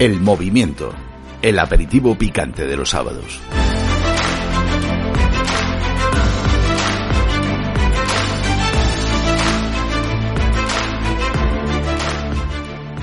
El 0.00 0.18
movimiento, 0.18 0.94
el 1.42 1.58
aperitivo 1.58 2.14
picante 2.14 2.66
de 2.66 2.74
los 2.74 2.88
sábados. 2.88 3.38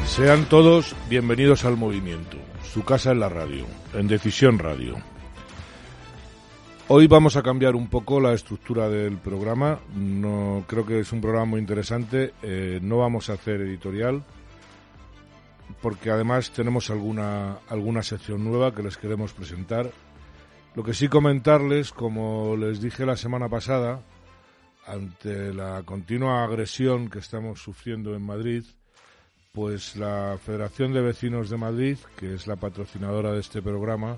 Sean 0.07 0.45
todos 0.49 0.95
bienvenidos 1.07 1.66
al 1.66 1.77
movimiento, 1.77 2.38
su 2.73 2.84
casa 2.84 3.11
en 3.11 3.20
la 3.20 3.29
radio, 3.29 3.68
en 3.93 4.07
Decisión 4.07 4.57
Radio. 4.57 4.95
Hoy 6.88 7.05
vamos 7.05 7.36
a 7.36 7.43
cambiar 7.43 7.75
un 7.75 7.89
poco 7.89 8.20
la 8.20 8.34
estructura 8.34 8.89
del 8.89 9.18
programa. 9.18 9.77
No 9.95 10.64
creo 10.66 10.84
que 10.84 11.02
es 11.02 11.11
un 11.11 11.22
programa 11.22 11.45
muy 11.45 11.59
interesante. 11.59 12.34
Eh, 12.41 12.80
no 12.81 12.98
vamos 12.98 13.30
a 13.30 13.34
hacer 13.34 13.61
editorial 13.61 14.23
porque 15.81 16.09
además 16.09 16.52
tenemos 16.52 16.90
alguna 16.90 17.59
alguna 17.70 18.04
sección 18.04 18.44
nueva 18.44 18.73
que 18.73 18.84
les 18.84 18.98
queremos 18.98 19.34
presentar. 19.34 19.91
Lo 20.76 20.84
que 20.84 20.94
sí 20.94 21.08
comentarles, 21.08 21.91
como 21.91 22.55
les 22.55 22.81
dije 22.81 23.05
la 23.05 23.17
semana 23.17 23.50
pasada, 23.50 24.02
ante 24.86 25.53
la 25.53 25.84
continua 25.84 26.44
agresión 26.44 27.09
que 27.09 27.20
estamos 27.20 27.62
sufriendo 27.62 28.16
en 28.16 28.22
Madrid, 28.22 28.63
pues 29.52 29.95
la 29.95 30.38
Federación 30.44 30.94
de 30.94 31.02
Vecinos 31.02 31.50
de 31.50 31.58
Madrid, 31.58 31.98
que 32.16 32.36
es 32.36 32.45
la 32.48 32.58
patrocinadora 32.58 33.31
de 33.31 33.39
este 33.39 33.62
programa, 33.62 34.17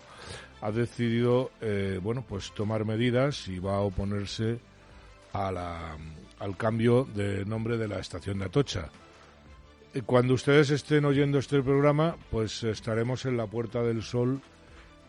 ha 0.61 0.71
decidido 0.71 1.51
eh, 1.61 1.99
bueno 2.03 2.25
pues 2.27 2.51
tomar 2.53 2.85
medidas 2.85 3.47
y 3.47 3.59
va 3.59 3.77
a 3.77 3.81
oponerse 3.81 4.59
a 5.33 5.51
la, 5.51 5.97
al 6.39 6.57
cambio 6.57 7.07
de 7.15 7.45
nombre 7.45 7.77
de 7.77 7.87
la 7.87 7.99
estación 7.99 8.39
de 8.39 8.45
Atocha. 8.45 8.89
Cuando 10.05 10.35
ustedes 10.35 10.69
estén 10.69 11.03
oyendo 11.05 11.39
este 11.39 11.63
programa, 11.63 12.15
pues 12.29 12.63
estaremos 12.63 13.25
en 13.25 13.37
la 13.37 13.47
Puerta 13.47 13.81
del 13.81 14.03
Sol 14.03 14.39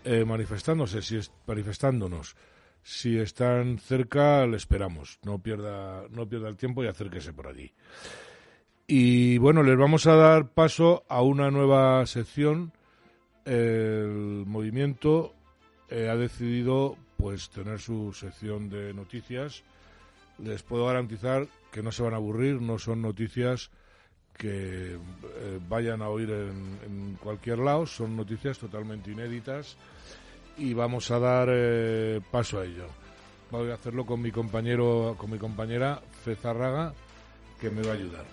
eh, 0.04 0.24
manifestándose, 0.24 1.02
si 1.02 1.16
es, 1.16 1.30
manifestándonos. 1.46 2.34
Si 2.82 3.18
están 3.18 3.78
cerca, 3.78 4.46
le 4.46 4.56
esperamos. 4.56 5.18
No 5.22 5.38
pierda, 5.38 6.04
no 6.08 6.26
pierda 6.26 6.48
el 6.48 6.56
tiempo 6.56 6.82
y 6.82 6.86
acérquese 6.86 7.34
por 7.34 7.48
allí. 7.48 7.74
Y 8.86 9.36
bueno, 9.36 9.62
les 9.62 9.76
vamos 9.76 10.06
a 10.06 10.14
dar 10.14 10.48
paso 10.48 11.04
a 11.10 11.20
una 11.20 11.50
nueva 11.50 12.06
sección. 12.06 12.72
El 13.44 14.44
movimiento 14.46 15.34
eh, 15.90 16.08
ha 16.08 16.16
decidido 16.16 16.96
pues 17.18 17.50
tener 17.50 17.80
su 17.80 18.14
sección 18.14 18.70
de 18.70 18.94
noticias. 18.94 19.62
Les 20.38 20.62
puedo 20.62 20.86
garantizar 20.86 21.48
que 21.70 21.82
no 21.82 21.92
se 21.92 22.02
van 22.02 22.14
a 22.14 22.16
aburrir, 22.16 22.62
no 22.62 22.78
son 22.78 23.02
noticias 23.02 23.70
que 24.36 24.94
eh, 24.94 25.60
vayan 25.68 26.02
a 26.02 26.08
oír 26.08 26.30
en, 26.30 27.18
cualquier 27.22 27.58
lado, 27.58 27.86
son 27.86 28.16
noticias 28.16 28.58
totalmente 28.58 29.10
inéditas 29.10 29.76
y 30.56 30.72
vamos 30.74 31.10
a 31.10 31.18
dar 31.18 31.48
eh, 31.50 32.20
paso 32.30 32.60
a 32.60 32.64
ello. 32.64 32.86
Voy 33.50 33.70
a 33.70 33.74
hacerlo 33.74 34.06
con 34.06 34.22
mi 34.22 34.30
compañero, 34.30 35.16
con 35.18 35.30
mi 35.30 35.38
compañera 35.38 36.00
Fezarraga, 36.24 36.94
que 37.60 37.70
me 37.70 37.82
va 37.82 37.92
a 37.92 37.94
ayudar. 37.94 38.24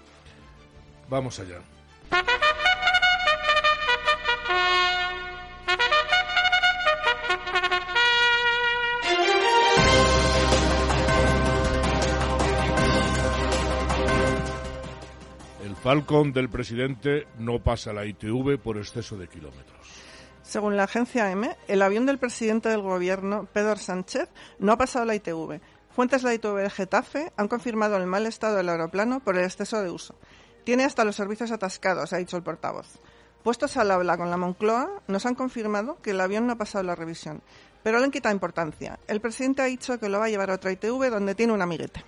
Vamos 1.09 1.39
allá. 1.39 1.59
Falcon 15.88 16.34
del 16.34 16.50
presidente 16.50 17.28
no 17.40 17.64
pasa 17.64 17.94
la 17.94 18.06
ITV 18.06 18.60
por 18.61 18.76
exceso 18.76 19.16
de 19.16 19.30
kilómetros. 19.30 19.88
Según 20.44 20.76
la 20.76 20.84
agencia 20.84 21.32
M, 21.32 21.56
el 21.70 21.82
avión 21.82 22.06
del 22.06 22.17
presidente 22.17 22.67
del 22.67 22.82
gobierno, 22.82 23.48
Pedro 23.54 23.78
Sánchez, 23.78 24.28
no 24.60 24.73
ha 24.73 24.78
pasado 24.78 25.06
la 25.06 25.16
ITV. 25.16 25.61
Fuentes 25.95 26.23
de 26.23 26.28
la 26.28 26.34
ITV 26.34 26.56
de 26.58 26.70
Getafe 26.70 27.32
han 27.38 27.48
confirmado 27.48 27.95
el 27.95 28.06
mal 28.06 28.26
estado 28.26 28.58
del 28.58 28.67
aeroplano 28.67 29.22
por 29.22 29.38
el 29.38 29.45
exceso 29.45 29.82
de 29.82 29.89
uso. 29.89 30.16
Tiene 30.66 30.84
hasta 30.84 31.06
los 31.06 31.16
servicios 31.16 31.54
atascados, 31.54 32.11
ha 32.11 32.17
dicho 32.17 32.36
el 32.36 32.44
portavoz. 32.44 33.00
Puestos 33.42 33.78
al 33.78 33.90
habla 33.90 34.17
con 34.17 34.30
la 34.30 34.36
Moncloa, 34.36 34.90
nos 35.08 35.26
han 35.26 35.36
confirmado 35.36 36.02
que 36.02 36.11
el 36.11 36.20
avión 36.20 36.48
no 36.48 36.52
ha 36.52 36.58
pasado 36.58 36.84
la 36.84 36.95
revisión, 36.95 37.42
pero 37.82 38.00
le 38.00 38.04
han 38.04 38.11
quitado 38.11 38.36
importancia. 38.36 39.00
El 39.08 39.22
presidente 39.22 39.61
ha 39.61 39.66
dicho 39.67 39.98
que 40.02 40.10
lo 40.10 40.20
va 40.20 40.26
a 40.26 40.30
llevar 40.30 40.52
a 40.52 40.56
otra 40.56 40.73
ITV 40.73 41.10
donde 41.10 41.34
tiene 41.34 41.54
un 41.54 41.61
amiguete. 41.61 42.04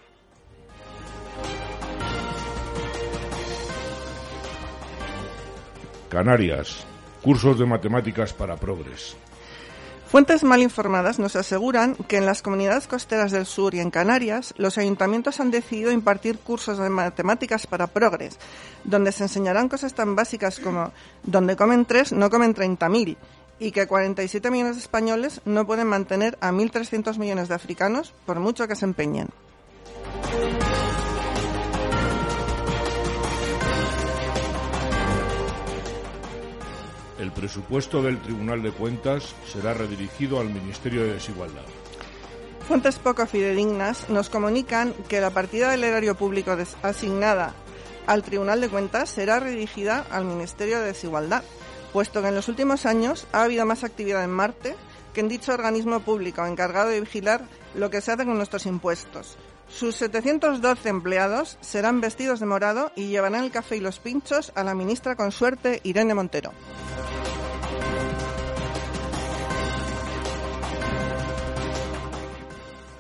Canarias. 6.10 6.86
Cursos 7.22 7.60
de 7.60 7.68
matemáticas 7.68 8.34
para 8.34 8.58
progres. 8.58 9.16
Fuentes 10.08 10.44
mal 10.44 10.64
informadas 10.64 11.20
nos 11.20 11.36
aseguran 11.36 11.94
que 12.08 12.18
en 12.18 12.26
las 12.26 12.42
comunidades 12.42 12.88
costeras 12.88 13.32
del 13.32 13.46
sur 13.46 13.76
y 13.76 13.80
en 13.80 13.92
Canarias 13.92 14.56
los 14.58 14.80
ayuntamientos 14.80 15.40
han 15.40 15.52
decidido 15.52 15.92
impartir 15.92 16.40
cursos 16.40 16.80
de 16.80 16.90
matemáticas 16.90 17.68
para 17.68 17.86
progres, 17.86 18.40
donde 18.84 19.12
se 19.12 19.26
enseñarán 19.26 19.70
cosas 19.70 19.94
tan 19.94 20.16
básicas 20.16 20.60
como 20.60 20.92
donde 21.22 21.56
comen 21.56 21.86
tres 21.86 22.12
no 22.12 22.32
comen 22.32 22.56
30.000 22.56 23.16
y 23.60 23.72
que 23.72 23.86
47 23.86 24.50
millones 24.50 24.78
de 24.78 24.82
españoles 24.82 25.42
no 25.46 25.68
pueden 25.68 25.86
mantener 25.86 26.40
a 26.42 26.52
1.300 26.52 27.20
millones 27.20 27.50
de 27.50 27.56
africanos 27.56 28.16
por 28.26 28.40
mucho 28.40 28.68
que 28.68 28.76
se 28.76 28.86
empeñen. 28.86 29.28
El 37.20 37.32
presupuesto 37.32 38.02
del 38.02 38.22
Tribunal 38.22 38.64
de 38.64 38.72
Cuentas 38.72 39.36
será 39.46 39.74
redirigido 39.74 40.40
al 40.40 40.50
Ministerio 40.50 41.04
de 41.04 41.14
Desigualdad. 41.14 41.66
Fuentes 42.68 43.00
poco 43.00 43.26
fidedignas 43.26 44.10
nos 44.10 44.30
comunican 44.30 44.94
que 45.08 45.22
la 45.22 45.32
partida 45.32 45.72
del 45.72 45.84
erario 45.84 46.16
público 46.16 46.56
asignada 46.82 47.54
al 48.08 48.24
Tribunal 48.24 48.62
de 48.62 48.70
Cuentas 48.70 49.10
será 49.10 49.40
redirigida 49.40 50.06
al 50.12 50.26
Ministerio 50.26 50.80
de 50.80 50.88
Desigualdad, 50.88 51.44
puesto 51.92 52.22
que 52.22 52.30
en 52.30 52.36
los 52.36 52.48
últimos 52.48 52.86
años 52.86 53.28
ha 53.32 53.44
habido 53.44 53.66
más 53.66 53.84
actividad 53.84 54.24
en 54.24 54.32
Marte 54.32 54.76
que 55.14 55.22
en 55.22 55.30
dicho 55.30 55.54
organismo 55.54 56.00
público 56.02 56.46
encargado 56.46 56.90
de 56.90 57.02
vigilar 57.02 57.42
lo 57.76 57.90
que 57.90 58.02
se 58.02 58.12
hace 58.12 58.26
con 58.26 58.38
nuestros 58.38 58.66
impuestos. 58.66 59.38
Sus 59.68 59.96
712 59.98 60.90
empleados 60.90 61.58
serán 61.62 62.02
vestidos 62.02 62.40
de 62.40 62.46
morado 62.46 62.92
y 62.96 63.08
llevarán 63.08 63.44
el 63.44 63.52
café 63.52 63.78
y 63.78 63.82
los 63.82 64.00
pinchos 64.00 64.52
a 64.56 64.64
la 64.64 64.74
ministra 64.74 65.16
con 65.16 65.32
suerte 65.32 65.80
Irene 65.84 66.16
Montero. 66.16 66.52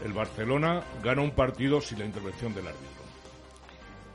El 0.09 0.15
Barcelona 0.15 0.83
gana 1.03 1.21
un 1.21 1.31
partido 1.31 1.79
sin 1.81 1.99
la 1.99 2.05
intervención 2.05 2.53
del 2.55 2.67
árbitro. 2.67 3.03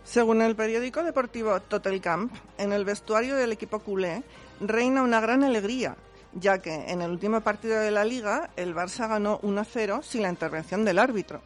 Según 0.03 0.43
el 0.43 0.57
periódico 0.57 1.05
deportivo 1.05 1.61
Total 1.61 2.01
Camp, 2.01 2.35
en 2.59 2.73
el 2.73 2.85
vestuario 2.85 3.37
del 3.37 3.53
equipo 3.53 3.79
culé 3.79 4.25
reina 4.61 5.03
una 5.03 5.21
gran 5.21 5.45
alegría, 5.45 5.97
ya 6.33 6.59
que 6.59 6.75
en 6.75 7.01
el 7.01 7.13
último 7.13 7.41
partido 7.43 7.79
de 7.79 7.93
la 7.93 8.05
liga 8.05 8.51
el 8.57 8.75
Barça 8.75 9.09
ganó 9.09 9.41
1-0 9.43 10.03
sin 10.03 10.23
la 10.23 10.31
intervención 10.31 10.85
del 10.85 10.99
árbitro. 10.99 11.41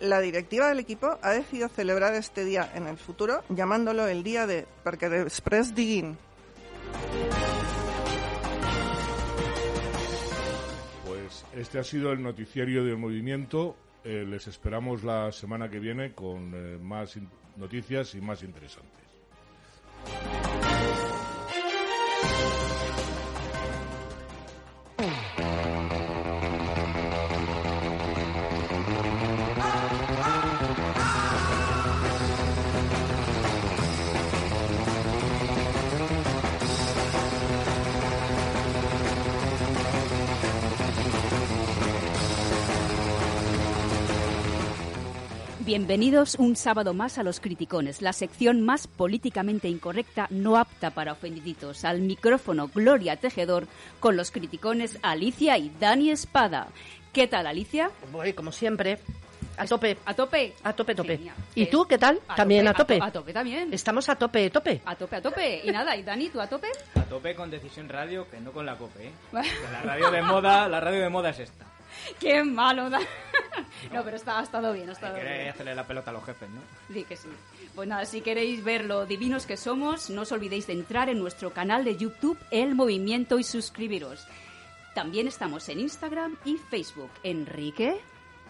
La 0.00 0.20
directiva 0.20 0.68
del 0.68 0.78
equipo 0.78 1.18
ha 1.20 1.30
decidido 1.30 1.68
celebrar 1.68 2.14
este 2.14 2.44
día 2.44 2.70
en 2.74 2.86
el 2.86 2.96
futuro 2.96 3.42
llamándolo 3.48 4.06
el 4.06 4.22
día 4.22 4.46
de 4.46 4.66
Parque 4.84 5.08
de 5.08 5.22
Express 5.22 5.74
Diguin. 5.74 6.16
Este 11.60 11.78
ha 11.78 11.84
sido 11.84 12.10
el 12.10 12.22
noticiario 12.22 12.82
del 12.86 12.96
movimiento. 12.96 13.76
Eh, 14.02 14.24
les 14.26 14.46
esperamos 14.46 15.04
la 15.04 15.30
semana 15.30 15.68
que 15.68 15.78
viene 15.78 16.14
con 16.14 16.52
eh, 16.54 16.78
más 16.80 17.18
noticias 17.58 18.14
y 18.14 18.22
más 18.22 18.42
interesantes. 18.42 19.04
Bienvenidos 45.70 46.34
un 46.34 46.56
sábado 46.56 46.94
más 46.94 47.16
a 47.18 47.22
Los 47.22 47.38
Criticones, 47.38 48.02
la 48.02 48.12
sección 48.12 48.60
más 48.60 48.88
políticamente 48.88 49.68
incorrecta, 49.68 50.26
no 50.28 50.56
apta 50.56 50.90
para 50.90 51.12
ofendiditos. 51.12 51.84
Al 51.84 52.00
micrófono 52.00 52.66
Gloria 52.66 53.14
Tejedor, 53.14 53.68
con 54.00 54.16
los 54.16 54.32
criticones 54.32 54.98
Alicia 55.00 55.56
y 55.58 55.70
Dani 55.78 56.10
Espada. 56.10 56.66
¿Qué 57.12 57.28
tal, 57.28 57.46
Alicia? 57.46 57.92
Voy, 58.10 58.32
como 58.32 58.50
siempre. 58.50 58.98
A 59.56 59.64
tope. 59.64 59.96
¿A 60.06 60.12
tope? 60.12 60.54
A 60.64 60.72
tope, 60.72 60.92
tope. 60.92 61.20
¿Y 61.54 61.66
tú 61.66 61.86
qué 61.86 61.98
tal? 61.98 62.20
A 62.26 62.34
también 62.34 62.64
tope, 62.64 62.74
a 62.74 62.76
tope. 62.76 62.98
A, 63.00 63.12
tope 63.12 63.32
también. 63.32 63.72
Estamos 63.72 64.08
a 64.08 64.16
tope, 64.16 64.50
tope. 64.50 64.82
A 64.84 64.96
tope, 64.96 65.14
a 65.14 65.22
tope. 65.22 65.62
Y 65.64 65.70
nada, 65.70 65.96
¿y 65.96 66.02
Dani, 66.02 66.30
tú 66.30 66.40
a 66.40 66.48
tope? 66.48 66.66
A 66.96 67.02
tope 67.02 67.36
con 67.36 67.48
Decisión 67.48 67.88
Radio 67.88 68.28
que 68.28 68.40
no 68.40 68.50
con 68.50 68.66
la 68.66 68.76
COPE, 68.76 69.06
¿eh? 69.06 69.12
La 69.72 69.82
radio 69.82 70.10
de 70.10 70.22
moda, 70.22 70.68
la 70.68 70.80
radio 70.80 71.00
de 71.00 71.10
moda 71.10 71.30
es 71.30 71.38
esta. 71.38 71.64
Qué 72.18 72.42
malo 72.42 72.90
da. 72.90 72.98
No, 73.92 74.04
pero 74.04 74.16
está, 74.16 74.38
ha 74.38 74.42
estado 74.42 74.72
bien, 74.72 74.88
ha 74.88 74.92
Hay 74.92 74.94
estado 74.94 75.14
que 75.16 75.22
bien. 75.24 75.48
hacerle 75.48 75.74
la 75.74 75.86
pelota 75.86 76.10
a 76.10 76.14
los 76.14 76.24
jefes, 76.24 76.48
¿no? 76.50 76.60
Di 76.94 77.04
que 77.04 77.16
sí. 77.16 77.28
Pues 77.74 77.88
nada, 77.88 78.04
si 78.04 78.20
queréis 78.20 78.62
ver 78.64 78.84
lo 78.84 79.06
divinos 79.06 79.46
que 79.46 79.56
somos, 79.56 80.10
no 80.10 80.22
os 80.22 80.32
olvidéis 80.32 80.66
de 80.66 80.72
entrar 80.74 81.08
en 81.08 81.18
nuestro 81.18 81.52
canal 81.52 81.84
de 81.84 81.96
YouTube 81.96 82.38
El 82.50 82.74
Movimiento 82.74 83.38
y 83.38 83.44
suscribiros. 83.44 84.26
También 84.94 85.28
estamos 85.28 85.68
en 85.68 85.80
Instagram 85.80 86.36
y 86.44 86.56
Facebook. 86.56 87.10
Enrique, 87.22 88.00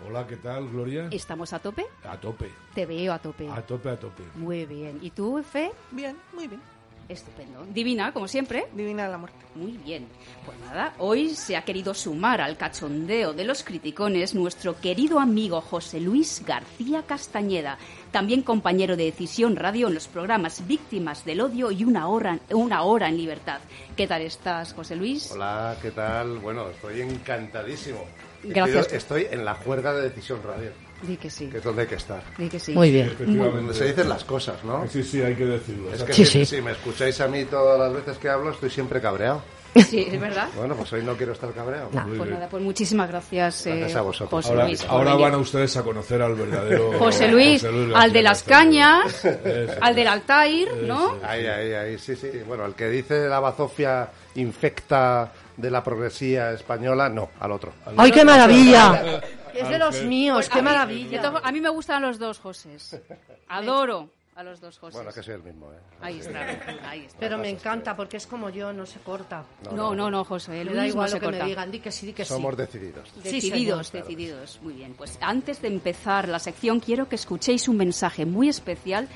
Hola, 0.09 0.27
¿qué 0.27 0.37
tal, 0.37 0.67
Gloria? 0.71 1.09
¿estamos 1.11 1.53
a 1.53 1.59
tope? 1.59 1.85
A 2.05 2.17
tope, 2.17 2.51
Te 2.75 2.87
veo 2.87 3.13
a 3.13 3.19
tope. 3.19 3.47
a 3.51 3.61
tope, 3.61 3.91
a 3.91 4.01
tope. 4.01 4.23
Muy 4.35 4.65
bien. 4.65 4.99
¿Y 5.03 5.11
tú, 5.11 5.43
Fe? 5.43 5.71
Bien, 5.91 6.17
muy 6.33 6.49
bien. 6.49 6.63
Estupendo. 7.11 7.67
Divina, 7.75 8.13
como 8.13 8.29
siempre. 8.29 8.69
Divina 8.73 9.09
la 9.09 9.19
muerte. 9.19 9.37
Muy 9.57 9.73
bien. 9.73 10.07
Pues 10.47 10.57
nada, 10.61 10.95
hoy 10.99 11.35
se 11.35 11.57
ha 11.57 11.65
querido 11.65 11.93
sumar 11.93 12.41
al 12.41 12.57
cachondeo 12.57 13.33
de 13.33 13.43
los 13.43 13.65
criticones 13.65 14.33
nuestro 14.33 14.81
querido 14.81 15.19
amigo 15.19 15.61
José 15.61 15.99
Luis 15.99 16.45
García 16.47 17.03
Castañeda, 17.03 17.79
también 18.13 18.43
compañero 18.43 18.97
de 18.97 19.07
Decisión 19.07 19.57
Radio 19.57 19.89
en 19.89 19.95
los 19.95 20.07
programas 20.07 20.69
Víctimas 20.69 21.25
del 21.25 21.41
Odio 21.41 21.73
y 21.73 21.83
Una 21.83 22.07
Hora, 22.07 22.39
una 22.51 22.83
hora 22.85 23.09
en 23.09 23.17
Libertad. 23.17 23.59
¿Qué 23.97 24.07
tal 24.07 24.23
estás, 24.23 24.73
José 24.73 24.95
Luis? 24.95 25.33
Hola, 25.33 25.77
¿qué 25.83 25.91
tal? 25.91 26.39
Bueno, 26.39 26.71
estoy 26.71 27.01
encantadísimo. 27.01 28.05
Gracias. 28.45 28.93
Estoy, 28.93 29.23
estoy 29.23 29.39
en 29.39 29.45
la 29.45 29.55
juerga 29.55 29.93
de 29.93 30.03
Decisión 30.03 30.41
Radio, 30.45 30.71
Di 31.03 31.17
que 31.17 31.31
sí. 31.31 31.47
que 31.47 31.59
es 31.59 31.65
donde 31.65 31.83
hay 31.83 31.89
que 31.89 31.95
estar. 31.97 32.23
Di 32.37 32.49
que 32.49 32.59
sí. 32.61 32.73
Muy 32.73 32.91
bien. 32.91 33.15
Donde 33.19 33.75
se 33.75 33.87
dicen 33.87 34.09
las 34.09 34.25
cosas, 34.25 34.63
¿no? 34.65 34.87
Sí, 34.89 35.03
sí, 35.03 35.23
hay 35.23 35.35
que 35.35 35.47
decirlo. 35.47 35.93
Es 35.93 36.03
que 36.03 36.13
Sí, 36.13 36.25
si, 36.27 36.45
sí. 36.45 36.57
si 36.57 36.63
me 36.63 36.73
escucháis 36.73 37.21
a 37.21 37.29
mí 37.29 37.45
todas 37.45 37.79
las 37.79 37.93
veces 37.93 38.19
que 38.19 38.29
hablo, 38.29 38.51
estoy 38.51 38.71
siempre 38.71 39.01
cabreado. 39.01 39.43
Sí, 39.89 40.05
es 40.11 40.21
verdad. 40.21 40.49
Bueno, 40.57 40.75
pues 40.75 40.93
hoy 40.95 41.03
no 41.05 41.17
quiero 41.17 41.31
estar 41.33 41.53
cabreado. 41.53 41.91
No. 41.93 42.05
Pues 42.17 42.29
nada, 42.29 42.49
pues 42.49 42.61
muchísimas 42.61 43.09
gracias, 43.09 43.67
eh, 43.67 43.77
Gracias 43.77 43.97
a 43.99 44.03
vosotros. 44.03 44.31
José 44.45 44.49
Ahora, 44.53 44.65
Luis. 44.67 44.85
ahora 44.89 45.15
van 45.15 45.35
a 45.35 45.37
ustedes 45.39 45.77
a 45.77 45.83
conocer 45.85 46.21
al 46.21 46.35
verdadero 46.35 46.93
José 46.99 47.29
Luis, 47.29 47.63
García 47.63 47.97
al 47.97 48.13
de 48.13 48.23
las 48.23 48.43
cañas, 48.43 49.25
Eso. 49.25 49.73
al 49.81 49.95
del 49.95 50.09
Altair, 50.09 50.75
¿no? 50.83 51.19
Ahí, 51.23 51.47
ahí, 51.47 51.73
ahí, 51.73 51.99
sí, 51.99 52.17
sí. 52.17 52.31
Bueno, 52.49 52.67
el 52.67 52.75
que 52.75 52.89
dice 52.91 53.29
la 53.29 53.39
bazofia 53.39 54.11
infecta 54.35 55.33
de 55.57 55.71
la 55.71 55.85
progresía 55.85 56.51
española, 56.53 57.09
no, 57.09 57.31
al 57.39 57.53
otro. 57.53 57.73
¡Ay, 57.97 58.11
qué 58.11 58.25
maravilla! 58.25 59.21
Es 59.55 59.69
de 59.69 59.79
los 59.79 60.03
míos, 60.03 60.49
qué 60.49 60.63
maravilla. 60.63 61.23
a 61.43 61.53
mí 61.53 61.61
me 61.61 61.69
gustan 61.69 62.03
los 62.03 62.19
dos 62.19 62.39
Josés. 62.39 63.01
Adoro 63.49 64.09
a 64.37 64.43
los 64.43 64.61
dos 64.61 64.79
Josés. 64.79 64.95
Bueno, 64.95 65.13
que 65.13 65.23
soy 65.23 65.35
el 65.35 65.43
mismo, 65.43 65.71
¿eh? 65.73 65.77
Ahí 66.01 66.21
está, 66.21 66.41
ahí 66.89 67.05
está. 67.05 67.19
Pero 67.19 67.37
me 67.37 67.51
encanta 67.51 67.95
porque 67.95 68.17
es 68.17 68.27
como 68.27 68.49
yo, 68.49 68.73
no 68.73 68.87
se 68.87 68.99
corta. 69.01 69.45
No, 69.75 69.95
no, 69.95 70.11
no, 70.11 70.25
José. 70.25 70.53
Me 70.53 70.65
Luis 70.65 70.77
da 70.77 70.83
no 70.83 70.89
igual 70.89 71.11
lo 71.11 71.19
que 71.21 71.25
corta. 71.27 71.43
me 71.45 71.49
digan, 71.51 71.71
di 71.71 71.81
que 71.81 71.93
sí, 71.93 72.07
di 72.07 72.13
que 72.15 72.25
sí. 72.25 72.33
Somos 72.33 72.57
decididos. 72.57 73.09
Sí, 73.13 73.21
Decididos, 73.23 73.89
señor. 73.89 74.07
decididos. 74.07 74.59
Muy 74.63 74.75
bien. 74.75 74.95
Pues 74.95 75.19
antes 75.21 75.61
de 75.61 75.69
empezar 75.69 76.29
la 76.29 76.39
sección, 76.39 76.81
quiero 76.81 77.09
que 77.09 77.17
escuchéis 77.17 77.69
un 77.69 77.77
mensaje 77.77 78.25
muy 78.25 78.49
especial 78.49 79.09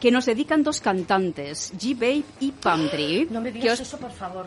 que 0.00 0.10
nos 0.10 0.26
dedican 0.26 0.62
dos 0.64 0.80
cantantes, 0.80 1.72
G-Babe 1.76 2.22
y 2.40 2.52
Pamdri. 2.52 3.28
No 3.30 3.40
me 3.40 3.52
que 3.52 3.60
digas 3.60 3.80
os- 3.80 3.86
eso, 3.86 3.98
por 3.98 4.12
favor. 4.12 4.46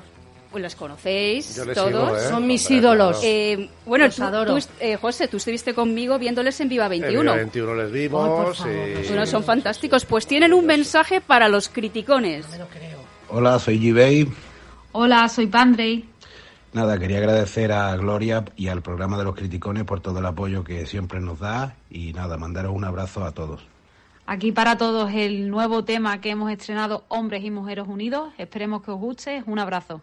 Pues 0.51 0.61
las 0.61 0.75
conocéis 0.75 1.55
Yo 1.55 1.65
les 1.65 1.75
todos. 1.75 1.89
sigo, 1.89 2.17
¿eh? 2.17 2.27
Son 2.29 2.45
mis 2.45 2.63
Hombre, 2.65 2.77
ídolos. 2.77 3.19
claro. 3.19 3.27
Eh, 3.33 3.69
bueno, 3.85 4.05
Los 4.05 4.15
tú, 4.15 4.23
adoro. 4.23 4.51
tú 4.51 4.57
est- 4.57 4.71
eh, 4.81 4.97
José, 4.97 5.27
tú 5.27 5.37
estuviste 5.37 5.73
conmigo 5.73 6.19
viéndoles 6.19 6.59
en 6.59 6.69
Viva 6.69 6.85
En 6.85 6.91
21. 6.91 7.31
el 7.33 7.39
21 7.39 7.75
les 7.75 7.85
Ay, 7.85 7.91
vimos 7.91 8.27
por 8.29 8.55
favor, 8.55 8.73
y... 8.89 9.07
Bueno, 9.07 9.25
son 9.25 9.43
fantásticos. 9.43 10.05
Pues 10.05 10.27
tienen 10.27 10.53
un 10.53 10.65
mensaje 10.65 11.21
para 11.21 11.47
los 11.47 11.69
criticones. 11.69 12.49
Me 12.49 12.57
lo 12.57 12.67
creo. 12.67 12.99
Hola, 13.29 13.57
soy 13.59 13.79
G-Bay. 13.79 14.27
Hola, 14.91 15.29
soy 15.29 15.47
Pandrey. 15.47 16.05
Nada, 16.73 16.97
quería 16.99 17.17
agradecer 17.17 17.71
a 17.71 17.95
Gloria 17.97 18.45
y 18.55 18.67
al 18.69 18.81
programa 18.81 19.17
de 19.17 19.23
los 19.25 19.35
criticones 19.35 19.83
por 19.83 19.99
todo 19.99 20.19
el 20.19 20.25
apoyo 20.25 20.63
que 20.63 20.85
siempre 20.85 21.19
nos 21.19 21.39
da 21.39 21.75
y 21.89 22.13
nada, 22.13 22.37
mandaros 22.37 22.73
un 22.73 22.83
abrazo 22.85 23.23
a 23.25 23.31
todos. 23.31 23.65
Aquí 24.25 24.51
para 24.53 24.77
todos 24.77 25.11
el 25.13 25.49
nuevo 25.49 25.83
tema 25.83 26.21
que 26.21 26.29
hemos 26.29 26.49
estrenado 26.51 27.03
Hombres 27.09 27.43
y 27.43 27.51
Mujeres 27.51 27.85
Unidos. 27.87 28.31
Esperemos 28.37 28.83
que 28.83 28.91
os 28.91 28.97
guste. 28.99 29.43
Un 29.47 29.59
abrazo. 29.59 30.01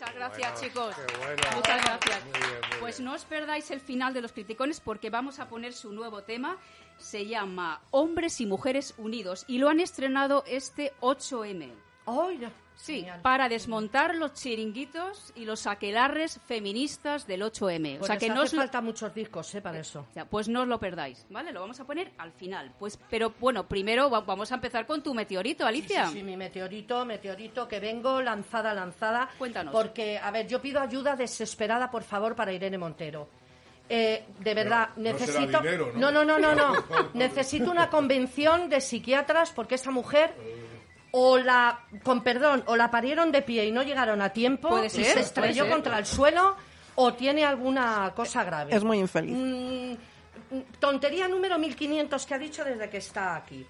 Muchas 0.00 0.14
gracias, 0.14 0.60
chicos. 0.62 0.94
qué 0.96 1.16
bueno. 1.18 1.42
Muchas 1.56 1.84
gracias. 1.84 2.24
Muy 2.24 2.32
bien, 2.32 2.60
muy 2.70 2.80
Pues 2.80 3.00
no 3.00 3.12
os 3.12 3.24
perdáis 3.26 3.70
el 3.70 3.80
final 3.80 4.14
de 4.14 4.22
los 4.22 4.32
criticones 4.32 4.80
porque 4.80 5.10
vamos 5.10 5.38
a 5.40 5.48
poner 5.50 5.74
su 5.74 5.92
nuevo 5.92 6.22
tema. 6.22 6.56
Se 6.96 7.26
llama 7.26 7.82
Hombres 7.90 8.40
y 8.40 8.46
Mujeres 8.46 8.94
Unidos 8.96 9.44
y 9.46 9.58
lo 9.58 9.68
han 9.68 9.78
estrenado 9.78 10.42
este 10.46 10.94
8M. 11.02 11.70
Ay, 12.06 12.38
no. 12.38 12.50
Sí, 12.82 12.96
Genial. 13.00 13.20
para 13.20 13.48
desmontar 13.48 14.14
los 14.14 14.32
chiringuitos 14.32 15.32
y 15.36 15.44
los 15.44 15.66
aquelarres 15.66 16.40
feministas 16.46 17.26
del 17.26 17.42
8M. 17.42 17.98
Pues 17.98 18.02
o 18.02 18.06
sea 18.06 18.16
que 18.16 18.28
no 18.28 18.36
hace 18.36 18.44
os 18.44 18.52
lo- 18.54 18.60
falta 18.62 18.80
muchos 18.80 19.14
discos, 19.14 19.54
¿eh? 19.54 19.60
Para 19.60 19.78
eso. 19.80 20.06
Ya, 20.14 20.24
pues 20.24 20.48
no 20.48 20.62
os 20.62 20.68
lo 20.68 20.78
perdáis, 20.80 21.26
¿vale? 21.28 21.52
Lo 21.52 21.60
vamos 21.60 21.78
a 21.78 21.84
poner 21.84 22.10
al 22.16 22.32
final. 22.32 22.72
Pues, 22.78 22.98
pero 23.10 23.34
bueno, 23.38 23.68
primero 23.68 24.08
va- 24.08 24.20
vamos 24.22 24.50
a 24.50 24.54
empezar 24.54 24.86
con 24.86 25.02
tu 25.02 25.12
meteorito, 25.14 25.66
Alicia. 25.66 26.06
Sí, 26.06 26.14
sí, 26.18 26.22
mi 26.22 26.36
meteorito, 26.36 27.04
meteorito, 27.04 27.68
que 27.68 27.80
vengo 27.80 28.22
lanzada, 28.22 28.72
lanzada. 28.72 29.28
Cuéntanos. 29.38 29.72
Porque, 29.72 30.18
a 30.18 30.30
ver, 30.30 30.46
yo 30.48 30.60
pido 30.62 30.80
ayuda 30.80 31.16
desesperada, 31.16 31.90
por 31.90 32.02
favor, 32.02 32.34
para 32.34 32.52
Irene 32.52 32.78
Montero. 32.78 33.28
Eh, 33.92 34.24
de 34.38 34.54
verdad, 34.54 34.90
no 34.96 35.02
será 35.02 35.18
necesito. 35.18 35.58
dinero, 35.60 35.92
¿no? 35.96 36.12
no, 36.12 36.24
no, 36.24 36.38
no, 36.38 36.54
no, 36.54 36.72
no. 36.74 36.84
necesito 37.14 37.72
una 37.72 37.90
convención 37.90 38.68
de 38.68 38.80
psiquiatras 38.80 39.50
porque 39.50 39.74
esa 39.74 39.90
mujer. 39.90 40.32
O 41.12 41.38
la, 41.38 41.80
con 42.02 42.22
perdón, 42.22 42.62
o 42.66 42.76
la 42.76 42.90
parieron 42.90 43.32
de 43.32 43.42
pie 43.42 43.66
y 43.66 43.72
no 43.72 43.82
llegaron 43.82 44.22
a 44.22 44.30
tiempo, 44.30 44.68
Puede 44.68 44.86
y 44.86 44.90
ser, 44.90 45.04
se 45.04 45.10
puede 45.12 45.20
estrelló 45.24 45.64
ser. 45.64 45.72
contra 45.72 45.98
el 45.98 46.06
suelo, 46.06 46.56
o 46.94 47.14
tiene 47.14 47.44
alguna 47.44 48.12
cosa 48.14 48.44
grave. 48.44 48.74
Es 48.74 48.84
muy 48.84 48.98
infeliz. 48.98 49.36
Mm, 49.36 49.94
tontería 50.78 51.28
número 51.28 51.58
1500 51.58 52.26
que 52.26 52.34
ha 52.34 52.38
dicho 52.38 52.64
desde 52.64 52.88
que 52.88 52.98
está 52.98 53.36
aquí. 53.36 53.66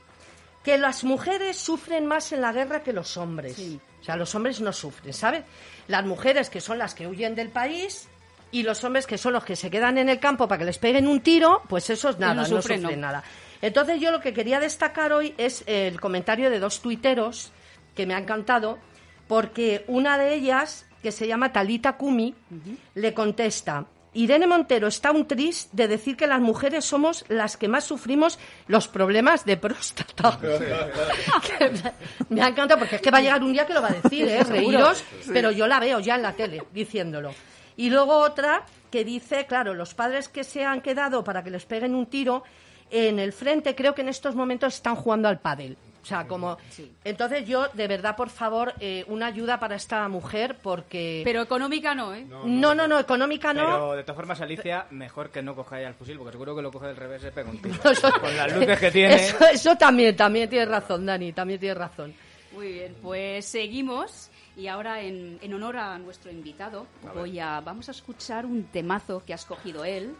Que 0.62 0.76
las 0.76 1.04
mujeres 1.04 1.56
sufren 1.56 2.04
más 2.06 2.32
en 2.32 2.42
la 2.42 2.52
guerra 2.52 2.82
que 2.82 2.92
los 2.92 3.16
hombres. 3.16 3.58
O 4.00 4.04
sea, 4.04 4.16
los 4.16 4.34
hombres 4.34 4.60
no 4.60 4.72
sufren, 4.72 5.12
¿sabes? 5.14 5.44
Las 5.88 6.04
mujeres 6.04 6.50
que 6.50 6.60
son 6.60 6.78
las 6.78 6.94
que 6.94 7.06
huyen 7.06 7.34
del 7.34 7.48
país 7.48 8.08
y 8.52 8.62
los 8.62 8.82
hombres 8.84 9.06
que 9.06 9.16
son 9.16 9.32
los 9.32 9.44
que 9.44 9.56
se 9.56 9.70
quedan 9.70 9.96
en 9.96 10.08
el 10.08 10.18
campo 10.20 10.46
para 10.48 10.58
que 10.58 10.64
les 10.66 10.78
peguen 10.78 11.06
un 11.06 11.20
tiro, 11.20 11.62
pues 11.68 11.88
esos 11.88 12.18
nada, 12.18 12.34
no 12.34 12.42
no 12.42 12.46
sufren, 12.48 12.82
sufren, 12.82 13.00
no. 13.00 13.06
nada. 13.06 13.24
Entonces 13.62 14.00
yo 14.00 14.10
lo 14.10 14.20
que 14.20 14.32
quería 14.32 14.60
destacar 14.60 15.12
hoy 15.12 15.34
es 15.38 15.64
el 15.66 16.00
comentario 16.00 16.50
de 16.50 16.58
dos 16.58 16.80
tuiteros 16.80 17.52
que 17.94 18.06
me 18.06 18.14
ha 18.14 18.18
encantado, 18.18 18.78
porque 19.28 19.84
una 19.86 20.18
de 20.18 20.34
ellas, 20.34 20.86
que 21.02 21.12
se 21.12 21.26
llama 21.26 21.52
Talita 21.52 21.96
Kumi, 21.96 22.34
le 22.94 23.14
contesta, 23.14 23.86
Irene 24.12 24.46
Montero 24.46 24.88
está 24.88 25.12
un 25.12 25.26
tris 25.26 25.68
de 25.72 25.86
decir 25.86 26.16
que 26.16 26.26
las 26.26 26.40
mujeres 26.40 26.84
somos 26.84 27.24
las 27.28 27.56
que 27.56 27.68
más 27.68 27.84
sufrimos 27.84 28.38
los 28.66 28.88
problemas 28.88 29.44
de 29.44 29.56
próstata. 29.56 30.38
Me 32.28 32.42
ha 32.42 32.48
encantado 32.48 32.80
porque 32.80 32.96
es 32.96 33.02
que 33.02 33.10
va 33.10 33.18
a 33.18 33.22
llegar 33.22 33.42
un 33.42 33.52
día 33.52 33.66
que 33.66 33.74
lo 33.74 33.82
va 33.82 33.88
a 33.88 33.92
decir, 33.92 34.26
¿eh? 34.26 34.42
reíros, 34.48 35.04
pero 35.32 35.52
yo 35.52 35.66
la 35.66 35.78
veo 35.78 36.00
ya 36.00 36.16
en 36.16 36.22
la 36.22 36.32
tele 36.32 36.62
diciéndolo. 36.72 37.32
Y 37.76 37.88
luego 37.90 38.18
otra 38.18 38.64
que 38.90 39.04
dice, 39.04 39.46
claro, 39.46 39.74
los 39.74 39.94
padres 39.94 40.28
que 40.28 40.42
se 40.42 40.64
han 40.64 40.80
quedado 40.80 41.22
para 41.22 41.44
que 41.44 41.50
les 41.50 41.64
peguen 41.64 41.94
un 41.94 42.06
tiro 42.06 42.42
en 42.90 43.18
el 43.18 43.32
frente 43.32 43.74
creo 43.74 43.94
que 43.94 44.02
en 44.02 44.08
estos 44.08 44.34
momentos 44.34 44.74
están 44.74 44.96
jugando 44.96 45.28
al 45.28 45.38
pádel. 45.40 45.76
O 46.02 46.06
sea, 46.06 46.26
como... 46.26 46.56
Entonces 47.04 47.46
yo, 47.46 47.68
de 47.74 47.86
verdad, 47.86 48.16
por 48.16 48.30
favor, 48.30 48.72
eh, 48.80 49.04
una 49.08 49.26
ayuda 49.26 49.60
para 49.60 49.76
esta 49.76 50.08
mujer 50.08 50.56
porque... 50.62 51.20
Pero 51.26 51.42
económica 51.42 51.94
no, 51.94 52.14
¿eh? 52.14 52.24
no, 52.26 52.74
no, 52.74 52.88
no, 52.88 52.98
económica 52.98 53.52
no. 53.52 53.66
Pero 53.66 53.92
de 53.92 54.02
todas 54.04 54.16
formas, 54.16 54.40
Alicia, 54.40 54.86
mejor 54.92 55.28
que 55.30 55.42
no 55.42 55.54
coja 55.54 55.78
ella 55.78 55.88
el 55.88 55.94
fusil, 55.94 56.16
porque 56.16 56.32
seguro 56.32 56.56
que 56.56 56.62
lo 56.62 56.72
coge 56.72 56.86
del 56.86 56.96
revés 56.96 57.20
se 57.20 57.32
pega 57.32 57.50
un 57.50 57.60
tiro. 57.60 57.78
Eso- 57.90 58.10
Con 58.18 58.34
las 58.34 58.50
luces 58.56 58.78
que 58.80 58.90
tiene. 58.90 59.14
Eso, 59.16 59.36
eso 59.52 59.76
también, 59.76 60.16
también 60.16 60.48
tienes 60.48 60.68
razón, 60.68 61.04
Dani, 61.04 61.34
también 61.34 61.60
tienes 61.60 61.76
razón. 61.76 62.14
Muy 62.52 62.72
bien, 62.72 62.96
pues 63.02 63.44
seguimos 63.44 64.30
y 64.56 64.68
ahora 64.68 65.02
en, 65.02 65.38
en 65.42 65.52
honor 65.54 65.76
a 65.76 65.98
nuestro 65.98 66.30
invitado 66.30 66.86
voy 67.14 67.38
a 67.38 67.60
vamos 67.60 67.88
a 67.88 67.92
escuchar 67.92 68.46
un 68.46 68.64
temazo 68.64 69.22
que 69.24 69.32
ha 69.34 69.36
escogido 69.36 69.84
él, 69.84 70.14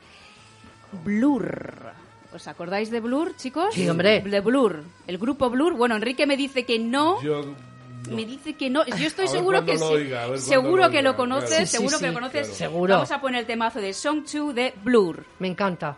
Blur. 1.05 1.93
¿Os 2.33 2.47
acordáis 2.47 2.91
de 2.91 3.01
Blur, 3.01 3.35
chicos? 3.37 3.75
Sí, 3.75 3.89
hombre. 3.89 4.21
De 4.21 4.41
Blur, 4.41 4.85
el 5.07 5.19
grupo 5.19 5.51
Blur. 5.51 5.75
Bueno, 5.75 5.97
Enrique 5.97 6.27
me 6.27 6.37
dice 6.37 6.65
que 6.65 6.79
no. 6.79 7.21
Yo 7.23 7.43
Me 8.11 8.25
dice 8.25 8.55
que 8.55 8.71
no. 8.71 8.87
Yo 8.87 9.07
estoy 9.07 9.27
seguro 9.29 9.65
que 9.65 9.75
lo 9.75 10.37
sí. 10.39 10.49
seguro 10.49 10.85
lo 10.85 10.91
que 10.91 11.03
lo 11.03 11.17
conoces, 11.17 11.49
claro. 11.51 11.67
Sí, 11.67 11.71
sí, 11.71 11.77
seguro 11.77 11.99
que 11.99 12.05
sí, 12.05 12.07
lo 12.07 12.15
conoces. 12.15 12.47
claro. 12.49 12.55
Seguro. 12.59 12.95
Vamos 12.95 13.11
a 13.11 13.21
poner 13.21 13.41
el 13.41 13.47
temazo 13.47 13.81
de 13.81 13.93
Song 13.93 14.23
2 14.25 14.55
de 14.55 14.75
Blur. 14.83 15.25
Me 15.41 15.49
encanta. 15.49 15.97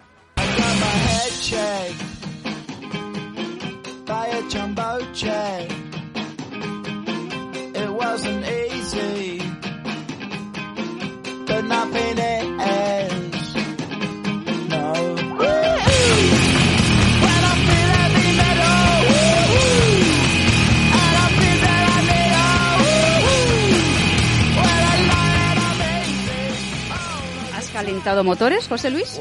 It 7.75 7.91
wasn't 7.91 8.45
easy, 8.47 9.39
but. 11.47 13.02
Calentado 28.03 28.25
motores, 28.25 28.67
José 28.67 28.91
Luis? 28.91 29.21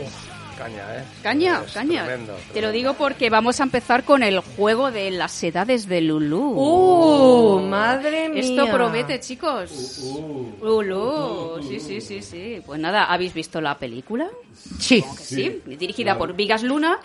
Caña, 0.58 0.84
¿eh? 0.98 1.04
Caña, 1.22 1.62
Es 1.66 1.74
caña. 1.74 2.04
tremendo, 2.06 2.36
Te 2.52 2.62
lo 2.62 2.72
digo 2.72 2.94
porque 2.96 3.30
vamos 3.30 3.60
a 3.60 3.64
empezar 3.64 4.04
con 4.04 4.24
el 4.24 4.40
juego 4.40 4.92
de 4.92 5.12
las 5.12 5.44
edades 5.44 5.88
de 5.88 6.02
Lulú. 6.02 6.54
¡Uh! 6.56 7.60
¡Madre 7.68 8.30
mía! 8.30 8.42
Esto 8.42 8.66
promete, 8.72 9.20
chicos. 9.20 10.02
Lulú, 10.62 11.62
sí, 11.68 11.80
sí, 11.80 12.02
sí, 12.02 12.22
sí. 12.24 12.62
Pues 12.66 12.80
nada, 12.80 13.06
¿habéis 13.06 13.34
visto 13.36 13.62
la 13.62 13.78
película? 13.78 14.28
Sí. 14.80 15.04
Que 15.04 15.24
sí, 15.24 15.62
dirigida 15.66 16.18
por 16.18 16.34
Vigas 16.34 16.64
Luna 16.64 17.00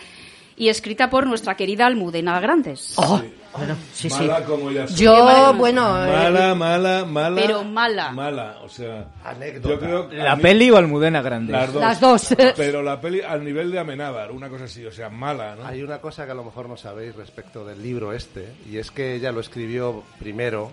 y 0.56 0.68
escrita 0.68 1.10
por 1.10 1.26
nuestra 1.26 1.54
querida 1.54 1.86
Almudena 1.86 2.40
Grandes. 2.40 2.94
Oh, 2.96 3.22
bueno, 3.56 3.76
sí, 3.92 4.10
sí. 4.10 4.24
Mala 4.24 4.44
como 4.44 4.70
ella 4.70 4.86
soy. 4.86 4.96
Yo, 4.96 5.24
mala. 5.24 5.52
bueno, 5.52 6.04
eh, 6.04 6.12
Mala, 6.12 6.54
mala, 6.54 7.04
mala. 7.04 7.40
Pero 7.40 7.64
mala. 7.64 8.12
Mala, 8.12 8.58
o 8.62 8.68
sea. 8.68 9.06
Anécdota. 9.24 9.68
Yo 9.68 9.78
creo 9.80 10.08
que 10.08 10.16
¿La 10.16 10.36
peli 10.36 10.70
o 10.70 10.76
Almudena 10.76 11.22
Grande? 11.22 11.52
Las 11.52 11.72
dos. 11.72 11.82
Las 11.82 12.00
dos. 12.00 12.34
Pero 12.56 12.82
la 12.82 13.00
peli 13.00 13.20
al 13.20 13.44
nivel 13.44 13.70
de 13.70 13.78
Amenábar, 13.78 14.32
una 14.32 14.48
cosa 14.48 14.64
así, 14.64 14.84
o 14.84 14.92
sea, 14.92 15.08
mala, 15.08 15.56
¿no? 15.56 15.66
Hay 15.66 15.82
una 15.82 15.98
cosa 16.00 16.24
que 16.24 16.32
a 16.32 16.34
lo 16.34 16.44
mejor 16.44 16.68
no 16.68 16.76
sabéis 16.76 17.14
respecto 17.14 17.64
del 17.64 17.82
libro 17.82 18.12
este, 18.12 18.52
y 18.70 18.78
es 18.78 18.90
que 18.90 19.14
ella 19.14 19.32
lo 19.32 19.40
escribió 19.40 20.02
primero, 20.18 20.72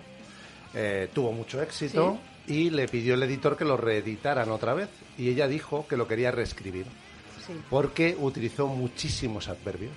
eh, 0.74 1.08
tuvo 1.12 1.32
mucho 1.32 1.62
éxito, 1.62 2.18
y 2.46 2.70
le 2.70 2.88
pidió 2.88 3.14
el 3.14 3.22
editor 3.22 3.56
que 3.56 3.64
lo 3.64 3.76
reeditaran 3.76 4.50
otra 4.50 4.74
vez, 4.74 4.88
y 5.16 5.28
ella 5.30 5.46
dijo 5.46 5.86
que 5.88 5.96
lo 5.96 6.06
quería 6.06 6.30
reescribir, 6.30 6.86
porque 7.70 8.16
utilizó 8.18 8.66
muchísimos 8.66 9.48
adverbios. 9.48 9.92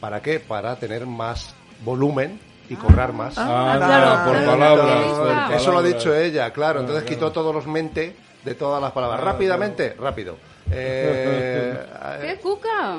¿Para 0.00 0.20
qué? 0.20 0.40
Para 0.40 0.76
tener 0.76 1.06
más 1.06 1.54
volumen 1.84 2.40
y 2.68 2.74
cobrar 2.74 3.12
más. 3.12 3.34
Ah, 3.36 3.74
claro, 3.76 4.24
por 4.24 4.42
claro. 4.42 4.50
palabras. 4.50 5.04
Eso 5.04 5.16
por 5.16 5.26
lo 5.50 5.56
Eso 5.56 5.72
lo 5.72 5.78
ha 5.78 5.82
dicho 5.82 6.14
ella, 6.14 6.52
claro. 6.52 6.80
Entonces 6.80 7.04
quitó 7.04 7.30
todos 7.32 7.54
los 7.54 7.66
mente 7.66 8.16
de 8.44 8.54
todas 8.54 8.80
las 8.82 8.92
palabras. 8.92 9.20
Rápidamente, 9.20 9.94
rápido. 9.98 10.36
Eh, 10.70 11.76
¿Qué 12.20 12.36
cuca? 12.40 12.98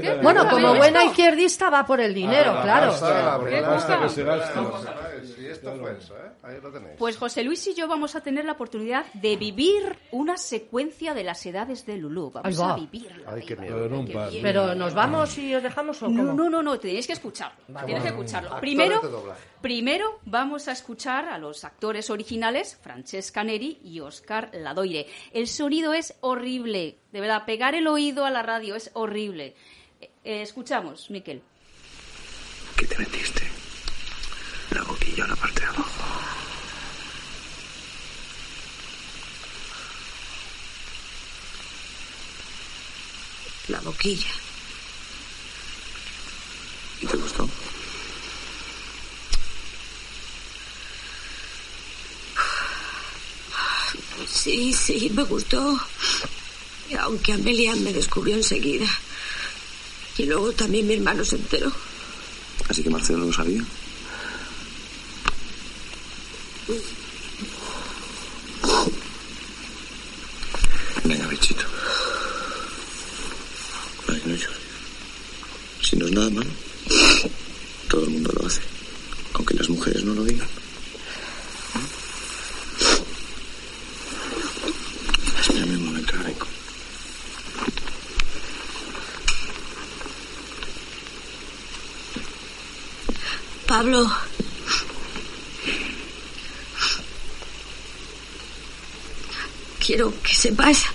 ¿Qué 0.00 0.18
bueno, 0.22 0.48
como 0.48 0.70
¿Ves 0.72 0.78
buena 0.78 1.04
izquierdista 1.04 1.70
va 1.70 1.84
por 1.86 2.00
el 2.00 2.12
dinero, 2.14 2.52
Ah, 2.58 2.62
claro. 2.62 2.86
basta, 2.88 3.38
la 3.38 3.44
¿Qué 3.50 3.56
propuesta 3.58 3.96
cosa? 3.96 4.02
que 4.02 4.08
se 4.08 4.24
gasta. 4.24 4.62
Y 5.38 5.46
esto 5.46 5.76
fue 5.78 5.92
eso, 5.98 6.16
¿eh? 6.16 6.30
Ahí 6.42 6.56
lo 6.62 6.70
tenéis. 6.72 6.94
Pues 6.98 7.16
José 7.16 7.44
Luis 7.44 7.66
y 7.66 7.74
yo 7.74 7.86
vamos 7.88 8.14
a 8.16 8.20
tener 8.20 8.44
la 8.44 8.52
oportunidad 8.52 9.04
de 9.14 9.36
vivir 9.36 9.96
una 10.10 10.36
secuencia 10.36 11.14
de 11.14 11.24
las 11.24 11.44
edades 11.46 11.86
de 11.86 11.96
Lulú. 11.96 12.30
Vamos 12.32 12.60
va. 12.60 12.72
a 12.72 12.76
vivirla. 12.76 13.30
Ay, 13.32 13.42
qué 13.46 13.56
miedo. 13.56 13.88
Pero 14.42 14.68
Qué 14.70 14.74
nos 14.76 14.94
vamos 14.94 15.36
y 15.38 15.54
os 15.54 15.62
dejamos 15.62 16.02
o 16.02 16.06
cómo? 16.06 16.22
No, 16.22 16.32
no, 16.34 16.50
no, 16.50 16.62
no, 16.62 16.78
tenéis 16.78 17.06
que 17.06 17.12
escucharlo. 17.12 17.56
Tienes 17.84 18.02
que 18.02 18.08
escucharlo. 18.10 18.58
Primero, 18.60 19.00
primero 19.60 20.20
vamos 20.24 20.68
a 20.68 20.72
escuchar 20.72 21.26
a 21.26 21.38
los 21.38 21.64
actores 21.64 22.10
originales, 22.10 22.76
Francesca 22.82 23.44
Neri 23.44 23.80
y 23.84 24.00
Oscar 24.00 24.50
Ladoire. 24.52 25.06
El 25.32 25.46
sonido 25.48 25.92
es 25.94 26.14
horrible, 26.20 26.98
de 27.12 27.20
verdad, 27.20 27.44
pegar 27.44 27.74
el 27.74 27.86
oído 27.86 28.24
a 28.24 28.30
la 28.30 28.42
radio 28.42 28.74
es 28.74 28.90
horrible. 28.94 29.54
Eh, 30.00 30.42
escuchamos, 30.42 31.10
Miquel. 31.10 31.42
¿Qué 32.76 32.86
te 32.86 32.98
metiste? 32.98 33.42
La 34.70 34.82
boquilla 34.82 35.26
la 35.26 35.36
parte 35.36 35.60
de 35.60 35.66
abajo. 35.66 35.90
La 43.68 43.80
boquilla. 43.80 44.32
¿Y 47.02 47.06
te 47.06 47.16
gustó? 47.16 47.48
Sí, 54.26 54.72
sí, 54.72 55.10
me 55.14 55.22
gustó. 55.24 55.78
Aunque 57.00 57.32
Amelia 57.32 57.74
me 57.76 57.92
descubrió 57.92 58.34
enseguida. 58.36 58.86
Y 60.18 60.26
luego 60.26 60.52
también 60.52 60.86
mi 60.86 60.94
hermano 60.94 61.24
se 61.24 61.36
enteró. 61.36 61.72
Así 62.68 62.82
que 62.82 62.90
Marcelo 62.90 63.24
lo 63.24 63.32
sabía. 63.32 63.62
Venga, 71.04 71.26
bichito. 71.26 71.64
Ay, 74.08 74.22
no 74.24 74.34
llores. 74.34 74.56
Si 75.82 75.96
no 75.96 76.06
es 76.06 76.12
nada 76.12 76.30
malo, 76.30 76.50
todo 77.88 78.04
el 78.04 78.10
mundo 78.10 78.32
lo 78.38 78.46
hace. 78.46 78.60
Aunque 79.34 79.54
las 79.54 79.68
mujeres 79.68 80.04
no 80.04 80.14
lo 80.14 80.24
digan. 80.24 80.48
Espérame 85.40 85.76
un 85.76 85.84
momento, 85.86 86.12
ahora 86.16 86.28
vengo. 86.28 86.46
Pablo. 93.66 94.10
Sepas 100.42 100.86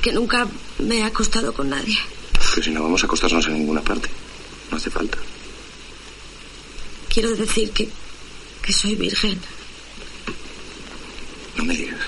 que 0.00 0.12
nunca 0.12 0.46
me 0.78 0.98
he 0.98 1.02
acostado 1.02 1.52
con 1.52 1.70
nadie. 1.70 1.98
Pero 2.50 2.62
si 2.62 2.70
no 2.70 2.84
vamos 2.84 3.02
a 3.02 3.06
acostarnos 3.06 3.44
en 3.48 3.54
ninguna 3.54 3.82
parte. 3.82 4.08
No 4.70 4.76
hace 4.76 4.90
falta. 4.90 5.18
Quiero 7.12 7.34
decir 7.34 7.72
que, 7.72 7.88
que 8.62 8.72
soy 8.72 8.94
virgen. 8.94 9.40
No 11.56 11.64
me 11.64 11.74
digas. 11.74 11.98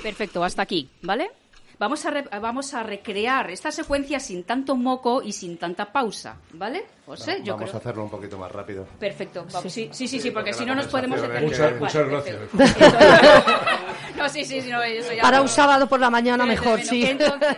Perfecto, 0.00 0.44
hasta 0.44 0.62
aquí, 0.62 0.88
¿vale? 1.02 1.32
Vamos 1.78 2.04
a, 2.06 2.10
re- 2.10 2.24
vamos 2.40 2.74
a 2.74 2.82
recrear 2.82 3.50
esta 3.50 3.70
secuencia 3.70 4.18
sin 4.18 4.42
tanto 4.42 4.74
moco 4.74 5.22
y 5.22 5.30
sin 5.32 5.56
tanta 5.58 5.92
pausa, 5.92 6.36
¿vale? 6.54 6.84
José, 7.06 7.40
yo 7.44 7.54
Vamos 7.54 7.70
creo... 7.70 7.76
a 7.76 7.80
hacerlo 7.80 8.04
un 8.04 8.10
poquito 8.10 8.36
más 8.36 8.50
rápido. 8.50 8.84
Perfecto, 8.98 9.46
vamos. 9.52 9.72
Sí, 9.72 9.88
sí, 9.92 10.08
sí, 10.08 10.18
sí, 10.20 10.30
porque 10.32 10.50
porque 10.50 10.52
si 10.54 10.66
no 10.66 10.74
nos 10.74 10.88
podemos 10.88 11.20
Muchas, 11.20 11.60
Vale, 11.60 11.78
muchas 11.80 12.08
gracias. 12.08 12.36
no, 14.16 14.28
sí, 14.28 14.44
sí, 14.44 14.60
sí, 14.60 14.70
no, 14.70 14.82
eso 14.82 15.12
ya... 15.12 15.22
Para 15.22 15.40
un 15.40 15.48
sábado 15.48 15.88
por 15.88 16.00
la 16.00 16.10
mañana 16.10 16.44
mejor, 16.44 16.78
Bueno, 16.78 16.84
sí. 16.90 17.04
Entonces, 17.04 17.56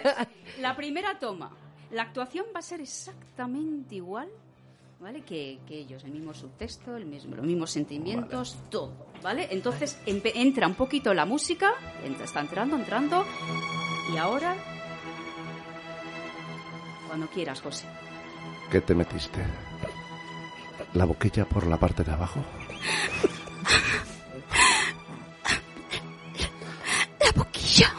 la 0.60 0.76
primera 0.76 1.18
toma. 1.18 1.50
La 1.90 2.02
actuación 2.02 2.46
va 2.54 2.60
a 2.60 2.62
ser 2.62 2.80
exactamente 2.82 3.94
igual, 3.96 4.28
¿vale? 5.00 5.22
Que, 5.22 5.58
que 5.66 5.78
ellos, 5.78 6.04
el 6.04 6.12
mismo 6.12 6.34
subtexto, 6.34 6.94
el 6.96 7.06
mismo, 7.06 7.34
los 7.36 7.44
mismos 7.46 7.70
sentimientos, 7.70 8.56
todo, 8.70 8.92
¿vale? 9.22 9.48
Entonces 9.50 9.98
entra 10.06 10.66
un 10.68 10.74
poquito 10.74 11.12
la 11.14 11.24
música, 11.24 11.72
entra- 12.04 12.24
está 12.26 12.40
entrando, 12.40 12.76
entrando, 12.76 13.24
y 14.12 14.16
ahora, 14.16 14.56
cuando 17.06 17.28
quieras, 17.28 17.60
José. 17.60 17.86
¿Qué 18.70 18.80
te 18.80 18.94
metiste? 18.94 19.44
¿La 20.94 21.04
boquilla 21.04 21.44
por 21.44 21.66
la 21.66 21.76
parte 21.76 22.02
de 22.04 22.12
abajo? 22.12 22.44
La 27.20 27.32
boquilla. 27.32 27.92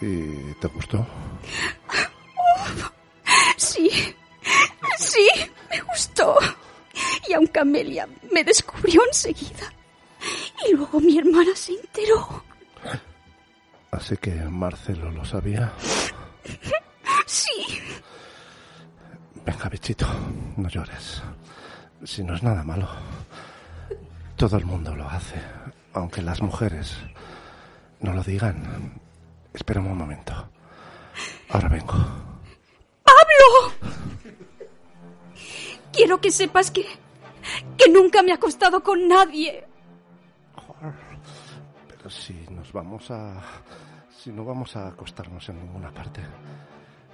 ¿Y 0.00 0.52
te 0.54 0.68
gustó? 0.68 1.06
Sí, 3.56 3.90
sí, 4.98 5.28
me 5.70 5.80
gustó. 5.82 6.36
Y 7.28 7.32
aunque 7.32 7.60
Amelia 7.60 8.08
me 8.32 8.44
descubrió 8.44 9.02
enseguida. 9.06 9.72
Y 10.68 10.74
luego 10.74 11.00
mi 11.00 11.18
hermana 11.18 11.54
se 11.54 11.72
enteró. 11.72 12.44
Así 13.98 14.16
que 14.16 14.30
Marcelo 14.44 15.10
lo 15.10 15.24
sabía. 15.24 15.72
Sí. 17.26 17.50
Venga, 19.44 19.68
bichito, 19.68 20.06
no 20.56 20.68
llores. 20.68 21.20
Si 22.04 22.22
no 22.22 22.36
es 22.36 22.42
nada 22.44 22.62
malo. 22.62 22.88
Todo 24.36 24.56
el 24.56 24.64
mundo 24.64 24.94
lo 24.94 25.10
hace, 25.10 25.42
aunque 25.94 26.22
las 26.22 26.40
mujeres 26.40 26.96
no 27.98 28.12
lo 28.12 28.22
digan. 28.22 29.00
Espera 29.52 29.80
un 29.80 29.98
momento. 29.98 30.48
Ahora 31.48 31.68
vengo. 31.68 31.94
¡Pablo! 33.02 33.74
Quiero 35.92 36.20
que 36.20 36.30
sepas 36.30 36.70
que. 36.70 36.86
que 37.76 37.90
nunca 37.90 38.22
me 38.22 38.30
he 38.30 38.34
acostado 38.34 38.80
con 38.84 39.08
nadie. 39.08 39.67
Pero 41.98 42.10
si 42.10 42.32
nos 42.50 42.72
vamos 42.72 43.10
a... 43.10 43.40
Si 44.16 44.30
no 44.30 44.44
vamos 44.44 44.74
a 44.76 44.88
acostarnos 44.88 45.48
en 45.48 45.58
ninguna 45.60 45.92
parte, 45.92 46.20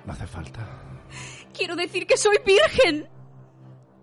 no 0.06 0.12
hace 0.12 0.26
falta. 0.26 0.66
Quiero 1.52 1.76
decir 1.76 2.06
que 2.06 2.16
soy 2.16 2.38
virgen. 2.46 3.06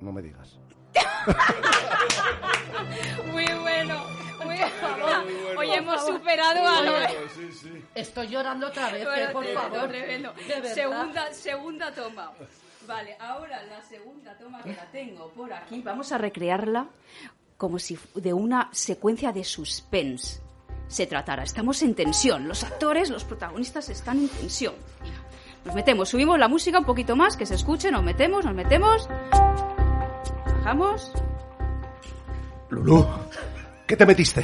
No 0.01 0.11
me 0.11 0.21
digas. 0.21 0.57
Muy 3.31 3.45
bueno, 3.61 4.03
muy 4.43 4.57
bueno. 4.57 5.23
Hoy 5.57 5.71
hemos 5.71 6.05
superado 6.05 6.67
a 6.67 6.81
lo... 6.81 6.93
Estoy 7.95 8.27
llorando 8.27 8.67
otra 8.67 8.91
vez, 8.91 9.03
eh, 9.03 9.29
por 9.31 9.43
Tremendo, 9.45 9.61
favor. 9.71 9.87
tremendo. 9.89 10.33
Segunda, 10.73 11.33
segunda 11.33 11.93
toma. 11.93 12.31
Vale, 12.87 13.15
ahora 13.19 13.63
la 13.63 13.81
segunda 13.83 14.35
toma 14.37 14.61
que 14.63 14.73
la 14.73 14.85
tengo 14.91 15.29
por 15.29 15.53
aquí. 15.53 15.81
Vamos 15.81 16.11
a 16.11 16.17
recrearla 16.17 16.87
como 17.57 17.79
si 17.79 17.97
de 18.15 18.33
una 18.33 18.67
secuencia 18.73 19.31
de 19.31 19.43
suspense. 19.45 20.41
Se 20.91 21.07
tratara. 21.07 21.43
Estamos 21.43 21.81
en 21.81 21.95
tensión. 21.95 22.47
Los 22.47 22.63
actores, 22.63 23.09
los 23.09 23.23
protagonistas 23.23 23.89
están 23.89 24.19
en 24.19 24.27
tensión. 24.27 24.75
Nos 25.63 25.73
metemos, 25.73 26.09
subimos 26.09 26.37
la 26.37 26.47
música 26.47 26.79
un 26.79 26.85
poquito 26.85 27.15
más, 27.15 27.37
que 27.37 27.45
se 27.45 27.55
escuche, 27.55 27.91
nos 27.91 28.03
metemos, 28.03 28.43
nos 28.43 28.53
metemos. 28.53 29.07
Bajamos. 30.57 31.11
Lulú, 32.69 33.05
¿qué 33.87 33.95
te 33.95 34.05
metiste? 34.05 34.43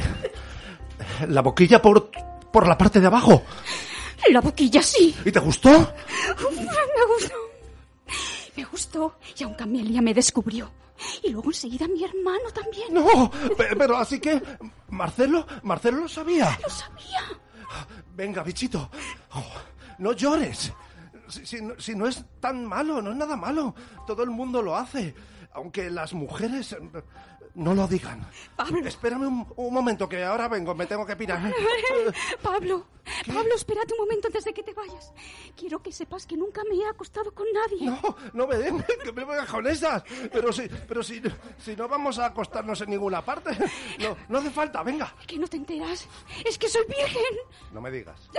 La 1.28 1.42
boquilla 1.42 1.82
por, 1.82 2.12
por 2.52 2.68
la 2.68 2.78
parte 2.78 3.00
de 3.00 3.08
abajo. 3.08 3.44
La 4.32 4.42
boquilla 4.42 4.82
sí. 4.82 5.16
¿Y 5.26 5.32
te 5.32 5.40
gustó? 5.40 5.70
Me 5.70 7.06
gustó. 7.16 7.36
Me 8.56 8.64
gustó. 8.66 9.16
Y 9.38 9.44
aunque 9.44 9.64
Amelia 9.64 10.02
me 10.02 10.14
descubrió. 10.14 10.70
Y 11.24 11.30
luego 11.30 11.50
enseguida 11.50 11.88
mi 11.88 12.04
hermano 12.04 12.50
también. 12.54 12.94
No, 12.94 13.30
pe- 13.58 13.76
pero 13.78 13.98
así 13.98 14.20
que... 14.20 14.42
Marcelo, 14.90 15.46
Marcelo 15.64 15.98
lo 16.02 16.08
sabía. 16.08 16.58
Lo 16.64 16.70
sabía. 16.70 17.22
Venga, 18.16 18.42
bichito. 18.44 18.90
Oh, 19.34 19.44
no 20.00 20.14
llores. 20.14 20.72
Si, 21.28 21.46
si 21.46 21.62
no, 21.62 21.74
si 21.80 21.94
no 21.96 22.08
es 22.08 22.24
tan 22.40 22.66
malo, 22.66 23.02
no 23.02 23.12
es 23.12 23.18
nada 23.18 23.36
malo. 23.36 23.76
Todo 24.08 24.24
el 24.24 24.30
mundo 24.30 24.62
lo 24.62 24.76
hace. 24.76 25.14
Aunque 25.54 25.90
las 25.90 26.14
mujeres 26.14 26.76
no 27.58 27.74
lo 27.74 27.88
digan. 27.88 28.26
Pablo. 28.56 28.88
Espérame 28.88 29.28
un, 29.28 29.54
un 29.56 29.74
momento, 29.74 30.08
que 30.08 30.24
ahora 30.24 30.48
vengo, 30.48 30.74
me 30.76 30.86
tengo 30.86 31.06
que 31.06 31.16
pirar. 31.16 31.42
Pablo, 32.42 32.88
Pablo, 33.26 33.56
espérate 33.56 33.94
un 33.94 34.00
momento 34.00 34.28
antes 34.28 34.46
de 34.46 34.54
que 34.54 34.64
te 34.64 34.74
vayas. 34.74 35.12
Quiero 35.56 35.82
que 35.82 35.92
sepas 35.92 36.26
que 36.26 36.38
nunca 36.38 36.62
me 36.70 36.76
he 36.76 36.86
acostado 36.88 37.34
con 37.34 37.48
nadie. 37.52 37.86
No, 37.88 38.16
no 38.34 38.48
me 38.48 38.58
den, 38.58 38.84
que 39.04 39.12
me 39.12 39.26
vengas 39.26 39.50
con 39.50 39.66
esas. 39.68 40.04
Pero 40.32 40.54
si, 40.54 40.70
pero 40.88 41.02
si, 41.04 41.22
si 41.58 41.76
no 41.76 41.88
vamos 41.88 42.20
a 42.20 42.28
acostarnos 42.28 42.80
en 42.82 42.92
ninguna 42.92 43.24
parte. 43.24 43.52
No, 44.00 44.16
no 44.30 44.38
hace 44.38 44.52
falta, 44.52 44.84
venga. 44.84 45.14
¿Que 45.26 45.38
no 45.38 45.48
te 45.48 45.58
enteras? 45.58 46.08
Es 46.46 46.58
que 46.58 46.70
soy 46.70 46.86
virgen. 46.86 47.24
No 47.72 47.82
me 47.82 47.90
digas. 47.92 48.30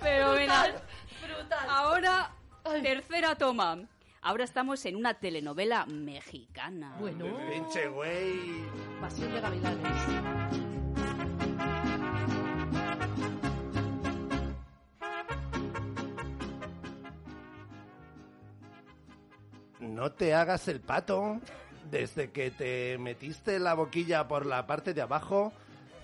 Fenomenal. 0.00 0.82
Ahora, 1.68 2.34
tercera 2.82 3.34
toma. 3.34 3.78
Ahora 4.24 4.44
estamos 4.44 4.86
en 4.86 4.94
una 4.94 5.14
telenovela 5.14 5.84
mexicana. 5.86 6.94
Bueno. 7.00 7.26
Pinche 7.50 7.88
güey. 7.88 8.62
Pasión 9.00 9.32
de 9.32 9.40
gavilanes. 9.40 9.92
No 19.80 20.12
te 20.12 20.34
hagas 20.34 20.68
el 20.68 20.80
pato. 20.80 21.40
Desde 21.90 22.30
que 22.30 22.52
te 22.52 22.98
metiste 22.98 23.58
la 23.58 23.74
boquilla 23.74 24.28
por 24.28 24.46
la 24.46 24.68
parte 24.68 24.94
de 24.94 25.02
abajo, 25.02 25.52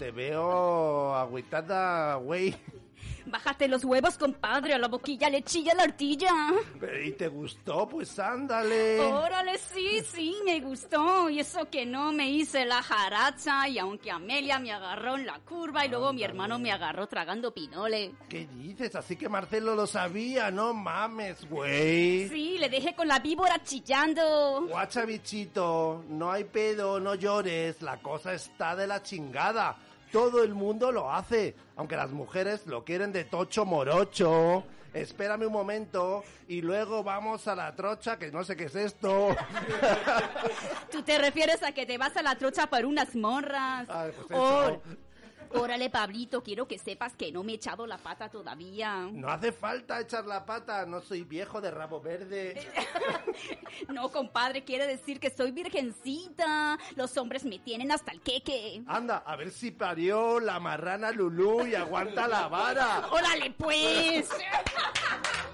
te 0.01 0.11
veo 0.11 1.15
agüitada, 1.15 2.17
güey. 2.17 2.57
Bájate 3.27 3.69
los 3.69 3.85
huevos, 3.85 4.17
compadre, 4.17 4.75
a 4.75 4.79
la 4.79 4.89
boquilla 4.89 5.29
le 5.29 5.43
chilla 5.43 5.75
la 5.75 5.83
artilla. 5.83 6.33
¿Y 7.05 7.13
te 7.13 7.29
gustó? 7.29 7.87
Pues 7.89 8.19
ándale. 8.19 9.01
Órale, 9.01 9.59
sí, 9.59 10.01
sí, 10.11 10.37
me 10.45 10.61
gustó. 10.61 11.29
Y 11.29 11.41
eso 11.41 11.69
que 11.69 11.85
no 11.85 12.11
me 12.13 12.31
hice 12.31 12.65
la 12.65 12.83
jaracha. 12.83 13.69
Y 13.69 13.79
aunque 13.79 14.11
Amelia 14.11 14.59
me 14.59 14.73
agarró 14.73 15.17
en 15.17 15.27
la 15.27 15.39
curva 15.41 15.85
y 15.85 15.89
luego 15.91 16.13
mi 16.13 16.23
hermano 16.23 16.59
me 16.59 16.73
agarró 16.73 17.07
tragando 17.07 17.53
pinole. 17.53 18.13
¿Qué 18.29 18.47
dices? 18.47 18.95
Así 18.95 19.17
que 19.17 19.29
Marcelo 19.29 19.75
lo 19.75 19.87
sabía, 19.87 20.51
no 20.51 20.73
mames, 20.73 21.49
güey. 21.49 22.29
Sí, 22.29 22.57
le 22.59 22.69
dejé 22.69 22.95
con 22.95 23.09
la 23.09 23.19
víbora 23.19 23.63
chillando. 23.63 24.67
Guacha, 24.69 25.05
bichito, 25.05 26.05
no 26.09 26.31
hay 26.33 26.45
pedo, 26.45 26.99
no 26.99 27.15
llores, 27.15 27.83
la 27.83 27.99
cosa 27.99 28.33
está 28.33 28.75
de 28.75 28.87
la 28.87 29.03
chingada. 29.03 29.77
Todo 30.13 30.43
el 30.43 30.55
mundo 30.55 30.91
lo 30.91 31.13
hace, 31.13 31.55
aunque 31.77 31.97
las 31.97 32.11
mujeres 32.11 32.67
lo 32.67 32.85
quieren 32.85 33.13
de 33.13 33.25
tocho 33.25 33.65
morocho. 33.65 34.65
Espérame 34.95 35.47
un 35.47 35.53
momento 35.53 36.25
y 36.49 36.63
luego 36.63 37.05
vamos 37.05 37.47
a 37.47 37.55
la 37.55 37.75
trocha, 37.75 38.19
que 38.19 38.33
no 38.33 38.43
sé 38.43 38.57
qué 38.57 38.65
es 38.65 38.75
esto. 38.75 39.37
¿Tú 40.91 41.03
te 41.03 41.19
refieres 41.19 41.63
a 41.63 41.73
que 41.73 41.85
te 41.85 41.99
vas 41.99 42.17
a 42.17 42.23
la 42.23 42.37
trocha 42.37 42.69
por 42.69 42.87
unas 42.87 43.15
morras? 43.15 43.87
Ay, 43.91 44.13
pues. 44.29 44.79
Órale, 45.55 45.91
Pablito, 45.91 46.43
quiero 46.43 46.67
que 46.69 46.79
sepas 46.79 47.15
que 47.15 47.33
no 47.33 47.43
me 47.43 47.53
he 47.53 47.55
echado 47.57 47.87
la 47.87 47.99
pata 47.99 48.29
todavía. 48.29 49.09
No 49.13 49.29
hace 49.29 49.53
falta 49.53 50.01
echar 50.01 50.27
la 50.27 50.45
pata, 50.45 50.85
no 50.87 51.01
soy 51.01 51.23
viejo 51.23 51.61
de 51.61 51.71
rabo 51.71 52.01
verde. 52.01 52.61
No, 53.89 54.11
compadre, 54.11 54.65
quiere 54.65 54.87
decir 54.87 55.19
que 55.19 55.31
soy 55.31 55.51
virgencita. 55.51 56.79
Los 56.97 57.17
hombres 57.17 57.45
me 57.45 57.59
tienen 57.59 57.91
hasta 57.91 58.13
el 58.13 58.21
queque. 58.21 58.83
Anda, 58.87 59.23
a 59.25 59.37
ver 59.37 59.51
si 59.51 59.71
parió 59.71 60.41
la 60.41 60.61
marrana 60.61 61.11
Lulú 61.11 61.67
y 61.67 61.75
aguanta 61.75 62.29
la 62.29 62.49
vara. 62.49 63.09
¡Órale, 63.11 63.51
pues! 63.53 64.29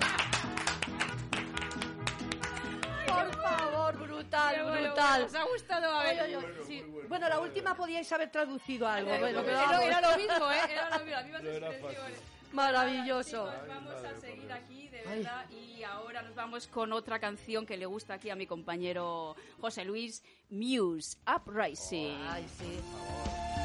brutal, 4.24 4.62
bueno, 4.64 4.80
brutal. 4.88 5.22
bueno, 5.22 5.26
os 5.26 5.34
ha 5.34 5.44
gustado, 5.44 5.90
a 5.96 6.04
ver. 6.04 6.20
Ay, 6.20 6.34
ay, 6.34 6.44
sí. 6.66 6.82
Bueno, 7.08 7.28
la 7.28 7.40
última 7.40 7.74
podíais 7.76 8.10
haber 8.12 8.30
traducido 8.30 8.88
algo. 8.88 9.10
Bueno, 9.18 9.42
pero 9.44 9.58
Era- 9.58 9.70
vamos. 9.70 9.84
era 9.84 10.00
lo 10.00 10.16
mismo, 10.16 10.50
¿eh? 10.52 10.56
Era 10.70 10.90
lo 10.90 11.04
mismo, 11.04 11.10
las 11.10 11.24
mismas 11.24 11.42
expresiones. 11.72 12.18
Maravilloso. 12.52 13.50
Chicos, 13.50 13.68
vamos 13.68 13.94
a 14.04 14.20
seguir 14.20 14.52
aquí, 14.52 14.88
de 14.88 15.02
verdad. 15.02 15.50
Y 15.50 15.82
ahora 15.82 16.22
nos 16.22 16.34
vamos 16.37 16.66
con 16.68 16.92
otra 16.92 17.18
canción 17.18 17.66
que 17.66 17.76
le 17.76 17.87
gusta 17.87 18.14
aquí 18.14 18.30
a 18.30 18.37
mi 18.37 18.46
compañero 18.46 19.34
José 19.60 19.84
Luis, 19.84 20.22
Muse, 20.50 21.16
Uprising. 21.26 22.16
Ay, 22.28 22.46
sí. 22.58 23.63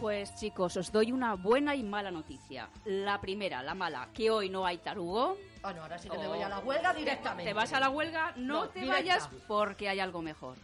Pues 0.00 0.34
chicos, 0.36 0.76
os 0.76 0.92
doy 0.92 1.10
una 1.10 1.34
buena 1.34 1.74
y 1.74 1.82
mala 1.82 2.10
noticia. 2.10 2.68
La 2.84 3.20
primera, 3.20 3.62
la 3.62 3.74
mala, 3.74 4.08
que 4.14 4.30
hoy 4.30 4.48
no 4.48 4.64
hay 4.64 4.78
tarugo. 4.78 5.36
Ah, 5.62 5.72
no, 5.72 5.82
ahora 5.82 5.98
sí 5.98 6.08
que 6.08 6.16
me 6.16 6.28
voy 6.28 6.40
a 6.40 6.48
la 6.48 6.60
huelga 6.60 6.94
directamente. 6.94 7.50
Te 7.50 7.54
vas 7.54 7.72
a 7.72 7.80
la 7.80 7.90
huelga, 7.90 8.32
no, 8.36 8.64
No, 8.64 8.68
te 8.68 8.80
directa. 8.80 8.96
vayas 9.00 9.28
porque 9.48 9.88
hay 9.88 9.98
algo 9.98 10.22
mejor. 10.22 10.56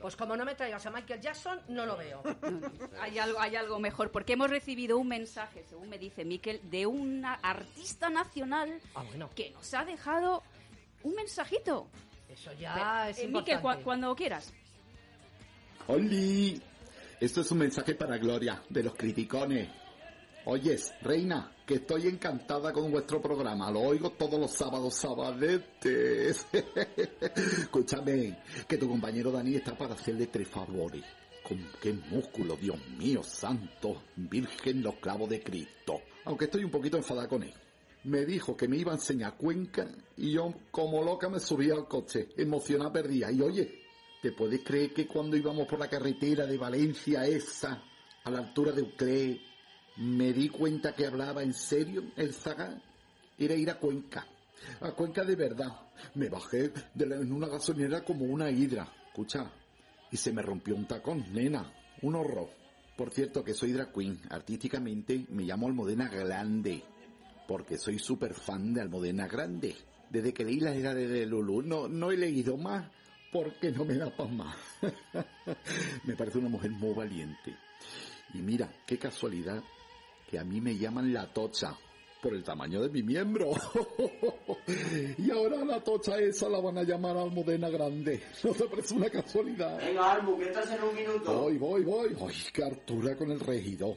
Pues 0.00 0.16
como 0.16 0.36
no 0.36 0.44
me 0.44 0.54
traigas 0.56 0.84
a 0.86 0.90
Michael 0.90 1.20
Jackson, 1.20 1.60
no 1.68 1.86
lo 1.86 1.96
veo. 1.96 2.20
Hay 3.00 3.18
algo, 3.18 3.40
hay 3.40 3.56
algo 3.56 3.78
mejor, 3.78 4.10
porque 4.10 4.34
hemos 4.34 4.50
recibido 4.50 4.98
un 4.98 5.08
mensaje, 5.08 5.64
según 5.68 5.88
me 5.88 5.98
dice 5.98 6.24
Miquel, 6.24 6.60
de 6.70 6.84
una 6.86 7.34
artista 7.34 8.10
nacional 8.10 8.78
Ah, 8.94 9.02
bueno. 9.04 9.30
que 9.34 9.50
nos 9.52 9.72
ha 9.72 9.84
dejado 9.86 10.42
un 11.02 11.14
mensajito. 11.14 11.88
Eso 12.28 12.52
ya 12.52 13.08
es 13.08 13.18
Eh, 13.18 13.24
importante. 13.24 13.56
Miquel, 13.56 13.62
cua- 13.62 13.82
cuando 13.82 14.14
quieras. 14.14 14.52
¡Holi! 15.88 16.60
Esto 17.18 17.40
es 17.40 17.50
un 17.50 17.58
mensaje 17.58 17.94
para 17.94 18.18
Gloria, 18.18 18.62
de 18.68 18.82
los 18.82 18.94
criticones. 18.94 19.70
Oyes, 20.44 20.92
reina, 21.00 21.50
que 21.64 21.76
estoy 21.76 22.08
encantada 22.08 22.74
con 22.74 22.90
vuestro 22.90 23.22
programa. 23.22 23.70
Lo 23.70 23.80
oigo 23.80 24.10
todos 24.10 24.38
los 24.38 24.50
sábados, 24.50 24.96
sabadetes. 24.96 26.46
Escúchame, 27.62 28.38
que 28.68 28.76
tu 28.76 28.86
compañero 28.86 29.32
Dani 29.32 29.54
está 29.54 29.76
para 29.76 29.94
hacerle 29.94 30.26
tres 30.26 30.46
favores. 30.46 31.02
Con 31.42 31.58
qué 31.80 31.94
músculo, 31.94 32.54
Dios 32.54 32.76
mío, 32.98 33.22
santo, 33.22 34.02
virgen 34.14 34.82
los 34.82 34.96
clavos 34.96 35.30
de 35.30 35.42
Cristo. 35.42 36.02
Aunque 36.26 36.44
estoy 36.44 36.64
un 36.64 36.70
poquito 36.70 36.98
enfadada 36.98 37.28
con 37.28 37.42
él. 37.42 37.54
Me 38.04 38.26
dijo 38.26 38.54
que 38.54 38.68
me 38.68 38.76
iba 38.76 38.92
a 38.92 38.96
enseñar 38.96 39.36
Cuenca 39.38 39.88
y 40.18 40.32
yo 40.32 40.52
como 40.70 41.02
loca 41.02 41.30
me 41.30 41.40
subí 41.40 41.70
al 41.70 41.88
coche, 41.88 42.28
emocionada 42.36 42.92
perdida. 42.92 43.32
Y 43.32 43.40
oye, 43.40 43.85
¿te 44.20 44.32
puedes 44.32 44.62
creer 44.62 44.92
que 44.92 45.06
cuando 45.06 45.36
íbamos 45.36 45.66
por 45.66 45.78
la 45.78 45.88
carretera 45.88 46.46
de 46.46 46.58
Valencia 46.58 47.26
esa, 47.26 47.82
a 48.24 48.30
la 48.30 48.38
altura 48.38 48.72
de 48.72 48.82
Uclé, 48.82 49.40
me 49.98 50.32
di 50.32 50.48
cuenta 50.48 50.94
que 50.94 51.06
hablaba 51.06 51.42
en 51.42 51.54
serio 51.54 52.04
el 52.16 52.32
zaga? 52.32 52.80
Era 53.38 53.54
ir 53.54 53.70
a 53.70 53.78
Cuenca. 53.78 54.26
A 54.80 54.92
Cuenca 54.92 55.24
de 55.24 55.36
verdad. 55.36 55.72
Me 56.14 56.28
bajé 56.28 56.72
de 56.94 57.04
en 57.04 57.32
una 57.32 57.48
gasolinera 57.48 58.02
como 58.04 58.24
una 58.24 58.50
hidra. 58.50 58.90
Escucha. 59.08 59.50
Y 60.10 60.16
se 60.16 60.32
me 60.32 60.42
rompió 60.42 60.74
un 60.74 60.86
tacón, 60.86 61.24
nena. 61.32 61.72
Un 62.02 62.14
horror. 62.14 62.48
Por 62.96 63.10
cierto 63.12 63.44
que 63.44 63.54
soy 63.54 63.72
drag 63.72 63.92
queen. 63.92 64.20
Artísticamente 64.30 65.26
me 65.30 65.44
llamo 65.44 65.66
Almodena 65.66 66.08
Grande. 66.08 66.82
Porque 67.46 67.78
soy 67.78 67.98
súper 67.98 68.34
fan 68.34 68.72
de 68.72 68.80
Almodena 68.80 69.26
Grande. 69.26 69.76
Desde 70.10 70.32
que 70.32 70.44
leí 70.44 70.60
la 70.60 70.74
era 70.74 70.94
de 70.94 71.26
Lulu 71.26 71.62
no, 71.62 71.88
no 71.88 72.10
he 72.10 72.16
leído 72.16 72.56
más 72.56 72.90
porque 73.32 73.70
no 73.70 73.84
me 73.84 73.94
da 73.94 74.10
para 74.10 74.30
más. 74.30 74.56
me 76.04 76.14
parece 76.14 76.38
una 76.38 76.48
mujer 76.48 76.70
muy 76.70 76.94
valiente. 76.94 77.54
Y 78.34 78.38
mira, 78.38 78.68
qué 78.86 78.98
casualidad 78.98 79.62
que 80.30 80.38
a 80.38 80.44
mí 80.44 80.60
me 80.60 80.76
llaman 80.76 81.12
la 81.12 81.32
tocha 81.32 81.76
por 82.22 82.34
el 82.34 82.42
tamaño 82.42 82.82
de 82.82 82.88
mi 82.88 83.02
miembro. 83.02 83.52
y 85.18 85.30
ahora 85.30 85.64
la 85.64 85.80
tocha 85.80 86.18
esa 86.18 86.48
la 86.48 86.60
van 86.60 86.78
a 86.78 86.82
llamar 86.82 87.16
Almudena 87.16 87.68
Grande. 87.68 88.22
¿No 88.44 88.52
te 88.52 88.64
parece 88.64 88.94
una 88.94 89.08
casualidad? 89.08 89.78
Venga, 89.78 90.12
Almu, 90.12 90.38
que 90.38 90.46
estás 90.46 90.70
en 90.72 90.82
un 90.82 90.94
minuto. 90.94 91.40
Voy, 91.40 91.58
voy, 91.58 91.84
voy. 91.84 92.16
Ay, 92.20 92.36
qué 92.52 92.64
hartura 92.64 93.16
con 93.16 93.30
el 93.30 93.40
regidor. 93.40 93.96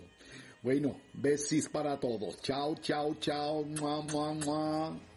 Bueno, 0.61 0.97
besis 1.13 1.69
para 1.69 1.99
todos. 1.99 2.41
Chao, 2.41 2.75
chao, 2.75 3.15
chao. 3.15 3.63
Mua, 3.63 4.01
mua, 4.01 4.33
mua. 4.33 5.08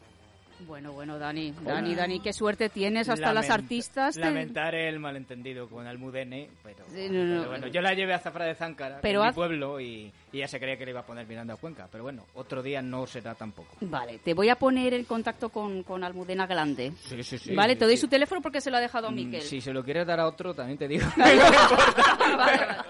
Bueno, 0.66 0.92
bueno, 0.92 1.18
Dani, 1.18 1.52
Dani, 1.62 1.94
Dani, 1.94 2.20
qué 2.20 2.32
suerte 2.32 2.68
tienes, 2.68 3.08
hasta 3.08 3.32
las 3.32 3.50
artistas. 3.50 4.16
Lamentar 4.16 4.74
el 4.74 4.98
malentendido 4.98 5.68
con 5.68 5.86
Almudene, 5.86 6.48
pero, 6.62 6.84
Sí, 6.94 7.08
no, 7.10 7.24
no, 7.24 7.38
pero 7.40 7.50
bueno, 7.50 7.66
yo 7.68 7.80
la 7.80 7.94
llevé 7.94 8.14
a 8.14 8.18
Zafra 8.18 8.44
de 8.46 8.54
Záncara, 8.54 8.98
Pero 9.02 9.22
en 9.22 9.28
mi 9.28 9.34
pueblo, 9.34 9.80
y, 9.80 10.12
y 10.32 10.38
ella 10.38 10.48
se 10.48 10.58
creía 10.58 10.76
que 10.76 10.84
le 10.84 10.90
iba 10.92 11.00
a 11.00 11.06
poner 11.06 11.26
mirando 11.26 11.52
a 11.52 11.56
Cuenca, 11.56 11.88
pero 11.90 12.04
bueno, 12.04 12.24
otro 12.34 12.62
día 12.62 12.80
no 12.82 13.06
será 13.06 13.34
tampoco. 13.34 13.76
Vale, 13.80 14.18
te 14.18 14.34
voy 14.34 14.48
a 14.48 14.56
poner 14.56 14.94
en 14.94 15.04
contacto 15.04 15.48
con, 15.50 15.82
con 15.82 16.04
Almudena 16.04 16.46
Grande. 16.46 16.92
Sí, 17.02 17.22
sí, 17.22 17.38
sí. 17.38 17.54
vale, 17.54 17.74
sí, 17.74 17.78
te 17.80 17.84
doy 17.86 17.96
sí. 17.96 18.02
su 18.02 18.08
teléfono 18.08 18.40
porque 18.40 18.60
se 18.60 18.70
lo 18.70 18.76
ha 18.76 18.80
dejado 18.80 19.08
a 19.08 19.10
Mm, 19.10 19.14
Miquel. 19.14 19.42
Si 19.42 19.60
se 19.60 19.72
lo 19.72 19.84
quieres 19.84 20.06
dar 20.06 20.20
a 20.20 20.26
otro, 20.26 20.54
también 20.54 20.78
te 20.78 20.88
digo. 20.88 21.06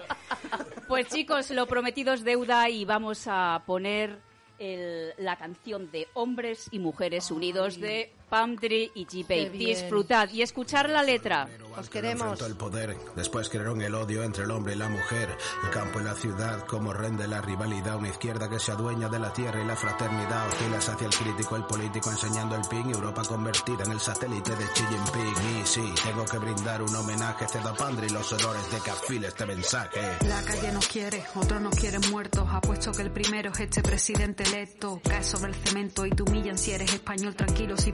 Pues 0.87 1.07
chicos, 1.07 1.49
lo 1.51 1.65
prometido 1.65 2.13
es 2.13 2.23
deuda 2.23 2.69
y 2.69 2.85
vamos 2.85 3.23
a 3.27 3.63
poner 3.65 4.19
el- 4.59 5.13
la 5.17 5.35
canción 5.37 5.91
de 5.91 6.07
Hombres 6.13 6.67
y 6.71 6.79
Mujeres 6.79 7.31
Unidos 7.31 7.79
de 7.79 8.11
Pamdri 8.33 8.91
y 8.95 9.05
Qué 9.05 9.23
G-Babe. 9.23 9.49
Disfrutad 9.51 10.27
y 10.31 10.41
escuchar 10.41 10.89
la 10.89 11.03
letra. 11.03 11.47
Os 11.77 11.89
queremos. 11.89 12.41
el 12.41 12.55
poder, 12.55 12.95
después 13.15 13.49
crearon 13.49 13.81
el 13.81 13.95
odio 13.95 14.23
entre 14.23 14.43
el 14.43 14.51
hombre 14.51 14.73
y 14.73 14.75
la 14.75 14.89
mujer, 14.89 15.35
el 15.63 15.69
campo 15.71 15.99
y 15.99 16.03
la 16.03 16.13
ciudad, 16.13 16.65
como 16.65 16.93
rende 16.93 17.27
la 17.27 17.41
rivalidad, 17.41 17.97
una 17.97 18.09
izquierda 18.09 18.49
que 18.49 18.59
se 18.59 18.71
adueña 18.71 19.09
de 19.09 19.19
la 19.19 19.33
tierra 19.33 19.61
y 19.61 19.65
la 19.65 19.75
fraternidad, 19.75 20.47
hostiles 20.49 20.89
hacia 20.89 21.07
el 21.07 21.13
crítico, 21.13 21.55
el 21.55 21.63
político 21.63 22.11
enseñando 22.11 22.55
el 22.55 22.61
ping, 22.67 22.91
Europa 22.91 23.23
convertida 23.27 23.83
en 23.85 23.91
el 23.91 23.99
satélite 23.99 24.55
de 24.55 24.65
Xi 24.65 24.83
Jinping, 24.83 25.61
y 25.61 25.65
sí, 25.65 25.93
tengo 26.03 26.25
que 26.25 26.37
brindar 26.37 26.81
un 26.83 26.95
homenaje, 26.95 27.47
cedo 27.47 27.69
a 27.69 27.73
Pandri 27.73 28.09
los 28.09 28.31
honores 28.33 28.71
de 28.71 28.79
que 28.79 28.91
afile 28.91 29.27
este 29.27 29.45
mensaje. 29.45 29.99
La 30.27 30.43
calle 30.43 30.71
nos 30.71 30.87
quiere, 30.87 31.23
otros 31.35 31.59
nos 31.59 31.75
quieren 31.75 32.01
muertos. 32.11 32.47
Apuesto 32.51 32.91
que 32.91 33.01
el 33.01 33.11
primero 33.11 33.51
es 33.51 33.59
este 33.59 33.81
presidente 33.81 34.43
electo. 34.43 35.01
Cae 35.03 35.23
sobre 35.23 35.51
el 35.51 35.55
cemento 35.55 36.05
y 36.05 36.11
te 36.11 36.21
humillan 36.21 36.57
si 36.57 36.71
eres 36.71 36.93
español. 36.93 37.35
Tranquilo, 37.35 37.77
si 37.77 37.91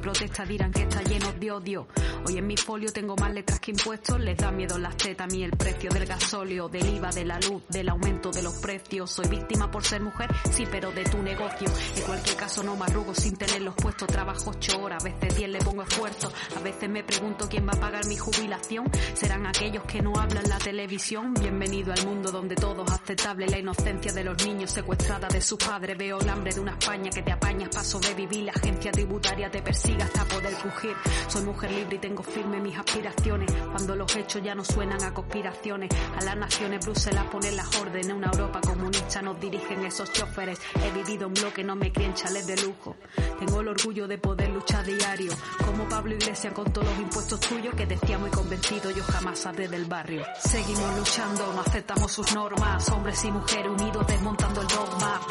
dirán 0.47 0.71
que 0.71 0.83
está 0.83 1.01
lleno 1.01 1.31
de 1.33 1.51
odio. 1.51 1.87
Hoy 2.25 2.37
en 2.37 2.47
mi 2.47 2.55
folio 2.55 2.91
tengo 2.91 3.15
más 3.15 3.33
letras 3.33 3.59
que 3.59 3.71
impuestos. 3.71 4.19
Les 4.19 4.37
da 4.37 4.51
miedo 4.51 4.77
las 4.77 4.95
tetas, 4.95 5.27
a 5.27 5.33
mí 5.33 5.43
el 5.43 5.51
precio 5.51 5.89
del 5.89 6.05
gasóleo, 6.05 6.69
del 6.69 6.95
IVA, 6.95 7.09
de 7.09 7.25
la 7.25 7.39
luz, 7.39 7.63
del 7.67 7.89
aumento 7.89 8.31
de 8.31 8.41
los 8.41 8.55
precios. 8.55 9.11
Soy 9.11 9.27
víctima 9.27 9.69
por 9.69 9.83
ser 9.83 10.01
mujer, 10.01 10.29
sí, 10.51 10.65
pero 10.69 10.91
de 10.91 11.03
tu 11.03 11.21
negocio. 11.21 11.67
En 11.95 12.03
cualquier 12.03 12.35
caso 12.35 12.63
no 12.63 12.75
me 12.75 12.85
arrugo 12.85 13.13
sin 13.13 13.35
tenerlos 13.35 13.75
puestos. 13.75 14.07
Trabajo 14.07 14.51
ocho 14.51 14.81
horas, 14.81 15.03
a 15.03 15.09
veces 15.09 15.37
diez 15.37 15.49
le 15.49 15.59
pongo 15.59 15.83
esfuerzo. 15.83 16.31
A 16.55 16.59
veces 16.61 16.89
me 16.89 17.03
pregunto 17.03 17.47
quién 17.49 17.67
va 17.67 17.73
a 17.73 17.79
pagar 17.79 18.05
mi 18.05 18.17
jubilación. 18.17 18.89
¿Serán 19.13 19.45
aquellos 19.45 19.83
que 19.83 20.01
no 20.01 20.13
hablan 20.15 20.47
la 20.47 20.57
televisión? 20.57 21.33
Bienvenido 21.33 21.91
al 21.91 22.05
mundo 22.05 22.31
donde 22.31 22.55
todo 22.55 22.85
es 22.85 22.91
aceptable. 22.91 23.47
La 23.47 23.59
inocencia 23.59 24.13
de 24.13 24.23
los 24.23 24.45
niños 24.45 24.71
secuestrada 24.71 25.27
de 25.27 25.41
sus 25.41 25.57
padres. 25.57 25.97
Veo 25.97 26.19
el 26.19 26.29
hambre 26.29 26.53
de 26.53 26.59
una 26.59 26.71
España 26.71 27.09
que 27.09 27.21
te 27.21 27.31
apañas 27.31 27.69
para 27.69 27.83
sobrevivir. 27.83 28.45
La 28.45 28.53
agencia 28.53 28.91
tributaria 28.91 29.51
te 29.51 29.61
persigue 29.61 30.08
hasta 30.09 30.25
poder 30.25 30.53
crujir. 30.55 30.95
Soy 31.27 31.43
mujer 31.43 31.71
libre 31.71 31.95
y 31.95 31.99
tengo 31.99 32.23
firme 32.23 32.59
mis 32.59 32.77
aspiraciones. 32.77 33.51
Cuando 33.71 33.95
los 33.95 34.15
hechos 34.15 34.41
ya 34.43 34.55
no 34.55 34.63
suenan 34.63 35.03
a 35.03 35.13
conspiraciones. 35.13 35.89
A 36.19 36.23
las 36.23 36.35
naciones 36.35 36.85
Bruselas 36.85 37.25
ponen 37.31 37.55
las 37.55 37.75
órdenes. 37.79 38.11
Una 38.11 38.27
Europa 38.27 38.61
comunista 38.61 39.21
nos 39.21 39.39
dirigen 39.39 39.85
esos 39.85 40.11
choferes. 40.11 40.59
He 40.83 40.91
vivido 40.91 41.27
en 41.27 41.33
bloque, 41.33 41.63
no 41.63 41.75
me 41.75 41.91
creen 41.91 42.13
chales 42.13 42.45
de 42.47 42.57
lujo. 42.57 42.95
Tengo 43.39 43.61
el 43.61 43.67
orgullo 43.69 44.07
de 44.07 44.17
poder 44.17 44.49
luchar 44.49 44.85
diario. 44.85 45.31
Como 45.65 45.87
Pablo 45.87 46.15
Iglesias 46.15 46.53
con 46.53 46.71
todos 46.71 46.87
los 46.87 46.99
impuestos 46.99 47.39
tuyos 47.39 47.73
que 47.75 47.85
decía 47.85 48.17
muy 48.17 48.29
convencido 48.29 48.91
yo 48.91 49.03
jamás 49.03 49.39
saldré 49.39 49.67
del 49.67 49.85
barrio. 49.85 50.23
Seguimos 50.39 50.97
luchando, 50.97 51.53
no 51.53 51.61
aceptamos 51.61 52.11
sus 52.11 52.33
normas. 52.33 52.89
Hombres 52.89 53.23
y 53.23 53.31
mujeres 53.31 53.71
unidos 53.71 54.07
desmontando 54.07 54.61
el 54.61 54.67
dogma. 54.67 55.21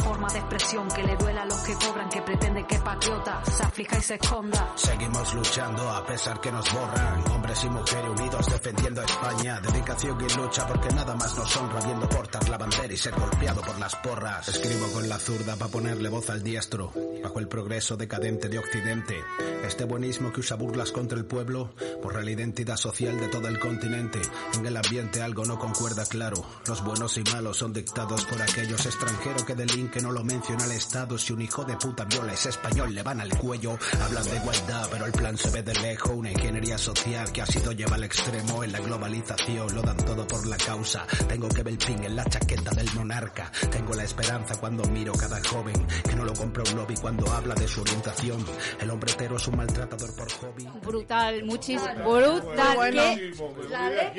Que 0.59 1.03
le 1.05 1.17
duela 1.17 1.43
a 1.43 1.47
los 1.47 1.59
que 1.61 1.75
cobran, 1.75 2.09
que 2.09 2.21
pretenden 2.21 2.67
que 2.67 2.79
patriota 2.79 3.43
se 3.45 3.63
aflija 3.63 3.99
y 3.99 4.03
se 4.03 4.15
esconda. 4.17 4.73
Seguimos 4.75 5.35
luchando 5.35 5.89
a 5.89 6.05
pesar 6.05 6.41
que 6.41 6.51
nos 6.51 6.73
borran. 6.73 7.31
Hombres 7.31 7.65
y 7.65 7.71
mujeres 7.71 8.11
unidos 8.11 8.47
defendiendo 8.47 9.01
a 9.01 9.05
España. 9.05 9.61
Dedicación 9.61 10.19
y 10.21 10.35
lucha 10.35 10.67
porque 10.67 10.89
nada 10.89 11.15
más 11.15 11.37
nos 11.37 11.57
honra 11.57 11.81
viendo 11.81 12.09
portar 12.09 12.49
la 12.49 12.59
bandera 12.59 12.93
y 12.93 12.97
ser 12.97 13.15
golpeado 13.15 13.63
por 13.63 13.79
las 13.79 13.95
porras. 13.97 14.49
Escribo 14.49 14.93
con 14.93 15.09
la 15.09 15.19
zurda 15.19 15.57
para 15.57 15.71
ponerle 15.71 16.09
voz 16.09 16.29
al 16.31 16.43
diestro. 16.43 16.93
Bajo 17.23 17.39
el 17.39 17.49
progreso 17.49 17.97
decadente 17.97 18.49
de 18.49 18.59
Occidente. 18.59 19.17
Este 19.65 19.85
buenismo 19.85 20.33
que 20.33 20.41
usa 20.41 20.57
burlas 20.57 20.93
contra 20.93 21.19
el 21.19 21.25
pueblo 21.25 21.75
borra 22.03 22.23
la 22.23 22.31
identidad 22.31 22.77
social 22.77 23.19
de 23.19 23.29
todo 23.29 23.49
el 23.49 23.59
continente. 23.59 24.21
En 24.55 24.67
el 24.67 24.77
ambiente 24.77 25.21
algo 25.21 25.45
no 25.45 25.59
concuerda 25.59 26.05
claro. 26.07 26.45
Los 26.67 26.85
buenos 26.85 27.17
y 27.19 27.25
malos 27.25 27.59
son 27.59 27.73
dictados 27.73 28.25
por 28.25 28.41
aquellos 28.41 28.87
extranjeros 28.87 29.45
que 29.45 29.55
delinquen 29.55 30.05
no 30.05 30.13
lo 30.13 30.25
menciona 30.25 30.65
el 30.65 30.73
Estado. 30.73 31.19
Si 31.19 31.33
un 31.33 31.43
hijo 31.43 31.65
de 31.65 31.77
puta 31.77 32.05
viola 32.05 32.33
es 32.33 32.47
español, 32.47 32.95
le 32.95 33.03
van 33.03 33.21
al 33.21 33.37
cuello. 33.37 33.79
Hablan 34.01 34.25
de 34.25 34.37
igualdad, 34.37 34.89
pero 34.91 35.07
el 35.07 35.13
plan 35.13 35.37
se 35.37 35.51
ve 35.51 35.63
de 35.63 35.75
lejos. 35.75 36.13
Una 36.15 36.31
ingeniería 36.31 36.79
social 36.79 37.31
que 37.33 37.43
ha 37.43 37.47
sido 37.47 37.73
llevada 37.73 37.97
al 37.97 38.05
extremo 38.05 38.63
en 38.63 38.73
la 38.73 38.81
globalización. 38.81 39.75
Lo 39.75 39.83
dan 39.83 39.97
todo 39.97 40.27
por 40.27 40.47
la 40.47 40.57
causa. 40.57 41.07
Tengo 41.29 41.49
que 41.49 41.63
ver 41.63 41.75
el 41.75 41.79
pin 41.79 42.03
en 42.05 42.17
la 42.17 42.25
chaqueta 42.25 42.71
del 42.71 42.91
monarca. 42.95 43.51
Tengo 43.71 43.95
la 43.95 44.05
esperanza 44.05 44.57
cuando 44.59 44.85
miro 44.85 45.13
cada 45.13 45.41
joven 45.43 45.87
que 46.09 46.15
no 46.15 46.25
lo 46.25 46.33
compra 46.35 46.63
un 46.71 46.77
lobby 46.77 46.97
cuando 47.09 47.33
habla 47.33 47.55
de 47.55 47.67
su 47.67 47.81
orientación. 47.81 48.45
El 48.81 48.91
hombre 48.91 49.11
hetero 49.13 49.37
es 49.39 49.49
un 49.49 49.57
maltratador 49.57 50.15
por 50.15 50.31
hobby. 50.31 50.65
Brutal, 50.85 51.43
muchísimo. 51.45 51.95
Brutal. 52.05 52.77
Bueno. 52.77 53.03
¿Qué, 53.07 53.65
La 53.71 53.89
letra. 53.89 54.13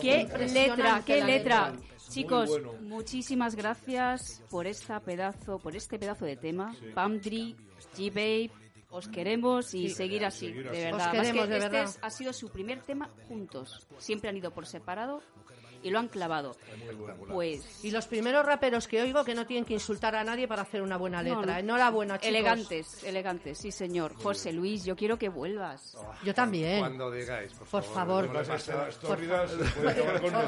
qué 0.00 0.46
letra, 0.46 1.02
qué 1.04 1.18
la 1.20 1.26
letra. 1.26 1.70
letra. 1.72 1.86
Chicos, 2.10 2.48
bueno. 2.48 2.74
muchísimas 2.82 3.56
gracias 3.56 4.40
por 4.50 4.68
esta 4.68 5.00
pedazo, 5.00 5.58
por 5.58 5.74
este 5.74 5.98
pedazo 5.98 6.24
de 6.26 6.36
tema. 6.36 6.76
Pamdri, 6.94 7.56
G-Babe, 7.96 8.50
os 8.90 9.08
queremos 9.08 9.74
y 9.74 9.88
Sí. 9.88 9.94
seguir 9.96 10.24
así, 10.24 10.46
Seguir 10.46 10.70
de 10.70 10.70
así. 10.70 10.78
verdad. 10.84 10.92
Os 11.00 11.06
Más 11.06 11.10
queremos, 11.26 11.42
que 11.44 11.50
de 11.50 11.58
este 11.58 11.68
verdad. 11.70 11.90
es- 11.90 11.98
ha 12.02 12.10
sido 12.10 12.32
su 12.32 12.48
primer 12.50 12.82
tema 12.82 13.08
juntos. 13.26 13.86
Siempre 13.98 14.30
han 14.30 14.36
ido 14.36 14.52
por 14.52 14.64
separado 14.66 15.22
y 15.82 15.90
lo 15.90 15.98
han 15.98 16.08
clavado. 16.08 16.56
Pues 17.32 17.84
Y 17.84 17.90
los 17.90 18.06
primeros 18.06 18.44
raperos 18.44 18.86
que 18.88 19.00
oigo 19.02 19.24
que 19.24 19.34
no 19.34 19.46
tienen 19.46 19.64
que 19.64 19.74
insultar 19.74 20.14
a 20.16 20.24
nadie 20.24 20.46
para 20.48 20.62
hacer 20.62 20.82
una 20.82 20.96
buena 20.96 21.22
letra. 21.22 21.54
no. 21.54 21.58
Enhorabuena, 21.58 22.14
chicos. 22.18 22.28
elegantes, 22.28 23.04
elegantes, 23.04 23.58
sí 23.58 23.70
señor. 23.70 24.14
José 24.14 24.52
Luis, 24.52 24.84
yo 24.84 24.96
quiero 24.96 25.18
que 25.18 25.28
vuelvas. 25.28 25.96
Yo 26.24 26.34
también. 26.34 26.80
Cuando 26.80 27.10
digáis, 27.10 27.52
por, 27.52 27.68
Por 27.68 27.82
favor. 27.84 28.26
Por 28.30 28.44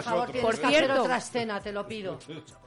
favor, 0.02 0.26
tienes 0.26 0.42
Por 0.42 0.58
que 0.60 0.66
hacer 0.66 0.84
cierto. 0.84 1.02
otra 1.02 1.16
escena, 1.18 1.60
te 1.60 1.72
lo 1.72 1.86
pido. 1.86 2.18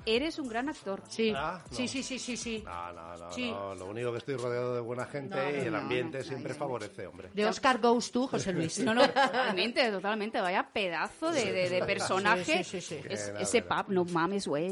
Eres 0.05 0.39
un 0.39 0.47
gran 0.47 0.69
actor. 0.69 1.01
Sí, 1.09 1.33
Ah, 1.35 1.61
no. 1.69 1.75
sí, 1.75 1.87
sí, 1.87 2.03
sí, 2.03 2.19
sí, 2.19 2.37
sí. 2.37 2.61
No, 2.65 2.93
no, 2.93 3.17
no, 3.17 3.31
Sí. 3.31 3.51
no, 3.51 3.75
Lo 3.75 3.85
único 3.87 4.11
que 4.11 4.19
estoy 4.19 4.35
rodeado 4.35 4.75
de 4.75 4.81
buena 4.81 5.05
gente 5.05 5.35
No, 5.35 5.49
y 5.49 5.61
el 5.65 5.71
no, 5.71 5.77
ambiente 5.79 6.23
siempre 6.23 6.53
favorece, 6.53 7.07
hombre. 7.07 7.29
De 7.33 7.45
Oscar 7.45 7.79
Goes 7.79 8.11
to 8.11 8.27
José 8.27 8.53
Luis. 8.53 8.79
No, 8.79 8.93
no, 8.93 9.07
totalmente, 9.09 9.89
totalmente. 9.91 10.39
Vaya 10.41 10.69
pedazo 10.71 11.31
de, 11.31 11.51
de- 11.51 11.69
de 11.69 11.83
personaje. 11.83 12.54
Sí, 12.63 12.79
sí, 12.79 12.81
sí, 12.81 13.01
sí. 13.01 13.07
Es- 13.09 13.29
Que 13.31 13.43
ese 13.43 13.61
pap, 13.61 13.89
no 13.89 14.05
mames, 14.05 14.47
güey. 14.47 14.69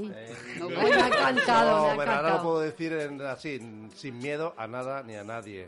No, 0.59 0.69
me 0.69 0.75
ha 0.77 1.07
encantado, 1.07 1.83
me 1.85 1.89
ha 1.89 1.93
No, 1.93 1.97
pero 1.99 2.11
ahora 2.11 2.21
lo 2.21 2.27
encantado. 2.27 2.43
puedo 2.43 2.59
decir 2.61 2.93
en- 2.93 3.21
así, 3.21 3.59
sin 3.95 4.17
miedo 4.19 4.53
a 4.57 4.67
nada 4.67 5.03
ni 5.03 5.15
a 5.15 5.23
nadie. 5.23 5.67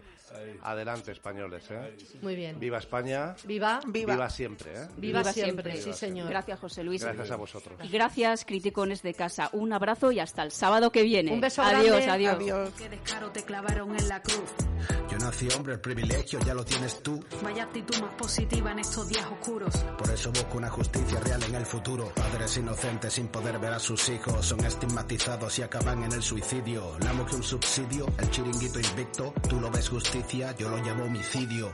Adelante, 0.63 1.11
españoles, 1.13 1.63
¿eh? 1.69 1.95
Muy 2.21 2.35
bien. 2.35 2.59
Viva 2.59 2.79
España. 2.79 3.35
Viva. 3.45 3.79
Viva, 3.85 4.29
siempre, 4.29 4.71
¿eh? 4.73 4.87
Viva, 4.97 5.19
Viva 5.19 5.31
siempre, 5.31 5.71
siempre. 5.73 5.81
sí, 5.81 5.93
señor. 5.93 6.27
Gracias, 6.29 6.59
José 6.59 6.83
Luis. 6.83 7.03
Gracias 7.03 7.31
a 7.31 7.35
vosotros. 7.37 7.79
Y 7.83 7.87
gracias, 7.87 8.43
criticones 8.43 9.01
de 9.01 9.13
casa. 9.13 9.49
Un 9.53 9.71
abrazo 9.71 10.11
y 10.11 10.19
hasta 10.19 10.43
el 10.43 10.51
sábado 10.51 10.91
que 10.91 11.03
viene. 11.03 11.31
Un 11.31 11.39
beso 11.39 11.61
adiós, 11.61 11.85
grande. 12.03 12.09
adiós. 12.11 12.35
Adiós. 12.35 12.69
Qué 12.77 12.89
descaro 12.89 13.31
te 13.31 13.43
clavaron 13.43 13.97
en 13.97 14.09
la 14.09 14.21
cruz. 14.21 14.49
Yo 15.09 15.17
nací 15.19 15.47
hombre, 15.55 15.75
el 15.75 15.79
privilegio 15.79 16.39
ya 16.39 16.53
lo 16.53 16.65
tienes 16.65 17.01
tú. 17.01 17.23
Vaya 17.41 17.63
actitud 17.63 17.95
más 18.01 18.13
positiva 18.15 18.71
en 18.71 18.79
estos 18.79 19.07
días 19.07 19.25
oscuros. 19.27 19.73
Por 19.97 20.09
eso 20.09 20.31
busco 20.31 20.57
una 20.57 20.69
justicia 20.69 21.19
real 21.21 21.41
en 21.43 21.55
el 21.55 21.65
futuro. 21.65 22.04
Padres 22.13 22.57
inocentes 22.57 23.13
sin 23.13 23.27
poder 23.27 23.59
ver 23.59 23.73
a 23.73 23.79
sus 23.79 24.09
hijos 24.09 24.45
son 24.45 24.63
estigmatizados 24.65 25.59
y 25.59 25.63
acaban 25.63 26.03
en 26.03 26.11
el 26.11 26.21
suicidio. 26.21 26.97
La 26.99 27.25
que 27.25 27.35
un 27.35 27.43
subsidio, 27.43 28.05
el 28.19 28.29
chiringuito 28.29 28.79
invicto, 28.79 29.33
tú 29.49 29.59
lo 29.59 29.71
ves 29.71 29.89
justicia 29.89 30.55
yo 30.57 30.69
lo 30.69 30.77
llamo 30.77 31.05
homicidio. 31.05 31.73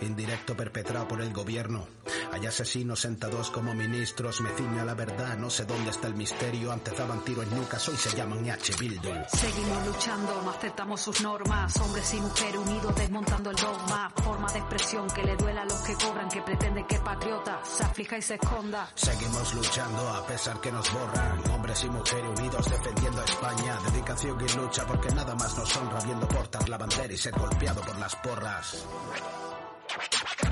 Indirecto 0.00 0.56
perpetrado 0.56 1.08
por 1.08 1.20
el 1.20 1.32
gobierno. 1.32 1.86
Hay 2.32 2.46
asesinos 2.46 3.00
sentados 3.00 3.50
como 3.50 3.74
ministros, 3.74 4.40
me 4.40 4.50
ciña 4.50 4.84
la 4.84 4.94
verdad, 4.94 5.36
no 5.36 5.50
sé 5.50 5.64
dónde 5.64 5.90
está 5.90 6.08
el 6.08 6.14
misterio. 6.14 6.72
Antes 6.72 6.96
daban 6.96 7.22
tiro 7.24 7.42
en 7.42 7.54
nucas, 7.54 7.88
hoy 7.88 7.96
se 7.96 8.16
llaman 8.16 8.48
H. 8.50 8.72
Seguimos 8.72 9.86
luchando, 9.86 10.42
no 10.42 10.50
aceptamos 10.50 11.00
sus 11.00 11.20
normas. 11.20 11.76
Hombres 11.78 12.14
y 12.14 12.20
mujeres 12.20 12.56
unidos 12.56 12.94
desmontando 12.96 13.50
el 13.50 13.56
dogma. 13.56 14.10
Forma 14.24 14.50
de 14.52 14.58
expresión 14.58 15.06
que 15.08 15.22
le 15.22 15.36
duela 15.36 15.62
a 15.62 15.64
los 15.64 15.80
que 15.82 15.94
cobran, 15.94 16.28
que 16.28 16.40
pretenden 16.42 16.86
que 16.86 16.98
patriota 16.98 17.60
se 17.64 17.84
aflija 17.84 18.18
y 18.18 18.22
se 18.22 18.34
esconda. 18.34 18.88
Seguimos 18.94 19.54
luchando 19.54 19.71
a 19.80 20.26
pesar 20.26 20.60
que 20.60 20.70
nos 20.70 20.92
borran. 20.92 21.50
Hombres 21.50 21.82
y 21.84 21.88
mujeres 21.88 22.38
unidos 22.38 22.70
defendiendo 22.70 23.22
a 23.22 23.24
España. 23.24 23.78
Dedicación 23.90 24.38
y 24.38 24.56
lucha 24.58 24.86
porque 24.86 25.08
nada 25.14 25.34
más 25.34 25.56
nos 25.56 25.76
honra 25.76 25.98
viendo 26.00 26.28
portar 26.28 26.68
la 26.68 26.76
bandera 26.76 27.12
y 27.12 27.16
ser 27.16 27.32
golpeado 27.38 27.80
por 27.80 27.98
las 27.98 28.14
porras. 28.16 28.86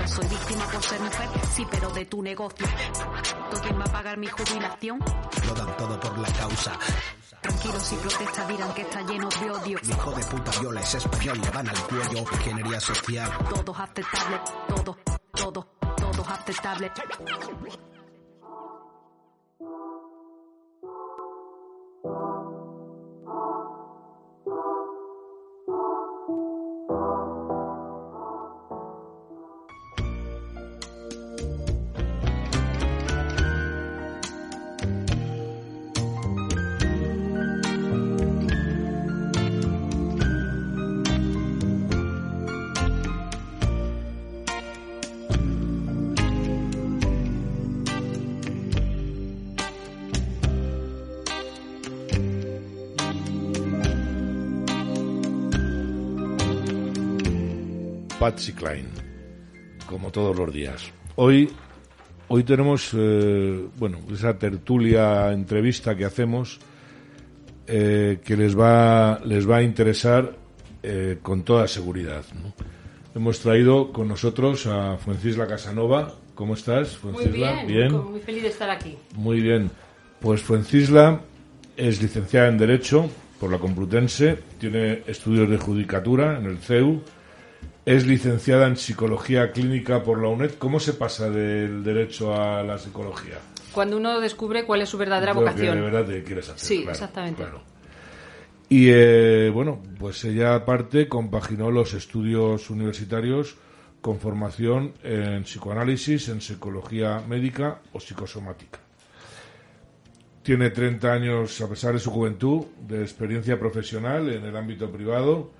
Soy 0.07 0.27
víctima 0.27 0.65
por 0.65 0.81
ser 0.81 0.99
mujer, 1.01 1.29
sí, 1.53 1.67
pero 1.69 1.89
de 1.91 2.05
tu 2.05 2.23
negocio. 2.23 2.65
¿Tú 3.51 3.57
quién 3.61 3.79
va 3.79 3.83
a 3.83 3.91
pagar 3.91 4.17
mi 4.17 4.27
jubilación? 4.27 4.99
Lo 4.99 5.53
dan 5.53 5.77
todo 5.77 5.99
por 5.99 6.17
la 6.17 6.27
causa. 6.33 6.79
Tranquilos 7.41 7.93
y 7.93 7.95
protestas 7.97 8.47
dirán 8.47 8.73
que 8.73 8.81
está 8.81 9.01
lleno 9.01 9.29
de 9.29 9.51
odio. 9.51 9.79
Mi 9.83 9.93
hijo 9.93 10.11
de 10.11 10.23
puta 10.25 10.51
viola 10.59 10.81
es 10.81 10.95
español, 10.95 11.39
le 11.41 11.49
van 11.51 11.69
al 11.69 11.79
cuello. 11.83 12.25
Ingeniería 12.33 12.79
social. 12.79 13.31
Todos 13.53 13.79
aceptables, 13.79 14.41
todo, 14.67 14.97
todo, 15.31 15.67
todos 15.95 16.27
aceptables. 16.27 16.91
Patsy 58.21 58.53
Klein, 58.53 58.85
como 59.87 60.11
todos 60.11 60.37
los 60.37 60.53
días. 60.53 60.91
Hoy, 61.15 61.49
hoy 62.27 62.43
tenemos, 62.43 62.91
eh, 62.93 63.65
bueno, 63.79 63.97
esa 64.13 64.37
tertulia 64.37 65.31
entrevista 65.31 65.97
que 65.97 66.05
hacemos 66.05 66.59
eh, 67.65 68.19
que 68.23 68.37
les 68.37 68.55
va, 68.55 69.19
les 69.25 69.49
va 69.49 69.57
a 69.57 69.63
interesar 69.63 70.37
eh, 70.83 71.17
con 71.23 71.41
toda 71.41 71.67
seguridad. 71.67 72.23
¿no? 72.35 72.53
Hemos 73.15 73.39
traído 73.39 73.91
con 73.91 74.07
nosotros 74.09 74.67
a 74.67 74.97
Fuencisla 74.97 75.47
Casanova. 75.47 76.13
¿Cómo 76.35 76.53
estás, 76.53 77.03
Muy 77.03 77.13
Fuencisla? 77.13 77.63
bien, 77.63 77.91
muy 77.91 78.19
feliz 78.19 78.43
de 78.43 78.49
estar 78.49 78.69
aquí. 78.69 78.99
Muy 79.15 79.41
bien. 79.41 79.71
Pues 80.19 80.43
Fuencisla 80.43 81.21
es 81.75 81.99
licenciada 81.99 82.49
en 82.49 82.59
Derecho 82.59 83.09
por 83.39 83.49
la 83.49 83.57
Complutense, 83.57 84.37
tiene 84.59 85.01
estudios 85.07 85.49
de 85.49 85.57
judicatura 85.57 86.37
en 86.37 86.45
el 86.45 86.59
CEU, 86.59 87.01
es 87.85 88.05
licenciada 88.05 88.67
en 88.67 88.77
Psicología 88.77 89.51
Clínica 89.51 90.03
por 90.03 90.21
la 90.21 90.27
UNED. 90.27 90.51
¿Cómo 90.57 90.79
se 90.79 90.93
pasa 90.93 91.29
del 91.29 91.83
Derecho 91.83 92.35
a 92.35 92.63
la 92.63 92.77
psicología? 92.77 93.39
Cuando 93.71 93.97
uno 93.97 94.19
descubre 94.19 94.65
cuál 94.65 94.81
es 94.81 94.89
su 94.89 94.97
verdadera 94.97 95.33
que 95.33 95.39
vocación. 95.39 95.75
de 95.75 95.81
verdad 95.81 96.05
te 96.05 96.23
quieres 96.23 96.49
hacer. 96.49 96.59
Sí, 96.59 96.77
claro, 96.77 96.91
exactamente. 96.91 97.41
claro. 97.41 97.61
Y 98.69 98.87
eh, 98.89 99.49
bueno, 99.53 99.81
pues 99.99 100.23
ella 100.23 100.55
aparte 100.55 101.07
compaginó 101.07 101.71
los 101.71 101.93
estudios 101.93 102.69
universitarios 102.69 103.57
con 103.99 104.19
formación 104.19 104.93
en 105.03 105.43
psicoanálisis, 105.43 106.29
en 106.29 106.41
psicología 106.41 107.21
médica 107.27 107.81
o 107.93 107.99
psicosomática. 107.99 108.79
Tiene 110.43 110.71
30 110.71 111.13
años, 111.13 111.61
a 111.61 111.69
pesar 111.69 111.93
de 111.93 111.99
su 111.99 112.09
juventud, 112.11 112.65
de 112.87 113.01
experiencia 113.01 113.59
profesional 113.59 114.31
en 114.31 114.43
el 114.45 114.55
ámbito 114.55 114.89
privado, 114.89 115.51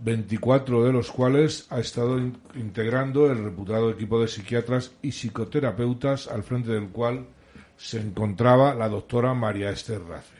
24 0.00 0.84
de 0.84 0.92
los 0.92 1.10
cuales 1.10 1.66
ha 1.70 1.80
estado 1.80 2.18
in- 2.18 2.36
integrando 2.54 3.30
el 3.30 3.42
reputado 3.42 3.90
equipo 3.90 4.20
de 4.20 4.28
psiquiatras 4.28 4.92
y 5.02 5.10
psicoterapeutas 5.12 6.28
al 6.28 6.42
frente 6.44 6.70
del 6.70 6.88
cual 6.88 7.26
se 7.76 8.00
encontraba 8.00 8.74
la 8.74 8.88
doctora 8.88 9.34
María 9.34 9.70
Esther 9.70 10.02
Race. 10.08 10.38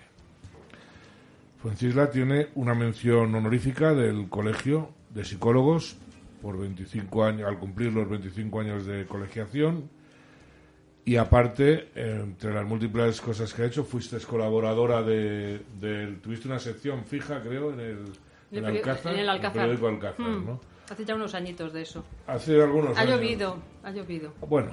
Fuencisla 1.62 2.10
tiene 2.10 2.48
una 2.54 2.74
mención 2.74 3.34
honorífica 3.34 3.92
del 3.94 4.28
Colegio 4.28 4.90
de 5.10 5.24
Psicólogos 5.24 5.96
por 6.40 6.56
25 6.58 7.24
años, 7.24 7.48
al 7.48 7.58
cumplir 7.58 7.92
los 7.92 8.08
25 8.08 8.60
años 8.60 8.86
de 8.86 9.06
colegiación. 9.06 9.90
Y 11.04 11.16
aparte, 11.16 11.88
entre 11.96 12.52
las 12.54 12.64
múltiples 12.66 13.20
cosas 13.20 13.52
que 13.54 13.62
ha 13.62 13.66
hecho, 13.66 13.82
fuiste 13.82 14.18
colaboradora 14.18 15.02
de, 15.02 15.62
del- 15.80 16.20
tuviste 16.20 16.46
una 16.46 16.58
sección 16.60 17.04
fija, 17.04 17.40
creo, 17.42 17.72
en 17.72 17.80
el, 17.80 17.98
En 18.50 18.58
en 18.58 18.64
el 18.66 18.76
Alcázar, 18.76 19.12
en 19.14 19.20
el 19.20 19.28
Alcázar. 19.28 19.52
periódico 19.62 19.88
Alcázar, 19.88 20.26
Mm. 20.26 20.46
¿no? 20.46 20.60
Hace 20.90 21.04
ya 21.04 21.14
unos 21.14 21.34
añitos 21.34 21.72
de 21.72 21.82
eso. 21.82 22.04
Hace 22.26 22.62
algunos 22.62 22.96
Ha 22.96 23.02
años. 23.02 23.16
llovido, 23.20 23.56
ha 23.82 23.90
llovido. 23.90 24.32
Bueno, 24.40 24.70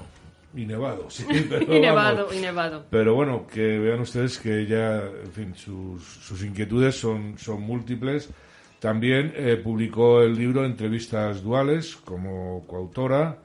y 0.56 0.66
nevado, 0.66 1.10
sí. 1.10 1.26
Pero 1.50 1.76
Y 1.76 1.80
nevado, 1.82 2.18
vamos. 2.26 2.36
y 2.36 2.40
nevado. 2.42 2.86
Pero 2.90 3.16
bueno, 3.16 3.46
que 3.48 3.80
vean 3.80 4.00
ustedes 4.00 4.40
que 4.40 4.66
ya, 4.66 5.02
en 5.04 5.32
fin, 5.34 5.56
sus, 5.56 6.02
sus 6.04 6.42
inquietudes 6.44 6.96
son, 6.98 7.38
son 7.38 7.62
múltiples. 7.62 8.30
También 8.80 9.34
eh, 9.36 9.58
publicó 9.62 10.22
el 10.22 10.36
libro 10.38 10.64
Entrevistas 10.64 11.42
Duales 11.44 11.96
como 11.98 12.66
coautora. 12.68 13.40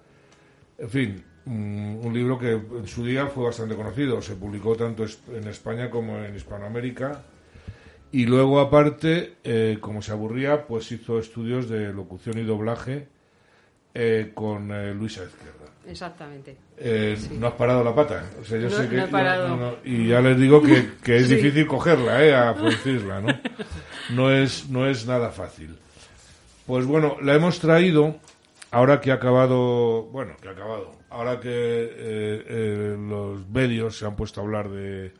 En 0.78 0.88
fin, 0.90 1.24
mm, 1.46 2.06
un 2.06 2.14
libro 2.14 2.38
que 2.38 2.52
en 2.52 2.86
su 2.86 3.04
día 3.04 3.26
fue 3.26 3.44
bastante 3.46 3.74
conocido. 3.74 4.22
Se 4.22 4.36
publicó 4.36 4.76
tanto 4.76 5.04
en 5.32 5.48
España 5.48 5.90
como 5.90 6.18
en 6.18 6.36
Hispanoamérica. 6.36 7.22
Y 8.12 8.26
luego, 8.26 8.58
aparte, 8.60 9.34
eh, 9.44 9.78
como 9.80 10.02
se 10.02 10.12
aburría, 10.12 10.66
pues 10.66 10.90
hizo 10.90 11.18
estudios 11.18 11.68
de 11.68 11.92
locución 11.92 12.38
y 12.38 12.42
doblaje 12.42 13.06
eh, 13.94 14.32
con 14.34 14.72
eh, 14.72 14.92
Luisa 14.94 15.22
Izquierda. 15.24 15.56
Exactamente. 15.86 16.56
Eh, 16.76 17.16
No 17.38 17.46
has 17.48 17.54
parado 17.54 17.82
la 17.84 17.94
pata. 17.94 18.24
O 18.40 18.44
sea, 18.44 18.58
yo 18.58 18.68
No- 18.68 18.76
sé 18.76 18.88
que, 18.88 18.96
no 18.96 19.04
he 19.04 19.08
parado. 19.08 19.78
y 19.84 20.08
ya 20.08 20.20
les 20.20 20.38
digo 20.38 20.60
que, 20.62 20.90
que 21.02 21.16
es 21.18 21.28
Sí. 21.28 21.36
difícil 21.36 21.66
cogerla, 21.66 22.24
¿eh? 22.24 22.34
A 22.34 22.54
Francisla, 22.54 23.20
¿no? 23.20 23.28
No 24.14 24.30
es, 24.30 24.68
no 24.68 24.86
es 24.88 25.06
nada 25.06 25.30
fácil. 25.30 25.76
Pues 26.66 26.84
bueno, 26.86 27.16
la 27.22 27.34
hemos 27.34 27.60
traído 27.60 28.16
ahora 28.72 29.00
que 29.00 29.12
ha 29.12 29.14
acabado, 29.14 30.02
bueno, 30.12 30.34
que 30.42 30.48
ha 30.48 30.52
acabado, 30.52 30.92
ahora 31.10 31.38
que 31.40 31.48
eh, 31.48 32.44
eh, 32.48 32.96
los 32.98 33.48
medios 33.48 33.96
se 33.98 34.06
han 34.06 34.16
puesto 34.16 34.40
a 34.40 34.44
hablar 34.44 34.68
de, 34.68 35.12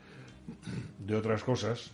de 0.98 1.14
otras 1.16 1.42
cosas 1.44 1.90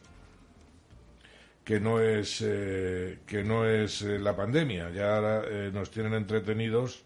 que 1.67 1.81
no 1.81 2.01
es 2.01 2.41
eh, 2.47 3.19
que 3.27 3.43
no 3.43 3.67
es 3.69 4.01
eh, 4.03 4.21
la 4.21 4.37
pandemia. 4.37 4.89
Ya 4.91 5.17
ahora, 5.17 5.43
eh, 5.51 5.71
nos 5.75 5.91
tienen 5.91 6.15
entretenidos 6.15 7.03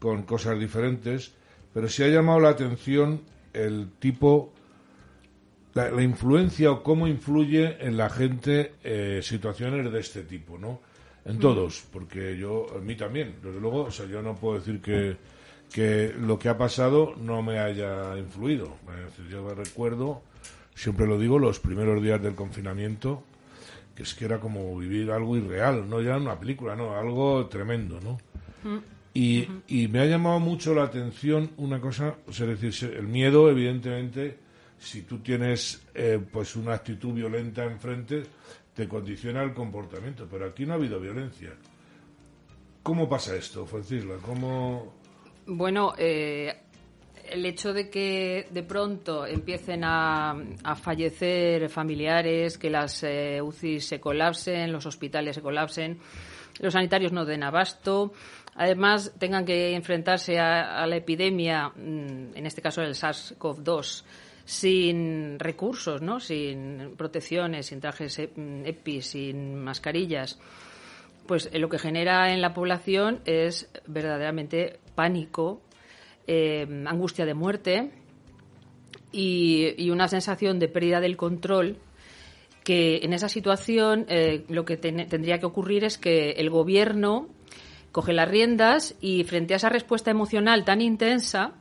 con 0.00 0.22
cosas 0.24 0.58
diferentes 0.58 1.34
pero 1.74 1.88
sí 1.88 2.02
ha 2.02 2.08
llamado 2.08 2.40
la 2.40 2.48
atención 2.50 3.20
el 3.52 3.90
tipo 3.98 4.52
la, 5.74 5.90
la 5.90 6.02
influencia 6.02 6.70
o 6.72 6.82
cómo 6.82 7.06
influye 7.06 7.76
en 7.84 7.96
la 7.96 8.08
gente 8.08 8.72
eh, 8.84 9.20
situaciones 9.22 9.92
de 9.92 10.00
este 10.00 10.22
tipo 10.22 10.56
no 10.58 10.80
en 11.26 11.36
Mm. 11.36 11.40
todos 11.40 11.84
porque 11.92 12.36
yo 12.38 12.66
a 12.76 12.80
mí 12.80 12.96
también 12.96 13.36
desde 13.42 13.60
luego 13.60 13.82
o 13.84 13.90
sea 13.90 14.06
yo 14.06 14.22
no 14.22 14.34
puedo 14.34 14.58
decir 14.58 14.80
que 14.80 15.16
que 15.72 16.14
lo 16.18 16.38
que 16.38 16.48
ha 16.48 16.56
pasado 16.56 17.14
no 17.16 17.42
me 17.42 17.58
haya 17.58 18.16
influido. 18.16 18.76
Es 18.96 19.16
decir, 19.16 19.28
yo 19.28 19.48
recuerdo 19.54 20.22
siempre 20.74 21.06
lo 21.06 21.18
digo 21.18 21.38
los 21.38 21.58
primeros 21.58 22.00
días 22.02 22.22
del 22.22 22.34
confinamiento 22.34 23.24
que 23.94 24.02
es 24.02 24.14
que 24.14 24.24
era 24.24 24.40
como 24.40 24.76
vivir 24.76 25.10
algo 25.10 25.36
irreal, 25.36 25.88
no 25.88 26.00
ya 26.00 26.16
una 26.16 26.38
película, 26.38 26.74
no, 26.74 26.96
algo 26.96 27.46
tremendo, 27.46 28.00
¿no? 28.00 28.18
Y, 29.12 29.46
y 29.68 29.88
me 29.88 30.00
ha 30.00 30.06
llamado 30.06 30.40
mucho 30.40 30.74
la 30.74 30.84
atención 30.84 31.50
una 31.58 31.80
cosa, 31.80 32.16
o 32.26 32.32
sea, 32.32 32.50
es 32.50 32.60
decir, 32.60 32.94
el 32.96 33.06
miedo, 33.06 33.48
evidentemente, 33.48 34.38
si 34.78 35.02
tú 35.02 35.18
tienes 35.18 35.86
eh, 35.94 36.18
pues 36.32 36.56
una 36.56 36.74
actitud 36.74 37.12
violenta 37.12 37.64
enfrente, 37.64 38.24
te 38.74 38.88
condiciona 38.88 39.42
el 39.42 39.54
comportamiento, 39.54 40.26
pero 40.28 40.46
aquí 40.46 40.66
no 40.66 40.72
ha 40.72 40.76
habido 40.76 40.98
violencia. 40.98 41.50
¿Cómo 42.82 43.08
pasa 43.08 43.36
esto, 43.36 43.64
Francisla? 43.66 44.16
¿Cómo...? 44.20 44.94
Bueno, 45.46 45.94
eh, 45.96 46.63
el 47.34 47.44
hecho 47.46 47.72
de 47.72 47.90
que 47.90 48.46
de 48.50 48.62
pronto 48.62 49.26
empiecen 49.26 49.82
a, 49.84 50.36
fallecer 50.80 51.68
familiares, 51.68 52.56
que 52.56 52.70
las 52.70 53.02
eh, 53.02 53.42
UCI 53.42 53.80
se 53.80 54.00
colapsen, 54.00 54.72
los 54.72 54.86
hospitales 54.86 55.34
se 55.34 55.42
colapsen, 55.42 55.98
los 56.60 56.72
sanitarios 56.72 57.12
no 57.12 57.24
den 57.24 57.42
abasto, 57.42 58.12
además 58.54 59.12
tengan 59.18 59.44
que 59.44 59.74
enfrentarse 59.74 60.38
a, 60.38 60.80
a 60.80 60.86
la 60.86 60.96
epidemia, 60.96 61.70
mm, 61.70 62.36
en 62.36 62.46
este 62.46 62.62
caso 62.62 62.82
el 62.82 62.94
SARS-CoV-2, 62.94 64.04
sin 64.44 65.38
recursos, 65.40 66.02
¿no? 66.02 66.20
sin 66.20 66.94
protecciones, 66.96 67.66
sin 67.66 67.80
trajes 67.80 68.16
eh, 68.20 68.30
mm, 68.34 68.64
EPI, 68.64 69.02
sin 69.02 69.56
mascarillas, 69.56 70.38
pues 71.26 71.50
eh, 71.52 71.58
lo 71.58 71.68
que 71.68 71.80
genera 71.80 72.32
en 72.32 72.40
la 72.40 72.54
población 72.54 73.22
es 73.24 73.68
verdaderamente 73.86 74.78
pánico, 74.94 75.62
eh, 76.26 76.66
angustia 76.86 77.26
de 77.26 77.34
muerte 77.34 77.90
y, 79.12 79.90
una 79.90 80.08
sensación 80.08 80.58
de 80.58 80.68
pérdida 80.68 81.00
del 81.00 81.16
control 81.16 81.76
que 82.64 83.00
en 83.02 83.12
esa 83.12 83.28
situación 83.28 84.06
eh, 84.08 84.44
lo 84.48 84.64
que 84.64 84.76
ten- 84.76 85.08
tendría 85.08 85.38
que 85.38 85.46
ocurrir 85.46 85.84
es 85.84 85.98
que 85.98 86.32
el 86.32 86.50
gobierno 86.50 87.28
coge 87.92 88.12
las 88.12 88.28
riendas 88.28 88.96
y 89.00 89.22
frente 89.24 89.54
a 89.54 89.58
esa 89.58 89.68
respuesta 89.68 90.10
emocional 90.10 90.64
tan 90.64 90.80
intensa 90.80 91.52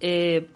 eh, 0.00 0.48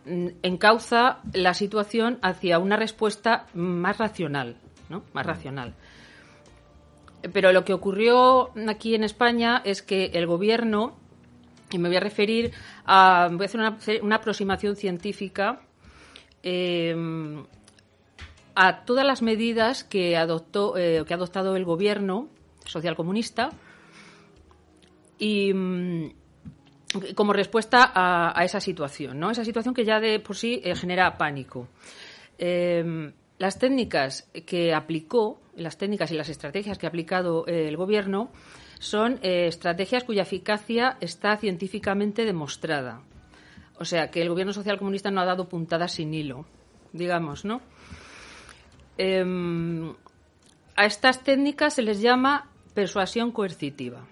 encauza 0.42 1.20
la 1.33 1.55
situación 1.55 2.18
hacia 2.22 2.59
una 2.59 2.77
respuesta 2.77 3.46
más 3.55 3.98
racional, 3.98 4.57
¿no? 4.88 5.03
Más 5.12 5.24
racional. 5.27 5.74
Pero 7.33 7.53
lo 7.53 7.64
que 7.64 7.72
ocurrió 7.72 8.50
aquí 8.68 8.94
en 8.94 9.05
España 9.05 9.62
es 9.64 9.83
que 9.83 10.07
el 10.14 10.27
gobierno, 10.27 10.96
y 11.74 11.78
me 11.78 11.88
voy 11.88 11.96
a 11.96 12.00
referir 12.00 12.52
a, 12.84 13.28
voy 13.32 13.42
a 13.42 13.46
hacer 13.46 14.00
una, 14.02 14.16
aproximación 14.16 14.76
científica 14.76 15.60
eh, 16.42 16.94
a 18.54 18.84
todas 18.84 19.04
las 19.04 19.22
medidas 19.22 19.82
que 19.82 20.16
adoptó, 20.16 20.76
eh, 20.76 21.04
que 21.04 21.12
ha 21.12 21.16
adoptado 21.16 21.56
el 21.56 21.64
gobierno 21.64 22.28
socialcomunista 22.64 23.50
y 25.18 25.52
mm, 25.52 26.12
como 27.16 27.32
respuesta 27.32 27.90
a, 27.92 28.44
esa 28.44 28.60
situación, 28.60 29.18
¿no? 29.18 29.32
Esa 29.32 29.44
situación 29.44 29.74
que 29.74 29.84
ya 29.84 29.98
de 29.98 30.20
por 30.20 30.37
sí 30.37 30.60
eh, 30.62 30.76
genera 30.76 31.18
pánico. 31.18 31.68
Las 33.37 33.58
técnicas 33.58 34.30
que 34.46 34.72
aplicó, 34.72 35.40
las 35.56 35.76
técnicas 35.76 36.12
y 36.12 36.14
las 36.14 36.28
estrategias 36.28 36.78
que 36.78 36.87
ha 36.87 36.88
aplicado 36.88 37.46
el 37.46 37.76
gobierno 37.76 38.30
son 38.84 39.18
eh, 39.22 39.46
estrategias 39.46 40.04
cuya 40.04 40.22
eficacia 40.22 40.98
está 41.00 41.36
científicamente 41.38 42.26
demostrada. 42.26 43.00
O 43.78 43.84
sea, 43.86 44.10
que 44.10 44.20
el 44.20 44.28
gobierno 44.28 44.52
social 44.52 44.78
comunista 44.78 45.10
no 45.10 45.22
ha 45.22 45.24
dado 45.24 45.48
puntadas 45.48 45.92
sin 45.92 46.12
hilo, 46.12 46.44
digamos, 46.92 47.46
¿no? 47.46 47.62
Em, 48.98 49.92
a 50.76 50.84
estas 50.84 51.24
técnicas 51.24 51.74
se 51.74 51.82
les 51.82 52.02
llama 52.02 52.50
persuasión 52.74 53.32
coercitiva. 53.32 54.06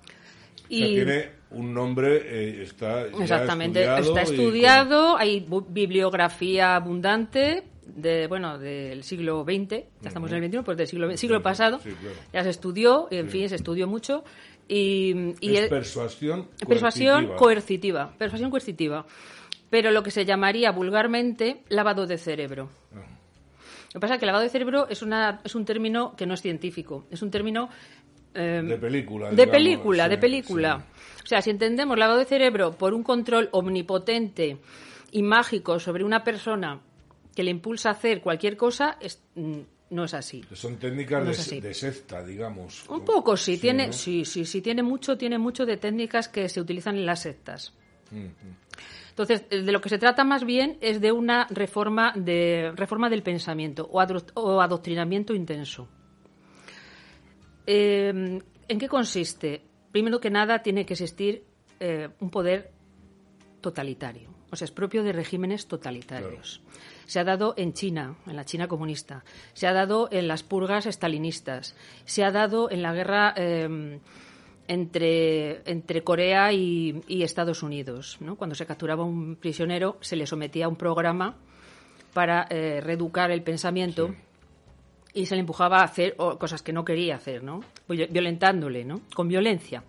O 0.00 0.76
sea, 0.76 0.86
tiene 0.86 1.30
un 1.50 1.72
nombre, 1.72 2.16
eh, 2.16 2.62
está 2.64 3.08
ya 3.08 3.22
Exactamente, 3.22 3.80
estudiado 3.80 4.18
está 4.18 4.20
y 4.20 4.34
estudiado, 4.34 5.16
hay 5.16 5.46
bibliografía 5.68 6.76
abundante 6.76 7.64
de 7.86 8.26
bueno 8.26 8.58
del 8.58 9.02
siglo 9.04 9.44
XX, 9.44 9.68
ya 10.00 10.08
estamos 10.08 10.30
en 10.32 10.42
el 10.42 10.50
XXI, 10.50 10.62
pues 10.62 10.76
del 10.76 10.86
siglo, 10.86 11.16
siglo 11.16 11.42
pasado, 11.42 11.78
sí, 11.80 11.90
claro. 11.90 12.16
ya 12.32 12.42
se 12.42 12.50
estudió, 12.50 13.08
en 13.10 13.26
Sí. 13.26 13.38
fin, 13.38 13.48
se 13.48 13.56
estudió 13.56 13.86
mucho 13.86 14.24
y, 14.68 15.34
y 15.40 15.54
Es 15.56 15.60
el- 15.64 15.68
persuasión 15.68 16.48
persuasión 16.66 17.26
coercitiva. 17.36 17.36
coercitiva, 17.36 18.12
persuasión 18.18 18.50
coercitiva, 18.50 19.06
pero 19.70 19.90
lo 19.90 20.02
que 20.02 20.10
se 20.10 20.24
llamaría 20.24 20.70
vulgarmente 20.72 21.62
lavado 21.68 22.06
de 22.06 22.16
cerebro. 22.18 22.70
Lo 22.92 24.00
que 24.00 24.00
pasa 24.00 24.14
es 24.14 24.20
que 24.20 24.26
lavado 24.26 24.42
de 24.42 24.50
cerebro 24.50 24.88
es, 24.88 25.02
una, 25.02 25.40
es 25.44 25.54
un 25.54 25.64
término 25.64 26.16
que 26.16 26.26
no 26.26 26.34
es 26.34 26.42
científico, 26.42 27.04
es 27.10 27.22
un 27.22 27.30
término... 27.30 27.68
eh, 28.34 28.60
De 28.64 28.76
película, 28.76 29.30
De 29.30 29.46
película, 29.46 30.04
sí, 30.04 30.10
de 30.10 30.18
película. 30.18 30.84
O 31.22 31.26
sea, 31.26 31.40
si 31.42 31.50
entendemos 31.50 31.96
lavado 31.96 32.18
de 32.18 32.24
cerebro 32.24 32.72
por 32.72 32.92
un 32.92 33.04
control 33.04 33.48
omnipotente 33.52 34.58
y 35.12 35.22
mágico 35.22 35.78
sobre 35.78 36.02
una 36.02 36.24
persona 36.24 36.80
que 37.34 37.42
le 37.42 37.50
impulsa 37.50 37.88
a 37.90 37.92
hacer 37.92 38.20
cualquier 38.20 38.56
cosa, 38.56 38.96
es- 39.00 39.22
mm, 39.34 39.58
no 39.90 40.04
es 40.04 40.14
así. 40.14 40.44
Son 40.54 40.76
técnicas 40.76 41.24
No 41.24 41.30
de, 41.60 41.74
secta, 41.74 42.24
digamos. 42.24 42.88
Un 42.88 43.04
poco, 43.04 43.36
sí, 43.36 43.58
tiene, 43.58 43.88
¿no? 43.88 43.92
sí, 43.92 44.24
sí, 44.24 44.44
sí, 44.44 44.60
tiene 44.60 44.82
mucho, 44.82 45.16
tiene 45.18 45.38
mucho 45.38 45.66
de 45.66 45.76
técnicas 45.76 46.28
que 46.28 46.48
se 46.48 46.60
utilizan 46.60 46.96
en 46.96 47.06
las 47.06 47.20
sectas. 47.22 47.72
Mm, 48.10 48.26
Entonces, 49.10 49.44
eh, 49.50 49.62
de 49.62 49.70
lo 49.72 49.80
que 49.80 49.88
se 49.88 49.98
trata 49.98 50.24
más 50.24 50.44
bien 50.44 50.76
es 50.80 51.00
de 51.00 51.12
una 51.12 51.46
reforma 51.50 52.12
de 52.16 52.72
reforma 52.74 53.08
del 53.08 53.22
pensamiento 53.22 53.88
o, 53.92 54.00
adro- 54.00 54.24
o 54.34 54.60
adoctrinamiento 54.60 55.34
intenso. 55.34 55.88
Eh, 57.66 58.40
¿En 58.68 58.78
qué 58.78 58.88
consiste? 58.88 59.62
Primero 59.92 60.18
que 60.20 60.30
nada, 60.30 60.62
tiene 60.62 60.84
que 60.84 60.94
existir 60.94 61.44
eh, 61.80 62.08
un 62.20 62.30
poder 62.30 62.72
totalitario. 63.60 64.34
O 64.50 64.56
sea, 64.56 64.64
es 64.66 64.70
propio 64.72 65.02
de 65.02 65.12
regímenes 65.12 65.66
totalitarios. 65.66 66.60
Se 67.06 67.20
ha 67.20 67.24
dado 67.24 67.54
en 67.56 67.72
China, 67.72 68.16
en 68.26 68.36
la 68.36 68.44
China 68.44 68.68
comunista. 68.68 69.24
Se 69.52 69.66
ha 69.66 69.72
dado 69.72 70.08
en 70.10 70.26
las 70.28 70.42
purgas 70.42 70.86
estalinistas. 70.86 71.74
Se 72.04 72.24
ha 72.24 72.30
dado 72.30 72.70
en 72.70 72.82
la 72.82 72.92
guerra 72.94 73.34
eh, 73.36 73.98
entre, 74.68 75.70
entre 75.70 76.02
Corea 76.02 76.52
y, 76.52 77.02
y 77.06 77.22
Estados 77.22 77.62
Unidos. 77.62 78.16
¿no? 78.20 78.36
Cuando 78.36 78.54
se 78.54 78.66
capturaba 78.66 79.04
un 79.04 79.36
prisionero, 79.36 79.98
se 80.00 80.16
le 80.16 80.26
sometía 80.26 80.66
a 80.66 80.68
un 80.68 80.76
programa 80.76 81.36
para 82.12 82.46
eh, 82.48 82.80
reeducar 82.80 83.30
el 83.30 83.42
pensamiento 83.42 84.14
y 85.12 85.26
se 85.26 85.34
le 85.34 85.40
empujaba 85.40 85.80
a 85.80 85.84
hacer 85.84 86.16
cosas 86.16 86.62
que 86.62 86.72
no 86.72 86.84
quería 86.84 87.16
hacer, 87.16 87.42
¿no? 87.42 87.60
Viol- 87.88 88.08
Violentándole, 88.10 88.84
¿no? 88.84 89.02
Con 89.14 89.28
violencia. 89.28 89.84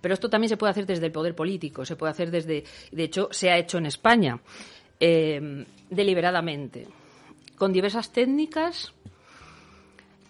Pero 0.00 0.14
esto 0.14 0.28
también 0.28 0.48
se 0.50 0.56
puede 0.56 0.72
hacer 0.72 0.84
desde 0.84 1.06
el 1.06 1.12
poder 1.12 1.34
político, 1.34 1.84
se 1.86 1.96
puede 1.96 2.10
hacer 2.10 2.30
desde, 2.30 2.64
de 2.90 3.02
hecho, 3.04 3.28
se 3.30 3.50
ha 3.50 3.56
hecho 3.56 3.78
en 3.78 3.86
España 3.86 4.40
eh, 5.04 5.66
deliberadamente, 5.90 6.86
con 7.56 7.72
diversas 7.72 8.12
técnicas 8.12 8.94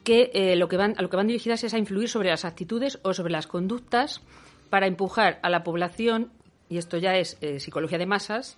que 0.02 0.30
eh, 0.32 0.56
lo 0.56 0.66
que 0.66 0.78
van, 0.78 0.94
a 0.96 1.02
lo 1.02 1.10
que 1.10 1.16
van 1.16 1.26
dirigidas 1.26 1.62
es 1.62 1.74
a 1.74 1.78
influir 1.78 2.08
sobre 2.08 2.30
las 2.30 2.46
actitudes 2.46 2.98
o 3.02 3.12
sobre 3.12 3.32
las 3.32 3.46
conductas 3.46 4.22
para 4.70 4.86
empujar 4.86 5.38
a 5.42 5.50
la 5.50 5.62
población, 5.62 6.32
y 6.70 6.78
esto 6.78 6.96
ya 6.96 7.16
es 7.16 7.36
eh, 7.42 7.60
psicología 7.60 7.98
de 7.98 8.06
masas, 8.06 8.56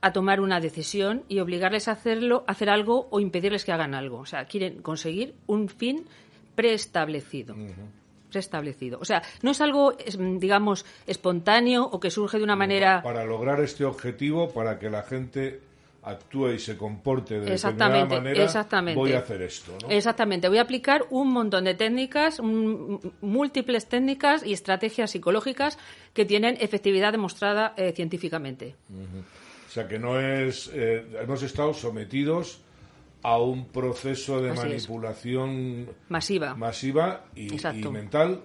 a 0.00 0.12
tomar 0.12 0.40
una 0.40 0.60
decisión 0.60 1.24
y 1.28 1.40
obligarles 1.40 1.88
a 1.88 1.92
hacerlo, 1.92 2.44
hacer 2.46 2.70
algo 2.70 3.08
o 3.10 3.18
impedirles 3.18 3.64
que 3.64 3.72
hagan 3.72 3.94
algo. 3.94 4.18
O 4.18 4.26
sea, 4.26 4.44
quieren 4.44 4.80
conseguir 4.80 5.34
un 5.48 5.68
fin 5.68 6.06
preestablecido. 6.54 7.56
Preestablecido. 8.32 8.98
O 9.00 9.04
sea, 9.04 9.22
no 9.42 9.50
es 9.50 9.60
algo, 9.60 9.94
digamos, 10.38 10.84
espontáneo 11.06 11.84
o 11.84 12.00
que 12.00 12.10
surge 12.10 12.38
de 12.38 12.44
una 12.44 12.56
manera. 12.56 13.02
Para 13.02 13.24
lograr 13.24 13.60
este 13.60 13.84
objetivo, 13.84 14.50
para 14.50 14.78
que 14.78 14.88
la 14.90 15.02
gente 15.02 15.60
actúe 16.04 16.52
y 16.54 16.58
se 16.58 16.76
comporte 16.76 17.34
de 17.38 17.50
determinada 17.52 18.06
manera, 18.06 18.42
exactamente. 18.42 18.98
voy 18.98 19.12
a 19.12 19.18
hacer 19.18 19.42
esto. 19.42 19.72
¿no? 19.82 19.88
Exactamente. 19.90 20.48
Voy 20.48 20.58
a 20.58 20.62
aplicar 20.62 21.04
un 21.10 21.28
montón 21.28 21.62
de 21.64 21.74
técnicas, 21.74 22.40
un- 22.40 22.98
múltiples 23.20 23.86
técnicas 23.86 24.44
y 24.44 24.52
estrategias 24.52 25.10
psicológicas 25.12 25.78
que 26.12 26.24
tienen 26.24 26.56
efectividad 26.58 27.12
demostrada 27.12 27.74
eh, 27.76 27.92
científicamente. 27.94 28.74
O 28.90 29.70
sea, 29.70 29.86
que 29.86 29.98
no 29.98 30.18
es. 30.18 30.70
eh, 30.74 31.06
hemos 31.22 31.42
estado 31.44 31.72
sometidos 31.72 32.60
a 33.22 33.38
un 33.38 33.66
proceso 33.68 34.40
de 34.42 34.50
Así 34.50 34.60
es. 34.60 34.88
manipulación 34.88 35.88
Masiva. 36.08 36.54
masiva 36.54 37.24
y, 37.36 37.54
y 37.54 37.88
mental 37.88 38.40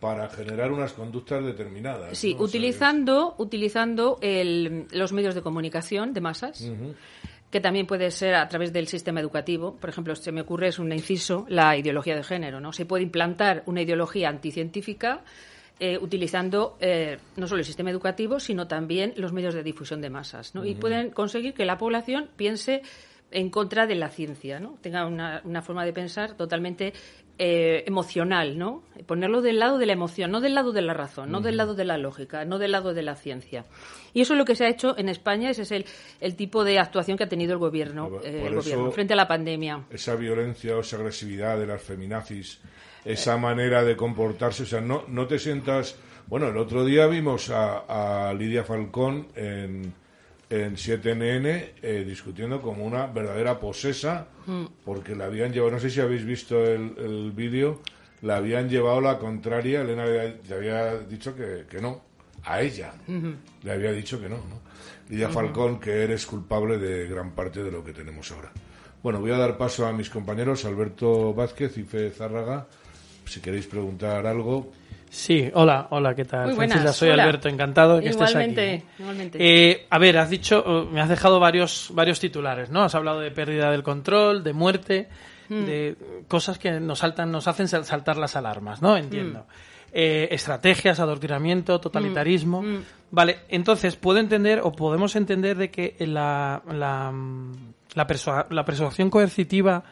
para 0.00 0.28
generar 0.30 0.72
unas 0.72 0.92
conductas 0.94 1.44
determinadas. 1.44 2.16
Sí, 2.16 2.30
¿no? 2.34 2.36
O 2.36 2.38
sea, 2.38 2.46
utilizando, 2.58 3.34
utilizando 3.38 4.18
el- 4.22 4.86
los 4.92 5.12
medios 5.12 5.34
de 5.34 5.42
comunicación 5.42 6.12
de 6.14 6.20
masas. 6.20 6.70
Que 7.50 7.60
también 7.60 7.84
puede 7.86 8.12
ser 8.12 8.34
a 8.36 8.48
través 8.48 8.72
del 8.72 8.86
sistema 8.86 9.18
educativo. 9.20 9.74
Por 9.74 9.90
ejemplo, 9.90 10.14
se 10.14 10.30
me 10.30 10.40
ocurre, 10.42 10.68
es 10.68 10.78
un 10.78 10.92
inciso, 10.92 11.46
la 11.48 11.76
ideología 11.76 12.14
de 12.14 12.22
género. 12.22 12.60
¿no? 12.60 12.72
Se 12.72 12.86
puede 12.86 13.02
implantar 13.02 13.64
una 13.66 13.82
ideología 13.82 14.28
anticientífica 14.28 15.24
eh, 15.80 15.98
utilizando 16.00 16.76
eh, 16.80 17.18
no 17.36 17.48
solo 17.48 17.58
el 17.58 17.64
sistema 17.64 17.90
educativo, 17.90 18.38
sino 18.38 18.68
también 18.68 19.14
los 19.16 19.32
medios 19.32 19.52
de 19.54 19.62
difusión 19.64 20.00
de 20.00 20.10
masas. 20.10 20.54
¿no? 20.54 20.64
Y 20.64 20.76
pueden 20.76 21.10
conseguir 21.10 21.52
que 21.54 21.64
la 21.64 21.76
población 21.76 22.28
piense 22.36 22.82
en 23.30 23.50
contra 23.50 23.86
de 23.86 23.94
la 23.94 24.08
ciencia, 24.08 24.60
¿no? 24.60 24.78
tenga 24.80 25.06
una, 25.06 25.40
una 25.44 25.62
forma 25.62 25.84
de 25.84 25.92
pensar 25.92 26.34
totalmente 26.36 26.92
eh, 27.42 27.84
emocional, 27.86 28.58
¿no? 28.58 28.82
Ponerlo 29.06 29.40
del 29.40 29.58
lado 29.58 29.78
de 29.78 29.86
la 29.86 29.94
emoción, 29.94 30.30
no 30.30 30.42
del 30.42 30.54
lado 30.54 30.72
de 30.72 30.82
la 30.82 30.92
razón, 30.92 31.30
no 31.30 31.40
del 31.40 31.56
lado 31.56 31.74
de 31.74 31.86
la 31.86 31.96
lógica, 31.96 32.44
no 32.44 32.58
del 32.58 32.72
lado 32.72 32.92
de 32.92 33.02
la 33.02 33.16
ciencia. 33.16 33.64
Y 34.12 34.20
eso 34.20 34.34
es 34.34 34.38
lo 34.38 34.44
que 34.44 34.54
se 34.54 34.66
ha 34.66 34.68
hecho 34.68 34.98
en 34.98 35.08
España, 35.08 35.48
ese 35.48 35.62
es 35.62 35.72
el, 35.72 35.86
el 36.20 36.36
tipo 36.36 36.64
de 36.64 36.78
actuación 36.78 37.16
que 37.16 37.24
ha 37.24 37.28
tenido 37.30 37.54
el 37.54 37.58
gobierno, 37.58 38.10
eh, 38.22 38.40
por 38.40 38.48
el 38.48 38.54
gobierno 38.56 38.90
frente 38.90 39.14
a 39.14 39.16
la 39.16 39.26
pandemia. 39.26 39.86
esa 39.88 40.16
violencia 40.16 40.76
o 40.76 40.80
esa 40.80 40.96
agresividad 40.96 41.58
de 41.58 41.66
las 41.66 41.80
feminazis, 41.80 42.60
esa 43.06 43.38
manera 43.38 43.82
de 43.84 43.96
comportarse, 43.96 44.64
o 44.64 44.66
sea, 44.66 44.82
no, 44.82 45.04
no 45.08 45.26
te 45.26 45.38
sientas 45.38 45.96
Bueno, 46.26 46.48
el 46.48 46.58
otro 46.58 46.84
día 46.84 47.06
vimos 47.06 47.48
a, 47.48 48.28
a 48.28 48.34
Lidia 48.34 48.64
Falcón 48.64 49.28
en, 49.34 49.94
en 50.50 50.74
7NN 50.76 51.70
eh, 51.80 52.04
discutiendo 52.06 52.60
como 52.60 52.84
una 52.84 53.06
verdadera 53.06 53.58
posesa 53.58 54.26
Mm. 54.46 54.64
porque 54.84 55.14
la 55.14 55.26
habían 55.26 55.52
llevado, 55.52 55.72
no 55.72 55.78
sé 55.78 55.90
si 55.90 56.00
habéis 56.00 56.24
visto 56.24 56.64
el, 56.64 56.94
el 56.98 57.30
vídeo, 57.30 57.80
la 58.22 58.36
habían 58.36 58.68
llevado 58.68 59.00
la 59.00 59.18
contraria, 59.18 59.82
Elena 59.82 60.04
le 60.06 60.54
había 60.54 60.98
dicho 61.00 61.36
que, 61.36 61.66
que 61.70 61.80
no, 61.80 62.02
a 62.44 62.60
ella 62.62 62.92
le 63.62 63.70
había 63.72 63.92
dicho 63.92 64.20
que 64.20 64.28
no, 64.28 64.36
¿no? 64.38 64.60
Lidia 65.08 65.26
Ujú. 65.26 65.34
Falcón, 65.34 65.78
que 65.78 66.02
eres 66.04 66.26
culpable 66.26 66.78
de 66.78 67.06
gran 67.06 67.32
parte 67.32 67.62
de 67.62 67.70
lo 67.70 67.84
que 67.84 67.92
tenemos 67.92 68.30
ahora. 68.32 68.50
Bueno, 69.02 69.20
voy 69.20 69.30
a 69.30 69.38
dar 69.38 69.56
paso 69.56 69.86
a 69.86 69.92
mis 69.92 70.10
compañeros, 70.10 70.64
Alberto 70.64 71.32
Vázquez 71.34 71.76
y 71.78 71.84
Fe 71.84 72.10
Zárraga. 72.10 72.66
Si 73.30 73.40
queréis 73.40 73.66
preguntar 73.66 74.26
algo. 74.26 74.72
Sí, 75.08 75.50
hola, 75.54 75.86
hola, 75.90 76.14
¿qué 76.14 76.24
tal? 76.24 76.46
Muy 76.46 76.54
buenas, 76.56 76.96
soy 76.96 77.10
hola. 77.10 77.22
Alberto, 77.24 77.48
encantado 77.48 77.96
de 77.96 78.02
que 78.02 78.08
Igualmente, 78.10 78.74
estés 78.74 78.82
aquí. 78.90 79.02
igualmente. 79.02 79.38
Eh, 79.40 79.86
a 79.88 79.98
ver, 79.98 80.18
has 80.18 80.30
dicho, 80.30 80.88
me 80.90 81.00
has 81.00 81.08
dejado 81.08 81.38
varios, 81.38 81.90
varios 81.94 82.18
titulares, 82.20 82.70
¿no? 82.70 82.82
Has 82.82 82.94
hablado 82.94 83.20
de 83.20 83.30
pérdida 83.30 83.70
del 83.70 83.82
control, 83.84 84.42
de 84.42 84.52
muerte, 84.52 85.08
Mm. 85.48 85.64
de 85.64 85.96
cosas 86.28 86.58
que 86.58 86.78
nos 86.80 87.00
saltan, 87.00 87.30
nos 87.32 87.46
hacen 87.48 87.66
sal- 87.68 87.84
saltar 87.84 88.16
las 88.16 88.34
alarmas, 88.36 88.82
¿no? 88.82 88.96
Entiendo. 88.96 89.46
Eh, 89.92 90.28
estrategias, 90.30 91.00
adoctrinamiento, 91.00 91.80
totalitarismo. 91.80 92.62
Mm, 92.62 92.66
mm. 92.76 92.84
Vale, 93.10 93.38
entonces 93.48 93.96
puedo 93.96 94.20
entender 94.20 94.60
o 94.62 94.70
podemos 94.72 95.16
entender 95.16 95.56
de 95.56 95.70
que 95.72 95.96
la, 96.00 96.62
la, 96.70 97.12
la, 97.94 98.06
persua- 98.06 98.46
la 98.50 98.64
persuasión 98.64 99.10
coercitiva 99.10 99.82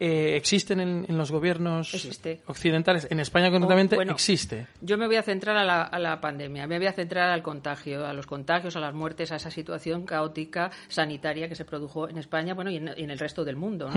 eh, 0.00 0.34
existe 0.36 0.72
en, 0.74 1.06
en 1.08 1.16
los 1.18 1.30
gobiernos 1.30 1.94
Existe. 1.94 2.40
occidentales. 2.46 3.06
En 3.10 3.20
España 3.20 3.50
concretamente 3.50 3.94
Oh, 3.94 3.98
bueno. 3.98 4.12
existe. 4.12 4.66
Yo 4.80 4.98
me 4.98 5.06
voy 5.06 5.16
a 5.16 5.22
centrar 5.22 5.56
a 5.56 5.64
la, 5.64 5.82
a 5.82 5.98
la 5.98 6.20
pandemia, 6.20 6.66
me 6.66 6.78
voy 6.78 6.86
a 6.88 6.92
centrar 6.92 7.30
al 7.30 7.42
contagio, 7.42 8.06
a 8.06 8.12
los 8.12 8.26
contagios, 8.26 8.74
a 8.76 8.80
las 8.80 8.92
muertes, 8.94 9.30
a 9.32 9.36
esa 9.36 9.50
situación 9.50 10.04
caótica 10.04 10.70
sanitaria 10.88 11.48
que 11.48 11.54
se 11.54 11.64
produjo 11.64 12.08
en 12.08 12.18
España, 12.18 12.54
bueno, 12.54 12.70
y 12.70 12.76
en, 12.76 12.90
y 12.96 13.04
en 13.04 13.10
el 13.10 13.18
resto 13.18 13.44
del 13.44 13.56
mundo. 13.56 13.88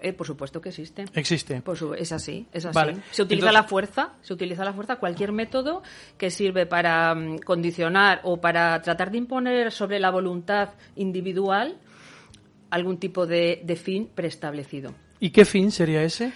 Eh, 0.00 0.12
por 0.12 0.26
supuesto 0.26 0.60
que 0.60 0.70
existe. 0.70 1.04
Existe. 1.14 1.60
Por 1.60 1.76
su- 1.76 1.94
es 1.94 2.12
así, 2.12 2.46
es 2.52 2.64
así. 2.64 2.74
Vale. 2.74 2.96
Se 3.10 3.22
utiliza 3.22 3.48
Entonces- 3.48 3.52
la 3.52 3.68
fuerza, 3.68 4.12
se 4.22 4.32
utiliza 4.32 4.64
la 4.64 4.72
fuerza, 4.72 4.96
cualquier 4.96 5.32
método 5.32 5.82
que 6.16 6.30
sirve 6.30 6.66
para 6.66 7.14
mm, 7.14 7.38
condicionar 7.40 8.20
o 8.24 8.40
para 8.40 8.80
tratar 8.82 9.10
de 9.10 9.18
imponer 9.18 9.70
sobre 9.72 9.98
la 10.00 10.10
voluntad 10.10 10.70
individual 10.96 11.76
algún 12.70 12.98
tipo 12.98 13.26
de, 13.26 13.60
de 13.64 13.76
fin 13.76 14.08
preestablecido. 14.14 14.92
¿Y 15.20 15.30
qué 15.30 15.44
fin 15.44 15.70
sería 15.70 16.02
ese? 16.02 16.32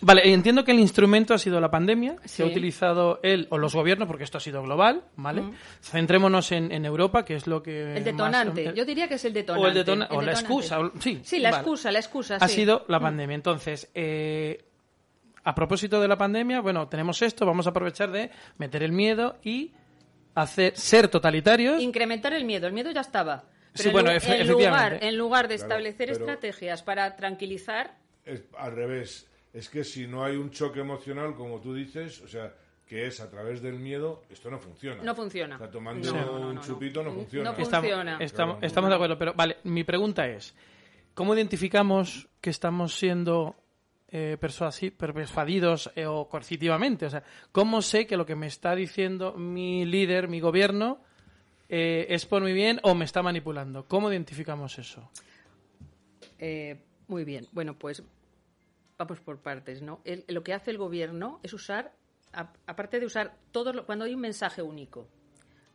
Vale, 0.00 0.22
entiendo 0.32 0.64
que 0.64 0.72
el 0.72 0.80
instrumento 0.80 1.34
ha 1.34 1.38
sido 1.38 1.60
la 1.60 1.70
pandemia, 1.70 2.16
Sí. 2.24 2.28
se 2.28 2.42
ha 2.42 2.46
utilizado 2.46 3.20
él 3.22 3.46
o 3.50 3.58
los 3.58 3.74
gobiernos, 3.74 4.06
porque 4.08 4.24
esto 4.24 4.38
ha 4.38 4.40
sido 4.40 4.62
global, 4.62 5.04
¿vale? 5.16 5.42
Mm. 5.42 5.54
Centrémonos 5.80 6.50
en, 6.52 6.72
en 6.72 6.84
Europa, 6.84 7.24
que 7.24 7.36
es 7.36 7.46
lo 7.46 7.62
que... 7.62 7.96
El 7.96 8.04
detonante, 8.04 8.66
más- 8.66 8.74
yo 8.74 8.84
diría 8.84 9.08
que 9.08 9.14
es 9.14 9.24
el 9.24 9.32
detonante. 9.32 9.66
O, 9.66 9.70
el 9.70 9.74
detona- 9.86 10.08
o 10.10 10.20
la 10.20 10.32
excusa, 10.32 10.80
o- 10.80 10.92
sí. 11.00 11.20
Sí, 11.22 11.38
la 11.38 11.50
vale. 11.52 11.60
excusa, 11.62 11.90
la 11.92 11.98
excusa, 12.00 12.36
Ha 12.40 12.48
sí. 12.48 12.56
sido 12.56 12.84
la 12.88 12.98
Mm. 12.98 13.02
pandemia. 13.02 13.34
Entonces, 13.36 13.88
eh, 13.94 14.64
a 15.44 15.54
propósito 15.54 16.00
de 16.00 16.08
la 16.08 16.18
pandemia, 16.18 16.60
bueno, 16.60 16.88
tenemos 16.88 17.22
esto, 17.22 17.46
vamos 17.46 17.66
a 17.66 17.70
aprovechar 17.70 18.10
de 18.10 18.30
meter 18.58 18.82
el 18.82 18.92
miedo 18.92 19.36
y 19.44 19.72
hacer 20.34 20.76
ser 20.76 21.06
totalitarios. 21.08 21.80
Incrementar 21.80 22.32
el 22.32 22.44
miedo, 22.44 22.66
el 22.66 22.72
miedo 22.72 22.90
ya 22.90 23.00
estaba. 23.02 23.44
Pero 23.72 23.82
Sí, 23.82 23.88
en, 23.88 23.92
bueno, 23.92 24.10
en 24.10 24.48
lugar, 24.48 24.98
en 25.02 25.16
lugar 25.16 25.48
de 25.48 25.54
Claro, 25.56 25.68
establecer 25.68 26.08
pero- 26.08 26.18
estrategias 26.18 26.82
para 26.82 27.14
tranquilizar, 27.16 27.94
Es 28.24 28.42
al 28.58 28.72
revés. 28.74 29.28
Es 29.52 29.68
que 29.68 29.84
si 29.84 30.06
no 30.06 30.24
hay 30.24 30.36
un 30.36 30.50
choque 30.50 30.80
emocional, 30.80 31.34
como 31.34 31.60
tú 31.60 31.74
dices, 31.74 32.20
o 32.22 32.28
sea, 32.28 32.52
que 32.86 33.06
es 33.06 33.20
a 33.20 33.30
través 33.30 33.62
del 33.62 33.78
miedo, 33.78 34.22
esto 34.28 34.50
no 34.50 34.58
funciona. 34.58 35.02
No 35.02 35.14
funciona. 35.14 35.56
O 35.56 35.58
sea, 35.58 35.70
tomando 35.70 36.12
No, 36.12 36.20
no, 36.26 36.38
no, 36.38 36.48
un 36.48 36.54
no, 36.56 36.60
chupito 36.60 37.02
no, 37.02 37.10
no. 37.10 37.16
funciona. 37.16 37.50
No 37.50 37.56
funciona. 37.56 38.18
estamos, 38.20 38.58
estamos 38.62 38.90
de 38.90 38.94
acuerdo, 38.96 39.16
pero 39.18 39.32
vale, 39.34 39.58
mi 39.64 39.84
pregunta 39.84 40.26
es, 40.26 40.54
¿cómo 41.14 41.34
identificamos 41.34 42.28
que 42.40 42.50
estamos 42.50 42.94
siendo 42.98 43.56
eh, 44.08 44.36
persuadidos 44.38 45.90
eh, 45.94 46.06
o 46.06 46.28
coercitivamente? 46.28 47.06
O 47.06 47.10
sea, 47.10 47.22
¿cómo 47.52 47.80
sé 47.80 48.06
que 48.06 48.16
lo 48.16 48.26
que 48.26 48.34
me 48.36 48.48
está 48.48 48.74
diciendo 48.74 49.34
mi 49.34 49.84
líder, 49.84 50.28
mi 50.28 50.40
gobierno, 50.40 50.98
eh, 51.68 52.06
es 52.10 52.26
por 52.26 52.42
mi 52.42 52.52
bien 52.52 52.80
o 52.82 52.94
me 52.94 53.04
está 53.04 53.22
manipulando? 53.22 53.86
¿Cómo 53.86 54.10
identificamos 54.10 54.78
eso? 54.78 55.08
eh, 56.38 56.76
muy 57.08 57.24
bien. 57.24 57.46
Bueno, 57.52 57.78
pues 57.78 58.02
vamos 58.98 59.20
por 59.20 59.40
partes, 59.42 59.82
¿no? 59.82 60.00
El- 60.04 60.24
lo 60.28 60.42
que 60.42 60.52
hace 60.54 60.70
el 60.70 60.78
gobierno 60.78 61.40
es 61.42 61.52
usar, 61.52 61.92
aparte 62.32 63.00
de 63.00 63.06
usar 63.06 63.36
todo, 63.52 63.72
lo- 63.72 63.86
cuando 63.86 64.04
hay 64.04 64.14
un 64.14 64.20
mensaje 64.20 64.62
único, 64.62 65.08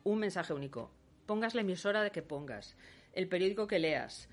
un 0.04 0.20
mensaje 0.20 0.54
único, 0.54 0.92
pongas 1.26 1.54
la 1.56 1.62
emisora 1.62 2.02
de 2.02 2.12
que 2.12 2.22
pongas, 2.22 2.76
el 3.14 3.28
periódico 3.28 3.68
que 3.68 3.80
leas, 3.80 4.30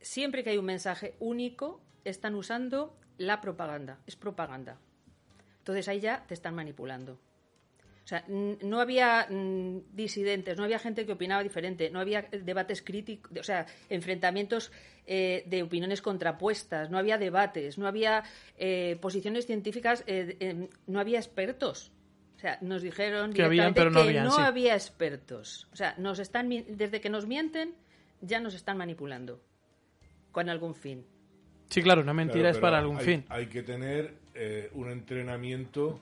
siempre 0.00 0.44
que 0.44 0.50
hay 0.50 0.58
un 0.58 0.64
mensaje 0.66 1.16
único, 1.20 1.80
están 2.04 2.34
usando 2.34 2.96
la 3.16 3.40
propaganda, 3.40 4.00
es 4.06 4.16
propaganda. 4.16 4.78
Entonces 5.58 5.88
ahí 5.88 6.00
ya 6.00 6.26
te 6.26 6.34
están 6.34 6.54
manipulando. 6.54 7.18
O 8.04 8.06
sea, 8.06 8.22
n- 8.28 8.58
no 8.62 8.80
había 8.80 9.26
disidentes, 9.92 10.56
no 10.58 10.64
había 10.64 10.78
gente 10.78 11.06
que 11.06 11.12
opinaba 11.12 11.42
diferente, 11.42 11.88
no 11.90 12.00
había 12.00 12.20
eh, 12.30 12.40
debates 12.44 12.82
críticos, 12.82 13.32
o 13.38 13.42
sea, 13.42 13.66
enfrentamientos 13.88 14.72
eh, 15.06 15.44
de 15.46 15.62
opiniones 15.62 16.02
contrapuestas, 16.02 16.90
no 16.90 16.98
había 16.98 17.16
debates, 17.18 17.78
no 17.78 17.86
había 17.86 18.22
eh, 18.58 18.98
posiciones 19.00 19.46
científicas, 19.46 20.04
eh, 20.06 20.36
eh, 20.40 20.68
no 20.86 21.00
había 21.00 21.18
expertos. 21.18 21.92
O 22.36 22.38
sea, 22.40 22.58
nos 22.60 22.82
dijeron 22.82 23.32
Que 23.32 23.42
habían, 23.42 23.72
directamente 23.72 23.80
pero 23.80 23.90
no 23.90 24.02
que 24.02 24.08
habían, 24.08 24.24
no 24.24 24.32
sí. 24.32 24.40
había 24.42 24.74
expertos. 24.74 25.66
O 25.72 25.76
sea, 25.76 25.94
nos 25.96 26.18
están 26.18 26.46
mi- 26.48 26.62
desde 26.62 27.00
que 27.00 27.08
nos 27.08 27.26
mienten 27.26 27.74
ya 28.20 28.38
nos 28.40 28.54
están 28.54 28.76
manipulando 28.76 29.40
con 30.30 30.48
algún 30.50 30.74
fin. 30.74 31.06
Sí, 31.70 31.82
claro, 31.82 32.02
una 32.02 32.12
mentira 32.12 32.40
Claro, 32.42 32.56
es 32.56 32.60
para 32.60 32.78
algún 32.78 32.98
hay- 32.98 33.04
fin. 33.04 33.24
Hay 33.28 33.46
que 33.46 33.62
tener 33.62 34.14
eh, 34.34 34.68
un 34.74 34.90
entrenamiento 34.90 36.00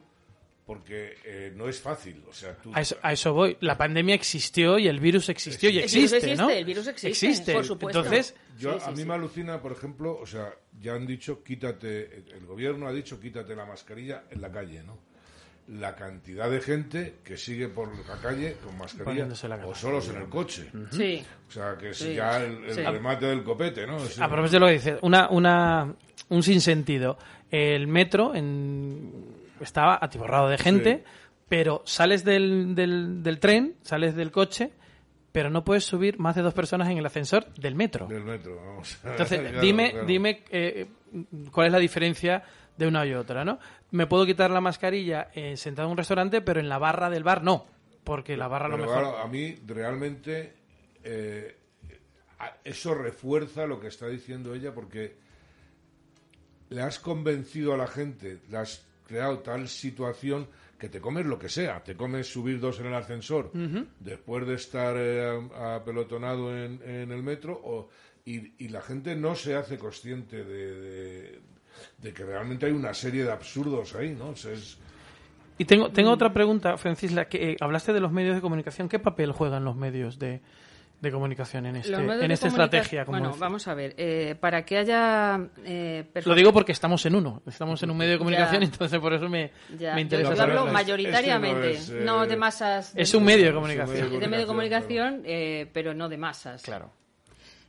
porque 0.77 1.17
eh, 1.25 1.53
no 1.55 1.69
es 1.69 1.81
fácil. 1.81 2.23
O 2.29 2.33
sea, 2.33 2.55
tú, 2.57 2.71
A 2.75 2.81
eso, 2.81 2.97
a 3.03 3.13
eso 3.13 3.33
voy. 3.35 3.57
La 3.61 3.77
pandemia 3.77 4.15
existió 4.15 4.79
y 4.79 4.89
el 4.89 5.01
virus 5.01 5.29
existió 5.29 5.69
y 5.71 5.79
El 5.79 5.83
virus 5.83 5.95
existe, 5.95 6.17
existe, 6.19 6.37
¿no? 6.37 6.51
el 6.51 6.65
virus 6.65 6.87
existe, 6.89 7.53
por 7.53 7.65
supuesto. 7.65 7.99
Entonces, 8.01 8.35
Yo, 8.59 8.75
Sí, 8.75 8.79
sí, 8.81 8.85
a 8.87 8.91
mí 8.93 8.97
sí. 8.99 9.05
me 9.07 9.15
alucina, 9.15 9.61
por 9.61 9.73
ejemplo, 9.73 10.19
o 10.21 10.27
sea, 10.27 10.55
ya 10.81 10.95
han 10.95 11.07
dicho, 11.07 11.43
quítate, 11.43 12.23
el- 12.35 12.47
gobierno 12.47 12.87
ha 12.87 12.93
dicho, 12.93 13.19
quítate 13.19 13.55
la 13.57 13.65
mascarilla 13.67 14.25
en 14.31 14.41
la 14.43 14.51
calle, 14.53 14.83
¿no? 14.83 14.99
La 15.69 15.95
cantidad 15.95 16.51
de 16.51 16.61
gente 16.61 17.15
que 17.25 17.37
sigue 17.37 17.69
por 17.69 17.89
la 18.07 18.17
calle 18.21 18.57
con 18.65 18.77
mascarilla 18.77 19.27
la 19.49 19.67
o 19.67 19.75
solos 19.75 20.09
en 20.09 20.17
el 20.17 20.29
coche. 20.29 20.69
Sí. 20.91 21.25
O 21.49 21.51
sea, 21.53 21.77
que 21.79 21.91
es 21.91 21.99
Sí. 21.99 22.15
ya 22.15 22.43
el, 22.45 22.65
el 22.65 22.75
Sí. 22.75 22.83
remate 22.83 23.27
del 23.27 23.43
copete, 23.45 23.87
¿no? 23.87 23.97
A 23.97 24.29
propósito 24.29 24.57
de 24.57 24.61
lo 24.61 24.67
que 24.67 24.73
dices, 24.73 24.99
una, 25.03 25.29
una, 25.31 25.95
un 26.29 26.43
sinsentido. 26.43 27.17
El 27.51 27.87
metro 27.87 28.35
en- 28.35 29.42
estaba 29.63 29.99
atiborrado 30.01 30.49
de 30.49 30.59
gente, 30.59 31.05
Sí. 31.07 31.13
pero 31.49 31.83
sales 31.85 32.25
del, 32.25 32.75
del, 32.75 33.23
del 33.23 33.39
tren, 33.41 33.77
sales 33.83 34.15
del 34.15 34.31
coche, 34.31 34.73
pero 35.33 35.49
no 35.51 35.65
puedes 35.65 35.85
subir 35.85 36.19
más 36.19 36.35
de 36.37 36.43
dos 36.43 36.53
personas 36.55 36.89
en 36.91 36.99
el 36.99 37.07
ascensor 37.07 37.53
del 37.55 37.75
metro. 37.75 38.07
del 38.07 38.25
metro, 38.25 38.57
vamos. 38.57 38.99
Entonces, 39.05 39.41
Claro, 39.41 39.61
dime, 39.61 39.91
claro. 39.93 40.07
dime 40.07 40.45
eh, 40.51 40.87
cuál 41.51 41.67
es 41.69 41.73
la 41.73 41.79
diferencia 41.79 42.43
de 42.77 42.87
una 42.87 43.05
y 43.07 43.15
otra, 43.15 43.45
¿no? 43.45 43.59
Me 43.91 44.07
puedo 44.07 44.25
quitar 44.27 44.51
la 44.51 44.61
mascarilla 44.61 45.29
eh, 45.35 45.57
sentado 45.57 45.89
en 45.89 45.93
un 45.93 45.97
restaurante, 45.99 46.41
pero 46.41 46.61
en 46.61 46.69
la 46.69 46.79
barra 46.79 47.11
del 47.11 47.23
bar 47.25 47.43
no, 47.45 47.67
porque 48.05 48.37
la 48.37 48.49
barra 48.49 48.67
a 48.67 48.69
lo 48.71 48.77
Pero 48.77 48.87
mejor... 48.89 49.03
claro, 49.05 49.19
a 49.19 49.29
mí 49.29 49.55
realmente 49.67 50.55
eh, 51.05 51.57
eso 52.65 52.95
refuerza 52.95 53.67
lo 53.67 53.79
que 53.79 53.89
está 53.89 54.09
diciendo 54.09 54.55
ella 54.55 54.73
porque 54.75 55.17
le 56.71 56.81
has 56.83 56.99
convencido 56.99 57.75
a 57.75 57.77
la 57.77 57.87
gente, 57.87 58.39
le 58.51 58.57
has 58.57 58.85
creado 59.07 59.39
tal 59.41 59.69
situación 59.69 60.47
que 60.79 60.89
te 60.89 61.01
comes 61.01 61.27
lo 61.27 61.39
que 61.39 61.49
sea, 61.49 61.83
te 61.85 61.95
comes 61.95 62.27
subir 62.27 62.59
dos 62.59 62.81
en 62.81 62.87
el 62.87 62.95
ascensor 62.95 63.51
después 64.01 64.47
de 64.47 64.55
estar 64.55 64.97
eh, 64.99 65.41
apelotonado 65.77 66.57
en, 66.57 66.81
en 66.83 67.13
el 67.13 67.23
metro 67.23 67.53
o- 67.63 67.89
y, 68.25 68.65
y 68.65 68.69
la 68.69 68.81
gente 68.83 69.15
no 69.17 69.35
se 69.35 69.55
hace 69.57 69.79
consciente 69.79 70.45
de, 70.45 70.75
de- 70.81 71.41
de 71.99 72.13
que 72.13 72.25
realmente 72.25 72.67
hay 72.67 72.73
una 72.73 72.95
serie 72.95 73.25
de 73.25 73.33
absurdos 73.33 73.95
ahí, 73.95 74.15
¿no? 74.15 74.31
O 74.31 74.37
sea, 74.37 74.53
es- 74.53 74.79
Y 75.59 75.65
tengo, 75.65 75.91
tengo 75.91 76.11
otra 76.11 76.33
pregunta, 76.33 76.77
Francisla, 76.77 77.29
que 77.29 77.53
eh, 77.53 77.57
hablaste 77.61 77.93
de 77.93 78.01
los 78.01 78.11
medios 78.13 78.35
de 78.35 78.41
comunicación. 78.41 78.89
¿Qué 78.89 78.99
papel 78.99 79.33
juegan 79.33 79.65
los 79.65 79.77
medios 79.77 80.19
de, 80.19 80.41
de 81.03 81.11
comunicación 81.13 81.67
en, 81.67 81.77
este, 81.77 81.93
en 81.93 82.01
esta 82.31 82.47
comunica- 82.47 82.47
estrategia? 82.47 83.05
como 83.05 83.19
Bueno, 83.19 83.29
dice? 83.31 83.41
vamos 83.41 83.69
a 83.69 83.75
ver. 83.75 83.95
eh, 83.99 84.37
para 84.41 84.65
que 84.65 84.79
haya. 84.79 85.39
eh, 85.65 86.09
Lo 86.25 86.35
digo 86.35 86.53
porque 86.53 86.73
estamos 86.73 87.05
en 87.05 87.17
uno, 87.17 87.43
estamos 87.47 87.83
en 87.83 87.91
un 87.91 87.97
medio 87.99 88.13
de 88.13 88.19
comunicación, 88.19 88.63
Ya. 88.63 88.67
entonces 88.69 89.01
por 89.01 89.13
eso 89.13 89.29
me, 89.29 89.51
Ya, 89.79 89.95
me 89.95 90.01
yo- 90.01 90.03
interesa 90.03 90.35
yo, 90.35 90.43
hablo 90.43 90.67
es- 90.69 90.73
mayoritariamente, 90.73 91.71
este 91.73 91.93
no 91.95 91.99
es, 91.99 92.05
no 92.07 92.25
eh, 92.25 92.27
de 92.29 92.37
masas. 92.37 92.93
Es 92.97 93.13
un 93.15 93.25
medio 93.25 93.43
de 93.43 93.49
es 93.49 93.49
un 93.51 93.55
comunicación. 93.57 93.97
medio 94.07 94.21
de 94.21 94.27
medio 94.29 94.41
de 94.43 94.47
comunicación, 94.47 95.23
eh, 95.27 95.69
pero 95.75 95.93
no 95.93 96.09
de 96.09 96.17
masas. 96.17 96.63
Claro. 96.63 96.93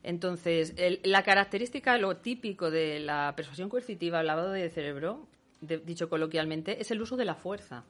Entonces, 0.03 0.73
el- 0.77 0.99
la 1.03 1.23
característica, 1.23 1.97
lo 1.97 2.17
típico 2.17 2.69
de 2.69 2.99
la 2.99 3.33
persuasión 3.35 3.69
coercitiva, 3.69 4.21
el 4.21 4.27
lavado 4.27 4.51
de 4.51 4.69
cerebro, 4.69 5.25
de- 5.61 5.77
dicho 5.79 6.09
coloquialmente, 6.09 6.81
es 6.81 6.91
el 6.91 7.01
uso 7.01 7.15
de 7.17 7.25
la 7.25 7.35
fuerza. 7.35 7.83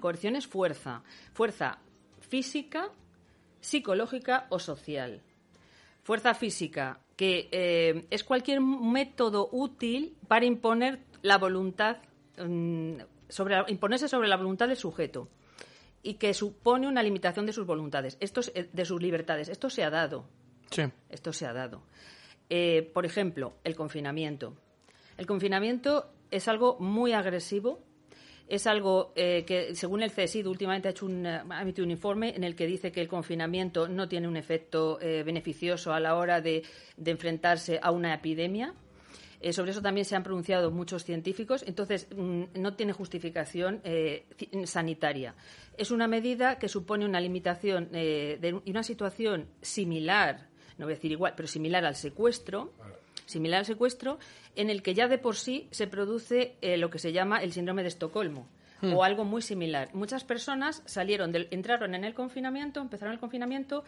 Coerción 0.00 0.34
es 0.36 0.46
fuerza. 0.46 1.02
Fuerza 1.34 1.78
física, 2.20 2.88
psicológica 3.60 4.46
o 4.50 4.58
social. 4.58 5.22
Fuerza 6.02 6.34
física, 6.34 7.00
que 7.16 7.48
eh, 7.52 8.06
es 8.10 8.24
cualquier 8.24 8.60
método 8.60 9.48
útil 9.52 10.16
para 10.26 10.44
imponer 10.44 11.00
la 11.22 11.38
voluntad, 11.38 11.98
mm, 12.38 12.98
sobre, 13.28 13.56
imponerse 13.68 14.08
sobre 14.08 14.28
la 14.28 14.36
voluntad 14.36 14.68
del 14.68 14.76
sujeto 14.76 15.28
y 16.02 16.14
que 16.14 16.32
supone 16.34 16.86
una 16.86 17.02
limitación 17.02 17.44
de 17.46 17.52
sus 17.52 17.66
voluntades, 17.66 18.16
esto 18.20 18.40
es, 18.40 18.52
eh, 18.54 18.68
de 18.72 18.84
sus 18.84 19.02
libertades. 19.02 19.48
Esto 19.48 19.68
se 19.68 19.84
ha 19.84 19.90
dado. 19.90 20.24
Sí. 20.70 20.82
Esto 21.08 21.32
se 21.32 21.46
ha 21.46 21.52
dado. 21.52 21.82
Eh, 22.50 22.90
por 22.94 23.04
ejemplo, 23.04 23.54
el 23.64 23.74
confinamiento. 23.74 24.56
El 25.16 25.26
confinamiento 25.26 26.10
es 26.30 26.48
algo 26.48 26.78
muy 26.78 27.12
agresivo. 27.12 27.82
Es 28.48 28.66
algo 28.66 29.12
eh, 29.14 29.44
que, 29.46 29.74
según 29.74 30.02
el 30.02 30.10
CSID, 30.10 30.46
últimamente 30.46 30.88
ha, 30.88 30.92
hecho 30.92 31.04
un, 31.06 31.26
eh, 31.26 31.42
ha 31.50 31.62
emitido 31.62 31.84
un 31.84 31.90
informe 31.90 32.34
en 32.34 32.44
el 32.44 32.56
que 32.56 32.66
dice 32.66 32.90
que 32.90 33.02
el 33.02 33.08
confinamiento 33.08 33.88
no 33.88 34.08
tiene 34.08 34.26
un 34.26 34.38
efecto 34.38 34.98
eh, 35.02 35.22
beneficioso 35.22 35.92
a 35.92 36.00
la 36.00 36.16
hora 36.16 36.40
de, 36.40 36.62
enfrentarse 37.04 37.78
a 37.82 37.90
una 37.90 38.14
epidemia. 38.14 38.72
Sobre 39.52 39.70
eso 39.70 39.80
también 39.80 40.04
se 40.04 40.16
han 40.16 40.24
pronunciado 40.24 40.72
muchos 40.72 41.04
científicos. 41.04 41.62
Entonces, 41.64 42.08
mm, 42.16 42.44
no 42.54 42.74
tiene 42.74 42.92
justificación 42.92 43.80
ci- 43.84 44.66
sanitaria. 44.66 45.36
Es 45.76 45.92
una 45.92 46.08
medida 46.08 46.58
que 46.58 46.68
supone 46.68 47.04
una 47.04 47.20
limitación 47.20 47.88
eh, 47.92 48.38
de 48.40 48.54
una 48.54 48.82
situación 48.82 49.46
similar, 49.62 50.48
no 50.76 50.86
voy 50.86 50.94
a 50.94 50.96
decir 50.96 51.12
igual, 51.12 51.34
pero 51.36 51.46
similar 51.46 51.84
al 51.84 51.94
secuestro, 51.94 52.72
similar 53.28 53.60
al 53.60 53.66
secuestro, 53.66 54.18
en 54.56 54.70
el 54.70 54.82
que 54.82 54.94
ya 54.94 55.06
de 55.06 55.18
por 55.18 55.36
sí 55.36 55.68
se 55.70 55.86
produce 55.86 56.56
eh, 56.62 56.78
lo 56.78 56.90
que 56.90 56.98
se 56.98 57.12
llama 57.12 57.42
el 57.42 57.52
síndrome 57.52 57.82
de 57.82 57.88
Estocolmo. 57.88 58.48
Hmm. 58.80 58.94
O 58.94 59.04
algo 59.04 59.24
muy 59.24 59.42
similar. 59.42 59.90
Muchas 59.92 60.24
personas 60.24 60.82
salieron 60.86 61.32
del, 61.32 61.48
entraron 61.50 61.94
en 61.94 62.04
el 62.04 62.14
confinamiento, 62.14 62.80
empezaron 62.80 63.12
el 63.12 63.20
confinamiento 63.20 63.84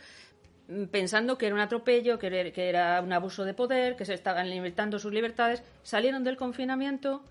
mm, 0.68 0.84
pensando 0.86 1.38
que 1.38 1.46
era 1.46 1.54
un 1.54 1.60
atropello, 1.60 2.18
que 2.18 2.26
era, 2.26 2.50
que 2.50 2.68
era 2.68 3.00
un 3.00 3.12
abuso 3.12 3.44
de 3.44 3.54
poder, 3.54 3.96
que 3.96 4.04
se 4.04 4.14
estaban 4.14 4.50
limitando 4.50 4.98
sus 4.98 5.12
libertades, 5.12 5.62
salieron 5.82 6.24
del 6.24 6.36
confinamiento 6.36 7.22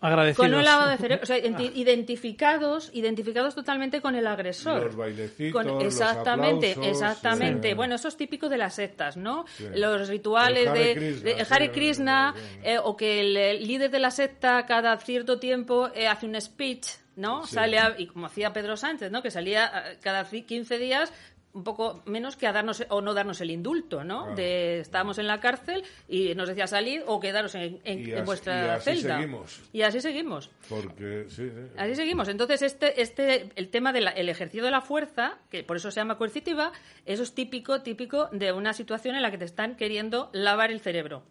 Agradecidos. 0.00 0.48
con 0.48 0.54
un 0.58 0.64
lavado 0.64 0.90
de 0.90 0.96
cerebro, 0.96 1.22
o 1.22 1.26
sea, 1.26 1.38
identi- 1.42 1.72
identificados, 1.74 2.90
identificados 2.94 3.54
totalmente 3.54 4.00
con 4.00 4.14
el 4.14 4.26
agresor. 4.26 4.84
Los 4.84 4.96
bailecitos, 4.96 5.52
Con- 5.52 5.66
los 5.74 5.84
exactamente, 5.84 6.72
aplausos, 6.72 6.92
exactamente. 7.02 7.68
sí. 7.68 7.74
Bueno, 7.74 7.94
eso 7.96 8.08
es 8.08 8.16
típico 8.16 8.48
de 8.48 8.58
las 8.58 8.74
sectas, 8.74 9.16
¿no? 9.16 9.44
Sí. 9.56 9.66
Los 9.74 10.08
rituales 10.08 10.68
Hare 10.68 10.84
de, 10.84 10.94
Krishna, 10.94 11.22
de- 11.24 11.32
el 11.32 11.46
sí, 11.46 11.54
Hare 11.54 11.64
sí, 11.66 11.70
Krishna, 11.72 12.34
eh, 12.62 12.78
o 12.82 12.96
que 12.96 13.20
el, 13.20 13.36
el 13.36 13.66
líder 13.66 13.90
de 13.90 13.98
la 13.98 14.10
secta 14.10 14.66
cada 14.66 14.96
cierto 14.98 15.38
tiempo 15.38 15.90
eh, 15.94 16.06
hace 16.08 16.26
un 16.26 16.40
speech, 16.40 16.86
¿no? 17.16 17.46
Sí. 17.46 17.54
Sale 17.54 17.78
a- 17.78 17.94
y 17.98 18.06
como 18.06 18.26
hacía 18.26 18.52
Pedro 18.52 18.76
Sánchez, 18.76 19.10
¿no? 19.10 19.22
Que 19.22 19.30
salía 19.30 19.66
eh, 19.92 19.98
cada 20.02 20.24
ci- 20.26 20.46
15 20.46 20.78
días 20.78 21.12
un 21.52 21.64
poco 21.64 22.02
menos 22.06 22.36
que 22.36 22.46
a 22.46 22.52
darnos 22.52 22.84
o 22.90 23.00
no 23.00 23.12
darnos 23.12 23.40
el 23.40 23.50
indulto, 23.50 24.04
¿no? 24.04 24.34
De 24.36 24.78
estábamos 24.78 25.18
en 25.18 25.26
la 25.26 25.40
cárcel 25.40 25.82
y 26.08 26.34
nos 26.36 26.48
decía 26.48 26.68
salir 26.68 27.02
o 27.06 27.18
quedaros 27.18 27.54
en, 27.56 27.80
en- 27.84 28.08
Y 28.08 28.12
en 28.12 28.24
vuestra 28.24 28.66
y 28.66 28.68
así 28.68 28.84
celda. 28.96 29.16
seguimos. 29.16 29.60
Y 29.72 29.82
así 29.82 30.00
seguimos. 30.00 30.50
Porque, 30.68 31.26
sí, 31.28 31.48
sí. 31.50 31.62
Así 31.76 31.96
seguimos. 31.96 32.28
Entonces, 32.28 32.62
este, 32.62 33.02
este, 33.02 33.48
el 33.56 33.68
tema 33.68 33.92
del 33.92 34.06
ejercicio 34.28 34.64
de 34.64 34.70
la 34.70 34.80
fuerza, 34.80 35.38
que 35.50 35.64
por 35.64 35.76
eso 35.76 35.90
se 35.90 36.00
llama 36.00 36.16
coercitiva, 36.18 36.70
eso 37.04 37.24
es 37.24 37.34
típico, 37.34 37.82
típico 37.82 38.28
de 38.30 38.52
una 38.52 38.72
situación 38.72 39.16
en 39.16 39.22
la 39.22 39.32
que 39.32 39.38
te 39.38 39.44
están 39.44 39.74
queriendo 39.76 40.30
lavar 40.32 40.70
el 40.70 40.78
cerebro. 40.80 41.24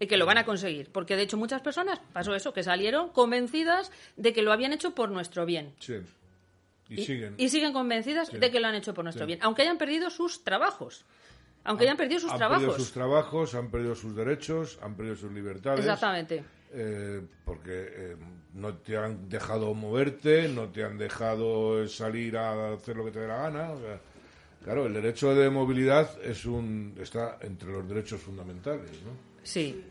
Y 0.00 0.06
que 0.06 0.16
lo 0.18 0.26
van 0.26 0.36
a 0.38 0.44
conseguir. 0.44 0.90
Porque, 0.92 1.16
de 1.16 1.22
hecho, 1.22 1.36
muchas 1.38 1.60
personas 1.62 2.00
pasó 2.12 2.34
eso, 2.34 2.52
que 2.52 2.62
salieron 2.62 3.08
convencidas 3.10 3.90
de 4.16 4.32
que 4.34 4.42
lo 4.42 4.52
habían 4.52 4.72
hecho 4.74 4.94
por 4.94 5.10
nuestro 5.10 5.46
bien. 5.46 5.72
Sí. 5.78 5.94
Y, 6.88 7.04
siguen. 7.04 7.34
Y 7.36 7.48
siguen 7.48 7.72
convencidas 7.72 8.28
Sí. 8.28 8.38
de 8.38 8.50
que 8.50 8.60
lo 8.60 8.68
han 8.68 8.74
hecho 8.76 8.94
por 8.94 9.04
nuestro 9.04 9.24
Sí. 9.24 9.28
bien. 9.28 9.38
Aunque 9.42 9.62
hayan 9.62 9.78
perdido 9.78 10.08
sus 10.10 10.44
trabajos. 10.44 11.04
Aunque 11.64 11.82
hayan 11.84 11.96
perdido 11.96 12.20
sus 12.20 12.30
han 12.30 12.38
trabajos. 12.38 12.62
perdido 12.64 12.78
sus 12.78 12.92
trabajos, 12.92 13.54
han 13.56 13.70
perdido 13.70 13.94
sus 13.96 14.14
derechos, 14.14 14.78
han 14.82 14.94
perdido 14.94 15.16
sus 15.16 15.32
libertades. 15.32 15.80
Exactamente. 15.80 16.44
eh, 16.72 17.22
porque 17.44 17.70
eh, 17.90 18.16
no 18.54 18.74
te 18.74 18.96
han 18.96 19.28
dejado 19.28 19.72
moverte, 19.72 20.48
no 20.48 20.68
te 20.68 20.84
han 20.84 20.98
dejado 20.98 21.86
salir 21.88 22.36
a 22.36 22.74
hacer 22.74 22.96
lo 22.96 23.04
que 23.04 23.12
te 23.12 23.20
dé 23.20 23.28
la 23.28 23.36
gana. 23.38 23.70
o 23.70 23.80
sea, 23.80 23.98
claro, 24.62 24.86
el 24.86 24.92
derecho 24.92 25.34
de 25.34 25.48
movilidad 25.48 26.10
es 26.22 26.44
un 26.44 26.94
está 27.00 27.38
entre 27.40 27.70
los 27.70 27.88
derechos 27.88 28.20
fundamentales, 28.20 28.90
¿no? 29.04 29.12
Sí. 29.42 29.84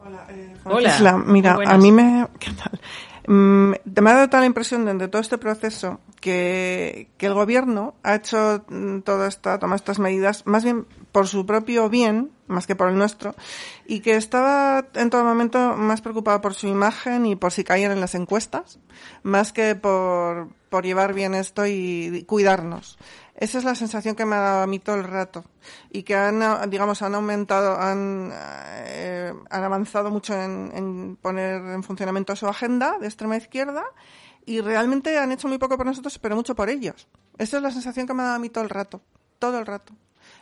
Hola, 0.00 0.26
eh, 0.30 0.54
Hola. 0.64 0.88
Isla, 0.88 1.18
mira, 1.18 1.54
a 1.64 1.76
mí 1.78 1.90
me, 1.92 2.26
¿qué 2.38 2.50
tal? 2.52 2.80
Mm, 3.26 3.72
me 4.00 4.10
ha 4.10 4.14
dado 4.14 4.28
toda 4.28 4.40
la 4.40 4.46
impresión 4.46 4.98
de, 4.98 5.08
todo 5.08 5.20
este 5.20 5.38
proceso 5.38 6.00
que, 6.20 7.08
que 7.18 7.26
el 7.26 7.34
gobierno 7.34 7.94
ha 8.02 8.14
hecho 8.14 8.64
mm, 8.68 9.00
toda 9.00 9.26
esta, 9.26 9.58
toma 9.58 9.76
estas 9.76 9.98
medidas 9.98 10.46
más 10.46 10.62
bien 10.62 10.86
por 11.10 11.26
su 11.26 11.44
propio 11.46 11.88
bien, 11.88 12.30
más 12.46 12.66
que 12.66 12.76
por 12.76 12.88
el 12.88 12.96
nuestro, 12.96 13.34
y 13.86 14.00
que 14.00 14.16
estaba 14.16 14.86
en 14.94 15.10
todo 15.10 15.24
momento 15.24 15.76
más 15.76 16.02
preocupado 16.02 16.40
por 16.40 16.54
su 16.54 16.68
imagen 16.68 17.26
y 17.26 17.36
por 17.36 17.52
si 17.52 17.64
caían 17.64 17.90
en 17.90 18.00
las 18.00 18.14
encuestas, 18.14 18.78
más 19.22 19.52
que 19.52 19.74
por, 19.74 20.48
por 20.68 20.84
llevar 20.84 21.14
bien 21.14 21.34
esto 21.34 21.66
y 21.66 22.24
cuidarnos. 22.28 22.98
Esa 23.36 23.58
es 23.58 23.64
la 23.64 23.74
sensación 23.74 24.16
que 24.16 24.24
me 24.24 24.34
ha 24.34 24.40
dado 24.40 24.62
a 24.62 24.66
mí 24.66 24.78
todo 24.78 24.96
el 24.96 25.04
rato. 25.04 25.44
Y 25.90 26.02
que 26.02 26.14
han, 26.14 26.40
digamos, 26.70 27.02
han 27.02 27.14
aumentado, 27.14 27.78
han, 27.78 28.32
eh, 28.34 29.32
han 29.50 29.64
avanzado 29.64 30.10
mucho 30.10 30.34
en, 30.34 30.72
en 30.74 31.16
poner 31.16 31.56
en 31.56 31.82
funcionamiento 31.82 32.34
su 32.34 32.46
agenda 32.46 32.98
de 32.98 33.06
extrema 33.06 33.36
izquierda 33.36 33.84
y 34.46 34.60
realmente 34.60 35.18
han 35.18 35.32
hecho 35.32 35.48
muy 35.48 35.58
poco 35.58 35.76
por 35.76 35.84
nosotros, 35.84 36.18
pero 36.18 36.36
mucho 36.36 36.54
por 36.54 36.70
ellos. 36.70 37.08
Esa 37.36 37.58
es 37.58 37.62
la 37.62 37.70
sensación 37.70 38.06
que 38.06 38.14
me 38.14 38.22
ha 38.22 38.26
dado 38.26 38.36
a 38.36 38.38
mí 38.40 38.48
todo 38.48 38.64
el 38.64 38.70
rato. 38.70 39.02
Todo 39.38 39.58
el 39.58 39.66
rato. 39.66 39.92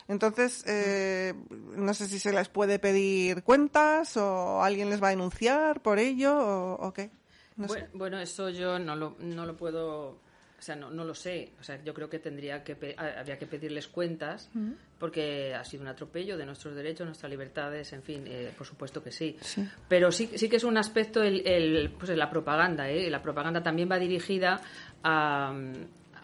Entonces, 0.07 0.63
eh, 0.67 1.33
no 1.75 1.93
sé 1.93 2.07
si 2.07 2.19
se 2.19 2.31
les 2.31 2.47
puede 2.47 2.79
pedir 2.79 3.43
cuentas 3.43 4.15
o 4.17 4.61
alguien 4.61 4.89
les 4.89 5.01
va 5.01 5.07
a 5.07 5.11
denunciar 5.11 5.81
por 5.81 5.99
ello 5.99 6.37
o, 6.37 6.87
o 6.87 6.93
qué. 6.93 7.11
No 7.55 7.67
sé. 7.67 7.73
bueno, 7.73 7.87
bueno, 7.93 8.19
eso 8.19 8.49
yo 8.49 8.77
no 8.79 8.95
lo, 8.95 9.15
no 9.19 9.45
lo 9.45 9.57
puedo, 9.57 10.19
o 10.57 10.61
sea, 10.61 10.75
no, 10.75 10.89
no 10.89 11.03
lo 11.03 11.13
sé. 11.13 11.51
O 11.59 11.63
sea, 11.63 11.83
yo 11.83 11.93
creo 11.93 12.09
que 12.09 12.19
tendría 12.19 12.63
que 12.63 12.95
habría 12.97 13.37
que 13.37 13.45
pedirles 13.45 13.87
cuentas 13.87 14.49
Ujú. 14.55 14.75
porque 14.97 15.53
ha 15.53 15.63
sido 15.63 15.83
un 15.83 15.89
atropello 15.89 16.37
de 16.37 16.45
nuestros 16.45 16.75
derechos, 16.75 17.05
nuestras 17.05 17.29
libertades, 17.29 17.91
en 17.93 18.01
fin, 18.03 18.23
eh, 18.27 18.53
por 18.57 18.65
supuesto 18.65 19.03
que 19.03 19.11
sí. 19.11 19.37
Sí. 19.41 19.67
Pero 19.87 20.11
sí, 20.11 20.29
sí 20.35 20.47
que 20.49 20.55
es 20.55 20.63
un 20.63 20.77
aspecto 20.77 21.21
el, 21.21 21.45
el, 21.45 21.91
pues 21.91 22.09
la 22.11 22.29
propaganda, 22.29 22.89
¿eh? 22.89 23.09
La 23.09 23.21
propaganda 23.21 23.61
también 23.61 23.89
va 23.91 23.99
dirigida 23.99 24.61
a, 25.03 25.53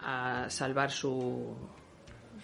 a 0.00 0.46
salvar 0.48 0.90
su 0.90 1.54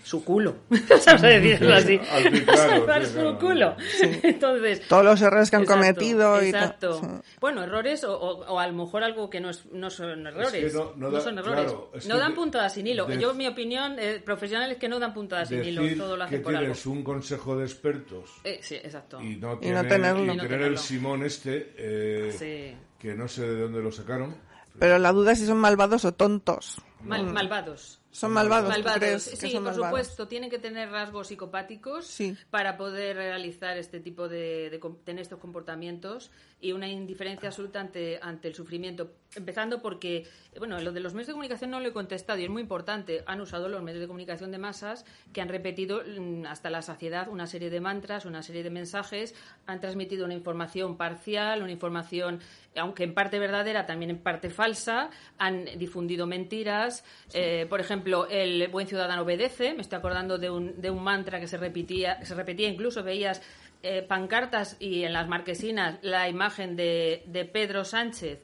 su 0.05 0.25
culo, 0.25 0.57
vamos 0.71 1.07
a 1.07 1.27
decirlo 1.27 1.75
así, 1.75 1.97
a 1.99 2.85
claro, 2.85 3.07
su 3.07 3.39
culo. 3.39 3.77
Entonces, 4.23 4.87
Todos 4.89 5.05
los 5.05 5.21
errores 5.23 5.51
que 5.51 5.57
han 5.57 5.63
Exacto, 5.63 5.81
cometido 5.81 6.43
y 6.43 6.49
exacto. 6.49 7.01
Sí. 7.01 7.07
Bueno, 7.41 7.63
errores 7.63 8.05
o, 8.05 8.19
o- 8.19 8.47
o 8.47 8.59
a 8.59 8.67
lo 8.67 8.73
mejor 8.73 9.03
algo 9.05 9.29
que 9.29 9.41
no, 9.41 9.51
es- 9.51 9.67
no 9.73 9.91
son 9.91 10.27
errores. 10.27 10.73
no- 10.75 10.93
no 10.97 11.11
da- 11.11 11.21
son 11.21 11.39
errores. 11.39 11.65
claro, 11.65 11.91
es 11.95 12.07
no 12.07 12.19
dan 12.19 12.35
puntadas 12.35 12.73
sin 12.75 12.87
hilo. 12.87 13.09
Yo, 13.13 13.35
mi 13.35 13.47
opinión 13.47 13.97
eh, 13.99 14.21
profesional 14.25 14.71
es 14.73 14.79
que 14.79 14.89
no 14.89 14.99
dan 14.99 15.13
puntadas 15.13 15.49
sin 15.49 15.63
hilo. 15.65 15.83
Todo 15.97 16.17
lo 16.17 16.27
que 16.27 16.37
algo. 16.37 16.51
tienes 16.51 16.87
un 16.87 17.03
consejo 17.05 17.57
de 17.57 17.65
expertos 17.65 18.31
Eh, 18.45 18.61
sí, 18.63 18.77
exacto. 18.77 19.21
y 19.21 19.37
no, 19.37 19.53
Y 19.61 19.71
no 19.71 19.83
tienen- 19.83 19.89
tenerlo. 19.89 20.25
y 20.25 20.27
tener 20.29 20.41
tenerlo. 20.49 20.67
el 20.67 20.79
Simón 20.79 21.23
este, 21.25 21.75
eh, 21.77 22.33
Sí. 22.39 22.77
que 22.99 23.15
no 23.15 23.29
sé 23.29 23.43
de 23.43 23.61
dónde 23.63 23.83
lo 23.83 23.93
sacaron. 23.93 24.35
Pero 24.79 24.99
la 24.99 25.13
duda 25.13 25.33
es 25.33 25.39
si 25.41 25.47
son 25.47 25.59
malvados 25.59 26.05
o 26.05 26.13
tontos. 26.15 26.81
Mal- 27.03 27.25
Mm. 27.25 27.33
malvados. 27.33 27.98
Son 28.19 28.33
malvados, 28.33 28.67
¿tú 28.67 28.71
Malvados, 28.73 28.99
crees 28.99 29.29
que 29.29 29.37
sí, 29.37 29.51
son 29.53 29.65
por 29.65 29.73
malvados? 29.73 29.87
supuesto. 30.07 30.29
Tienen 30.29 30.51
que 30.51 30.59
tener 30.59 30.91
rasgos 30.91 31.29
psicopáticos 31.29 32.07
Sí. 32.07 32.37
para 32.51 32.77
poder 32.77 33.17
realizar 33.17 33.77
este 33.79 34.01
tipo 34.01 34.29
de, 34.29 34.81
tener 35.05 35.23
estos 35.23 35.39
comportamientos 35.39 36.31
y 36.61 36.73
una 36.73 36.89
indiferencia 36.89 37.49
absoluta 37.51 37.81
ante, 37.81 38.19
ante 38.21 38.49
el 38.49 38.55
sufrimiento. 38.55 39.13
Empezando 39.37 39.81
porque, 39.81 40.27
bueno, 40.59 40.81
lo 40.81 40.91
de 40.91 40.99
los 41.01 41.13
medios 41.13 41.29
de 41.29 41.33
comunicación 41.35 41.71
no 41.71 41.79
lo 41.79 41.89
he 41.89 41.93
contestado 41.93 42.39
y 42.41 42.45
es 42.45 42.51
muy 42.51 42.63
importante. 42.63 43.23
Han 43.27 43.41
usado 43.41 43.69
los 43.69 43.83
medios 43.83 44.01
de 44.01 44.09
comunicación 44.09 44.51
de 44.51 44.59
masas 44.59 45.05
que 45.33 45.41
han 45.41 45.49
repetido 45.49 46.03
mm, 46.05 46.47
hasta 46.47 46.71
la 46.71 46.83
saciedad 46.83 47.29
una 47.29 47.47
serie 47.47 47.71
de 47.71 47.81
mantras, 47.81 48.25
una 48.25 48.43
serie 48.43 48.65
de 48.65 48.71
mensajes, 48.71 49.35
han 49.67 49.81
transmitido 49.81 50.25
una 50.25 50.35
información 50.35 50.97
parcial, 50.97 51.63
una 51.63 51.71
información, 51.71 52.41
aunque 52.75 53.05
en 53.05 53.15
parte 53.15 53.39
verdadera, 53.39 53.87
también 53.87 54.11
en 54.11 54.19
parte 54.19 54.51
falsa, 54.51 55.11
han 55.39 55.67
difundido 55.79 56.27
mentiras. 56.27 57.05
Eh, 57.35 57.67
por 57.69 57.81
ejemplo, 57.81 58.08
el 58.31 58.69
buen 58.69 58.87
ciudadano 58.87 59.23
obedece. 59.23 59.75
Me 59.75 59.83
estoy 59.83 59.99
acordando 59.99 60.39
de 60.39 60.51
un, 60.51 60.81
de 60.81 60.91
un 60.91 61.03
mantra 61.03 61.41
que 61.41 61.47
se 61.49 61.57
repetía, 61.57 62.19
que 62.19 62.27
se 62.27 62.35
repetía 62.35 62.69
incluso 62.69 63.03
veías 63.03 63.41
eh, 63.83 64.03
pancartas 64.03 64.77
y 64.81 65.05
en 65.05 65.13
las 65.13 65.29
marquesinas 65.29 65.99
la 66.03 66.29
imagen 66.29 66.75
de, 66.77 67.23
de 67.27 67.45
Pedro 67.45 67.85
Sánchez 67.85 68.41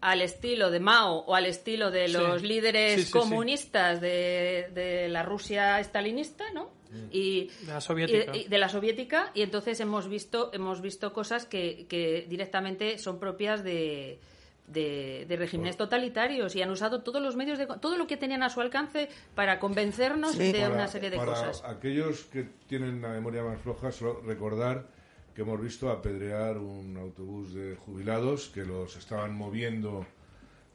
al 0.00 0.20
estilo 0.20 0.70
de 0.70 0.80
Mao 0.80 1.24
o 1.26 1.34
al 1.34 1.46
estilo 1.46 1.90
de 1.90 2.08
Sí. 2.08 2.12
los 2.12 2.42
líderes 2.42 2.92
Sí, 2.94 3.00
sí, 3.00 3.06
sí. 3.06 3.12
comunistas 3.12 4.00
De, 4.00 4.68
de 4.74 5.08
la 5.08 5.22
Rusia 5.22 5.80
estalinista, 5.80 6.44
¿no? 6.52 6.70
Y, 7.10 7.48
De 7.62 7.72
la 7.72 7.80
soviética. 7.80 8.36
y- 8.36 8.40
y 8.42 8.48
de 8.48 8.58
la 8.58 8.68
soviética 8.68 9.32
y 9.34 9.42
entonces 9.42 9.80
hemos 9.80 10.08
visto 10.08 10.50
hemos 10.52 10.80
visto 10.80 11.12
cosas 11.12 11.44
que, 11.46 11.86
que 11.88 12.24
directamente 12.28 12.98
son 12.98 13.18
propias 13.18 13.64
de 13.64 14.20
de, 14.66 15.26
de 15.28 15.36
regímenes 15.36 15.76
totalitarios 15.76 16.56
y 16.56 16.62
han 16.62 16.70
usado 16.70 17.02
todos 17.02 17.20
los 17.22 17.36
medios 17.36 17.58
de 17.58 17.66
todo 17.66 17.98
lo 17.98 18.06
que 18.06 18.16
tenían 18.16 18.42
a 18.42 18.50
su 18.50 18.60
alcance 18.60 19.08
para 19.34 19.58
convencernos 19.60 20.38
de 20.38 20.52
Para- 20.52 20.70
una 20.74 20.88
serie 20.88 21.10
de 21.10 21.16
para 21.18 21.32
cosas. 21.32 21.62
aquellos 21.64 22.24
que 22.24 22.44
tienen 22.66 23.02
la 23.02 23.08
memoria 23.10 23.42
más 23.42 23.60
floja, 23.60 23.92
solo 23.92 24.20
recordar 24.22 24.86
que 25.34 25.42
hemos 25.42 25.60
visto 25.60 25.90
apedrear 25.90 26.58
un 26.58 26.96
autobús 26.96 27.52
de 27.54 27.76
jubilados 27.76 28.48
que 28.48 28.64
los 28.64 28.96
estaban 28.96 29.34
moviendo 29.34 30.06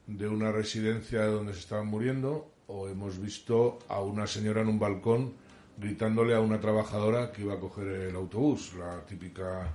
de 0.06 0.28
una 0.28 0.52
residencia 0.52 1.24
donde 1.26 1.52
se 1.54 1.60
estaban 1.60 1.86
muriendo, 1.86 2.50
o 2.66 2.88
hemos 2.88 3.18
visto 3.20 3.78
a 3.88 4.00
una 4.00 4.26
señora 4.26 4.60
en 4.60 4.68
un 4.68 4.78
balcón 4.78 5.34
gritándole 5.78 6.34
a 6.34 6.40
una 6.40 6.60
trabajadora 6.60 7.32
que 7.32 7.42
iba 7.42 7.54
a 7.54 7.58
coger 7.58 7.86
el 7.88 8.14
autobús, 8.16 8.74
la 8.74 9.00
típica 9.06 9.72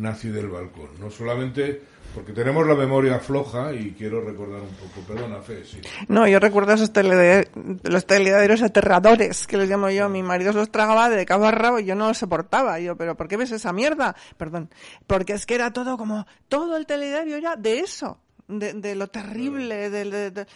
nazi 0.00 0.28
del 0.28 0.48
balcón. 0.48 0.90
No 1.00 1.10
solamente 1.10 1.82
porque 2.14 2.32
tenemos 2.32 2.66
la 2.66 2.74
memoria 2.74 3.18
floja 3.18 3.72
y 3.74 3.92
quiero 3.92 4.22
recordar 4.22 4.62
un 4.62 4.68
poco, 4.70 5.06
perdona, 5.06 5.40
Fe, 5.42 5.64
sí. 5.64 5.80
No, 6.08 6.26
yo 6.26 6.38
recuerdo 6.40 6.72
esos 6.72 6.92
telede- 6.92 7.48
los 7.84 8.06
telediarios 8.06 8.62
aterradores, 8.62 9.46
que 9.46 9.58
les 9.58 9.68
llamo 9.68 9.90
yo. 9.90 10.08
Mi 10.08 10.22
marido 10.22 10.52
se 10.52 10.58
los 10.58 10.70
tragaba 10.70 11.10
de 11.10 11.26
cabo 11.26 11.46
a 11.46 11.50
rabo 11.50 11.78
y 11.80 11.84
yo 11.84 11.94
no 11.94 12.08
los 12.08 12.18
soportaba. 12.18 12.80
Yo, 12.80 12.96
pero 12.96 13.16
¿por 13.16 13.28
qué 13.28 13.36
ves 13.36 13.52
esa 13.52 13.72
mierda? 13.72 14.16
Perdón. 14.36 14.70
Porque 15.06 15.34
es 15.34 15.44
que 15.46 15.54
era 15.54 15.72
todo 15.72 15.96
como, 15.98 16.26
todo 16.48 16.76
el 16.76 16.86
telediario 16.86 17.36
era 17.36 17.56
de 17.56 17.80
eso. 17.80 18.18
De, 18.48 18.72
de 18.72 18.94
lo 18.94 19.08
terrible, 19.08 19.90
de, 19.90 20.04
de- 20.10 20.30
de- 20.30 20.46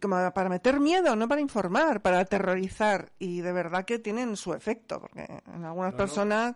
como 0.00 0.16
para 0.32 0.48
meter 0.48 0.78
miedo, 0.78 1.16
no 1.16 1.26
para 1.26 1.40
informar, 1.40 2.00
para 2.00 2.20
aterrorizar. 2.20 3.10
Y 3.18 3.40
de 3.40 3.50
verdad 3.52 3.84
que 3.84 3.98
tienen 3.98 4.36
su 4.36 4.54
efecto, 4.54 5.00
porque 5.00 5.22
en 5.52 5.64
algunas 5.64 5.90
No, 5.90 5.90
no. 5.90 5.96
personas, 5.96 6.54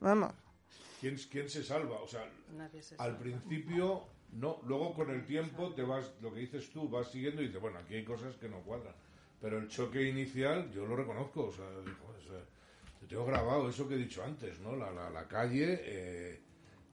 vamos, 0.00 0.32
¿Quién, 1.02 1.16
quién 1.30 1.50
se 1.50 1.64
salva? 1.64 1.96
O 2.00 2.06
sea, 2.06 2.24
se 2.80 2.94
al 2.96 3.18
principio 3.18 4.04
no, 4.34 4.60
luego 4.66 4.94
con 4.94 5.10
el 5.10 5.26
tiempo 5.26 5.70
te 5.74 5.82
vas, 5.82 6.12
lo 6.22 6.32
que 6.32 6.38
dices 6.40 6.70
tú, 6.70 6.88
vas 6.88 7.10
siguiendo 7.10 7.42
y 7.42 7.46
dices, 7.48 7.60
bueno, 7.60 7.80
aquí 7.80 7.96
hay 7.96 8.04
cosas 8.04 8.36
que 8.36 8.48
no 8.48 8.58
cuadran. 8.60 8.94
Pero 9.40 9.58
el 9.58 9.66
choque 9.68 10.08
inicial 10.08 10.70
yo 10.72 10.86
lo 10.86 10.94
reconozco, 10.94 11.46
o 11.46 11.52
sea, 11.52 11.68
digo, 11.80 12.14
o 12.16 12.22
sea, 12.22 12.38
yo 13.00 13.08
tengo 13.08 13.26
grabado 13.26 13.68
eso 13.68 13.88
que 13.88 13.94
he 13.96 13.98
dicho 13.98 14.22
antes, 14.22 14.60
¿no? 14.60 14.76
La, 14.76 14.92
la, 14.92 15.10
la 15.10 15.26
calle 15.26 15.80
eh, 15.82 16.40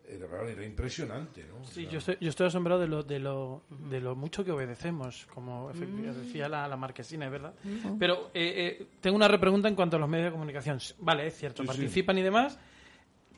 era, 0.08 0.26
era 0.50 0.66
impresionante, 0.66 1.46
¿no? 1.48 1.58
O 1.62 1.66
Sí, 1.66 1.84
sea, 1.84 1.92
yo 1.92 2.00
estoy, 2.00 2.18
yo 2.20 2.30
estoy 2.30 2.48
asombrado 2.48 2.82
de 2.82 2.88
lo, 2.88 3.04
de 3.04 3.20
lo, 3.20 3.62
de 3.70 4.02
lo 4.02 4.16
mucho 4.16 4.44
que 4.44 4.52
obedecemos, 4.52 5.28
como 5.32 5.72
efecti- 5.72 6.10
Mm. 6.12 6.26
decía 6.26 6.50
la, 6.50 6.68
la 6.68 6.76
marquesina, 6.78 7.28
es 7.28 7.32
verdad. 7.32 7.54
Mm. 7.64 8.00
Pero 8.00 8.32
eh, 8.34 8.78
eh, 8.82 8.88
tengo 9.02 9.16
una 9.16 9.28
repregunta 9.28 9.68
en 9.68 9.76
cuanto 9.76 9.98
a 9.98 10.00
los 10.00 10.10
medios 10.10 10.26
de 10.26 10.32
comunicación. 10.32 10.80
Vale, 10.98 11.28
es 11.28 11.38
cierto, 11.38 11.62
Sí, 11.62 11.68
sí. 11.70 11.78
participan 11.78 12.18
y 12.18 12.24
demás, 12.24 12.58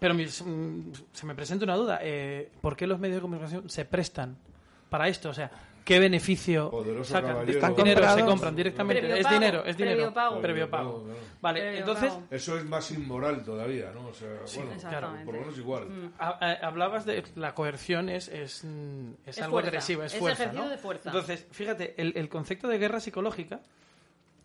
pero 0.02 0.16
mi- 0.16 0.26
mm, 0.26 0.92
se 1.14 1.26
me 1.28 1.36
presenta 1.36 1.64
una 1.64 1.76
duda. 1.76 2.00
Eh, 2.02 2.50
¿Por 2.60 2.76
qué 2.76 2.88
los 2.88 2.98
medios 3.00 3.18
de 3.18 3.22
comunicación 3.22 3.70
se 3.70 3.86
prestan 3.86 4.36
para 4.90 5.08
esto? 5.08 5.30
O 5.30 5.34
sea, 5.36 5.52
¿qué 5.86 6.00
beneficio 6.00 6.72
Poderoso 6.72 7.12
sacan? 7.14 7.48
Están 7.48 7.76
dinero, 7.76 8.10
se 8.16 8.26
compran 8.26 8.56
directamente. 8.56 9.00
Previo 9.04 9.16
es 9.18 9.24
pago, 9.24 9.34
dinero, 9.36 9.60
es 9.64 9.76
previo 9.76 9.94
dinero. 9.94 10.14
pago. 10.14 10.42
Previo 10.42 10.70
pago. 10.72 11.08
Vale, 11.40 11.60
Previo 11.60 11.80
entonces... 11.82 12.10
pago. 12.10 12.24
Eso 12.32 12.58
es 12.58 12.66
más 12.66 12.90
inmoral 12.90 13.44
todavía, 13.44 13.92
¿no? 13.94 14.08
O 14.08 14.14
sea, 14.16 14.30
bueno, 14.56 14.72
claro, 14.90 15.14
por 15.24 15.36
lo 15.36 15.40
menos 15.42 15.58
igual. 15.60 15.86
Mm, 15.88 16.14
ha- 16.18 16.38
ha- 16.42 16.68
Hablabas 16.68 17.06
de 17.06 17.24
la 17.36 17.54
coerción 17.54 18.10
es, 18.10 18.28
es, 18.28 18.64
mm, 18.64 19.12
es 19.28 19.38
Es 19.38 19.44
algo 19.44 19.52
fuerza, 19.58 19.68
agresivo, 19.70 20.02
es, 20.04 20.14
es 20.16 20.20
fuerza. 20.20 20.44
ejercicio 20.46 20.66
¿no? 20.66 20.72
de 20.72 20.78
fuerza. 20.80 21.10
Entonces, 21.10 21.46
fíjate, 21.52 21.94
el, 22.02 22.14
el 22.18 22.28
concepto 22.28 22.68
de 22.68 22.80
guerra 22.80 23.00
psicológica 23.00 23.60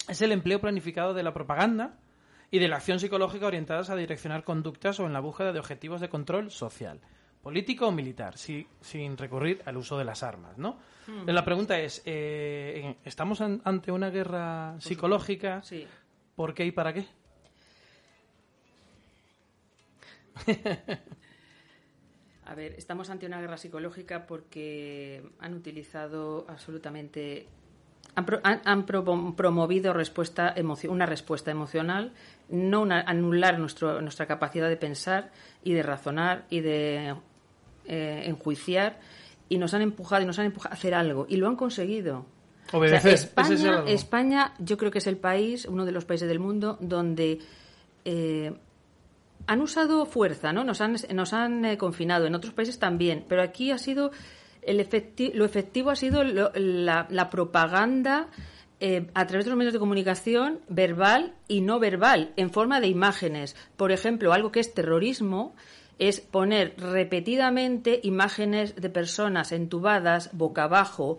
es 0.06 0.20
el 0.20 0.32
empleo 0.32 0.60
planificado 0.60 1.14
de 1.14 1.22
la 1.22 1.32
propaganda 1.32 1.94
y 2.50 2.58
de 2.58 2.68
la 2.68 2.76
acción 2.76 3.00
psicológica 3.00 3.46
orientadas 3.46 3.90
a 3.90 3.96
direccionar 3.96 4.44
conductas 4.44 4.98
o 5.00 5.06
en 5.06 5.12
la 5.12 5.20
búsqueda 5.20 5.52
de 5.52 5.58
objetivos 5.60 6.00
de 6.00 6.08
control 6.08 6.50
social, 6.50 7.00
político 7.42 7.88
o 7.88 7.92
militar, 7.92 8.38
si- 8.38 8.66
sin 8.80 9.16
recurrir 9.16 9.62
al 9.66 9.76
uso 9.76 9.98
de 9.98 10.04
las 10.04 10.22
armas, 10.22 10.56
¿no? 10.58 10.78
Mm. 11.06 11.28
La 11.30 11.44
pregunta 11.44 11.78
es, 11.78 12.02
eh, 12.06 12.96
¿estamos 13.04 13.40
an- 13.40 13.60
ante 13.64 13.92
una 13.92 14.10
guerra 14.10 14.76
psicológica? 14.80 15.62
Sí. 15.62 15.86
¿Por 16.34 16.54
qué 16.54 16.66
y 16.66 16.72
para 16.72 16.92
qué? 16.92 17.06
A 22.44 22.54
ver, 22.54 22.74
estamos 22.76 23.10
ante 23.10 23.26
una 23.26 23.40
guerra 23.40 23.56
psicológica 23.56 24.26
porque 24.26 25.22
han 25.40 25.54
utilizado 25.54 26.46
absolutamente. 26.48 27.48
Han, 28.14 28.24
han- 28.44 28.60
han 28.64 28.86
pro- 28.86 29.34
promovido 29.36 29.92
respuesta 29.92 30.54
una 30.88 31.06
respuesta 31.06 31.50
emocional, 31.50 32.12
no 32.48 32.82
una- 32.82 33.00
anular 33.02 33.58
nuestro, 33.58 34.00
nuestra 34.00 34.26
capacidad 34.26 34.68
de 34.68 34.76
pensar 34.76 35.30
y 35.64 35.72
de 35.72 35.82
razonar 35.82 36.44
y 36.50 36.60
de 36.60 37.14
eh, 37.86 38.22
enjuiciar, 38.26 38.98
y 39.48 39.58
nos 39.58 39.74
han 39.74 39.82
empujado 39.82 40.22
y 40.22 40.26
nos 40.26 40.38
han 40.38 40.46
empujado 40.46 40.72
a 40.72 40.76
hacer 40.76 40.94
algo, 40.94 41.26
y 41.28 41.36
lo 41.36 41.46
han 41.48 41.56
conseguido. 41.56 42.26
Obedecer, 42.72 42.98
O 42.98 43.00
sea, 43.00 43.12
ese 43.12 43.14
es 43.14 43.22
el 43.22 43.54
España, 43.66 43.76
algo. 43.78 43.88
España, 43.88 44.54
yo 44.58 44.76
creo 44.76 44.90
que 44.90 44.98
es 44.98 45.06
el 45.06 45.16
país, 45.18 45.66
uno 45.66 45.84
de 45.84 45.92
los 45.92 46.04
países 46.04 46.26
del 46.28 46.40
mundo, 46.40 46.78
donde 46.80 47.38
eh, 48.04 48.52
han 49.46 49.60
usado 49.60 50.04
fuerza, 50.06 50.52
¿no? 50.52 50.64
Nos 50.64 50.80
han, 50.80 50.96
nos 51.14 51.32
han 51.32 51.64
eh, 51.64 51.78
confinado, 51.78 52.26
en 52.26 52.34
otros 52.34 52.52
países 52.54 52.78
también, 52.80 53.24
pero 53.28 53.42
aquí 53.42 53.70
ha 53.70 53.78
sido 53.78 54.10
el 54.62 54.80
efecti- 54.80 55.32
lo 55.34 55.44
efectivo 55.44 55.90
ha 55.90 55.96
sido 55.96 56.24
lo- 56.24 56.50
la, 56.56 57.06
la 57.10 57.30
propaganda 57.30 58.26
eh, 58.78 59.06
a 59.14 59.26
través 59.26 59.46
de 59.46 59.50
los 59.50 59.58
medios 59.58 59.72
de 59.72 59.78
comunicación 59.78 60.60
verbal 60.68 61.34
y 61.48 61.62
no 61.62 61.78
verbal, 61.78 62.32
en 62.36 62.50
forma 62.50 62.80
de 62.80 62.88
imágenes. 62.88 63.56
Por 63.76 63.90
ejemplo, 63.90 64.32
algo 64.32 64.52
que 64.52 64.60
es 64.60 64.74
terrorismo 64.74 65.54
es 65.98 66.20
poner 66.20 66.74
repetidamente 66.76 68.00
imágenes 68.02 68.76
de 68.76 68.90
personas 68.90 69.52
entubadas 69.52 70.28
boca 70.32 70.64
abajo, 70.64 71.18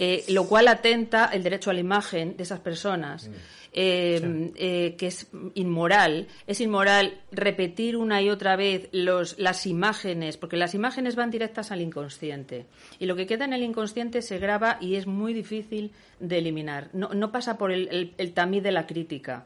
eh, 0.00 0.24
lo 0.28 0.48
cual 0.48 0.68
atenta 0.68 1.26
el 1.26 1.42
derecho 1.42 1.70
a 1.70 1.74
la 1.74 1.80
imagen 1.80 2.36
de 2.36 2.42
esas 2.42 2.60
personas. 2.60 3.30
Eh, 3.72 4.50
eh, 4.56 4.94
que 4.98 5.06
es 5.08 5.28
inmoral. 5.54 6.26
Es 6.46 6.60
inmoral 6.60 7.20
repetir 7.30 7.96
una 7.96 8.20
y 8.22 8.30
otra 8.30 8.56
vez 8.56 8.88
los, 8.92 9.38
las 9.38 9.66
imágenes, 9.66 10.36
porque 10.36 10.56
las 10.56 10.74
imágenes 10.74 11.16
van 11.16 11.30
directas 11.30 11.70
al 11.70 11.80
inconsciente. 11.80 12.66
Y 12.98 13.06
lo 13.06 13.16
que 13.16 13.26
queda 13.26 13.44
en 13.44 13.52
el 13.52 13.62
inconsciente 13.62 14.22
se 14.22 14.38
graba 14.38 14.78
y 14.80 14.96
es 14.96 15.06
muy 15.06 15.32
difícil 15.34 15.92
de 16.20 16.38
eliminar. 16.38 16.90
No, 16.92 17.10
no 17.14 17.30
pasa 17.32 17.58
por 17.58 17.70
el, 17.72 17.88
el- 17.88 18.14
el 18.18 18.32
tamiz 18.32 18.62
de 18.62 18.72
la 18.72 18.86
crítica. 18.86 19.44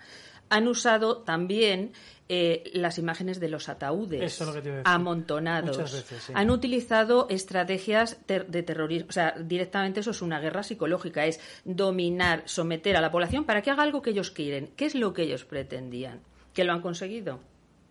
Han 0.54 0.68
usado 0.68 1.18
también 1.22 1.92
eh, 2.28 2.70
las 2.74 2.98
imágenes 2.98 3.40
de 3.40 3.48
los 3.48 3.68
ataúdes 3.68 4.22
Eso 4.22 4.44
es 4.48 4.54
lo 4.54 4.62
que 4.62 4.80
amontonados. 4.84 5.76
Muchas 5.76 5.92
veces, 5.92 6.22
sí. 6.24 6.32
Han 6.34 6.50
utilizado 6.50 7.26
estrategias 7.30 8.18
ter- 8.26 8.46
de 8.46 8.62
terrorismo. 8.62 9.08
O 9.08 9.12
sea, 9.12 9.34
directamente 9.38 10.00
eso 10.00 10.10
es 10.12 10.22
una 10.22 10.40
guerra 10.40 10.62
psicológica. 10.62 11.24
Es 11.26 11.40
dominar, 11.64 12.42
someter 12.46 12.96
a 12.96 13.00
la 13.00 13.10
población 13.10 13.44
para 13.44 13.60
que 13.62 13.70
haga 13.70 13.82
algo 13.82 14.02
que 14.02 14.10
ellos 14.10 14.30
quieren. 14.30 14.72
¿Qué 14.76 14.86
es 14.86 14.94
lo 14.94 15.12
que 15.12 15.22
ellos 15.22 15.44
pretendían? 15.44 16.20
Que 16.54 16.64
lo 16.64 16.72
han 16.72 16.80
conseguido. 16.80 17.36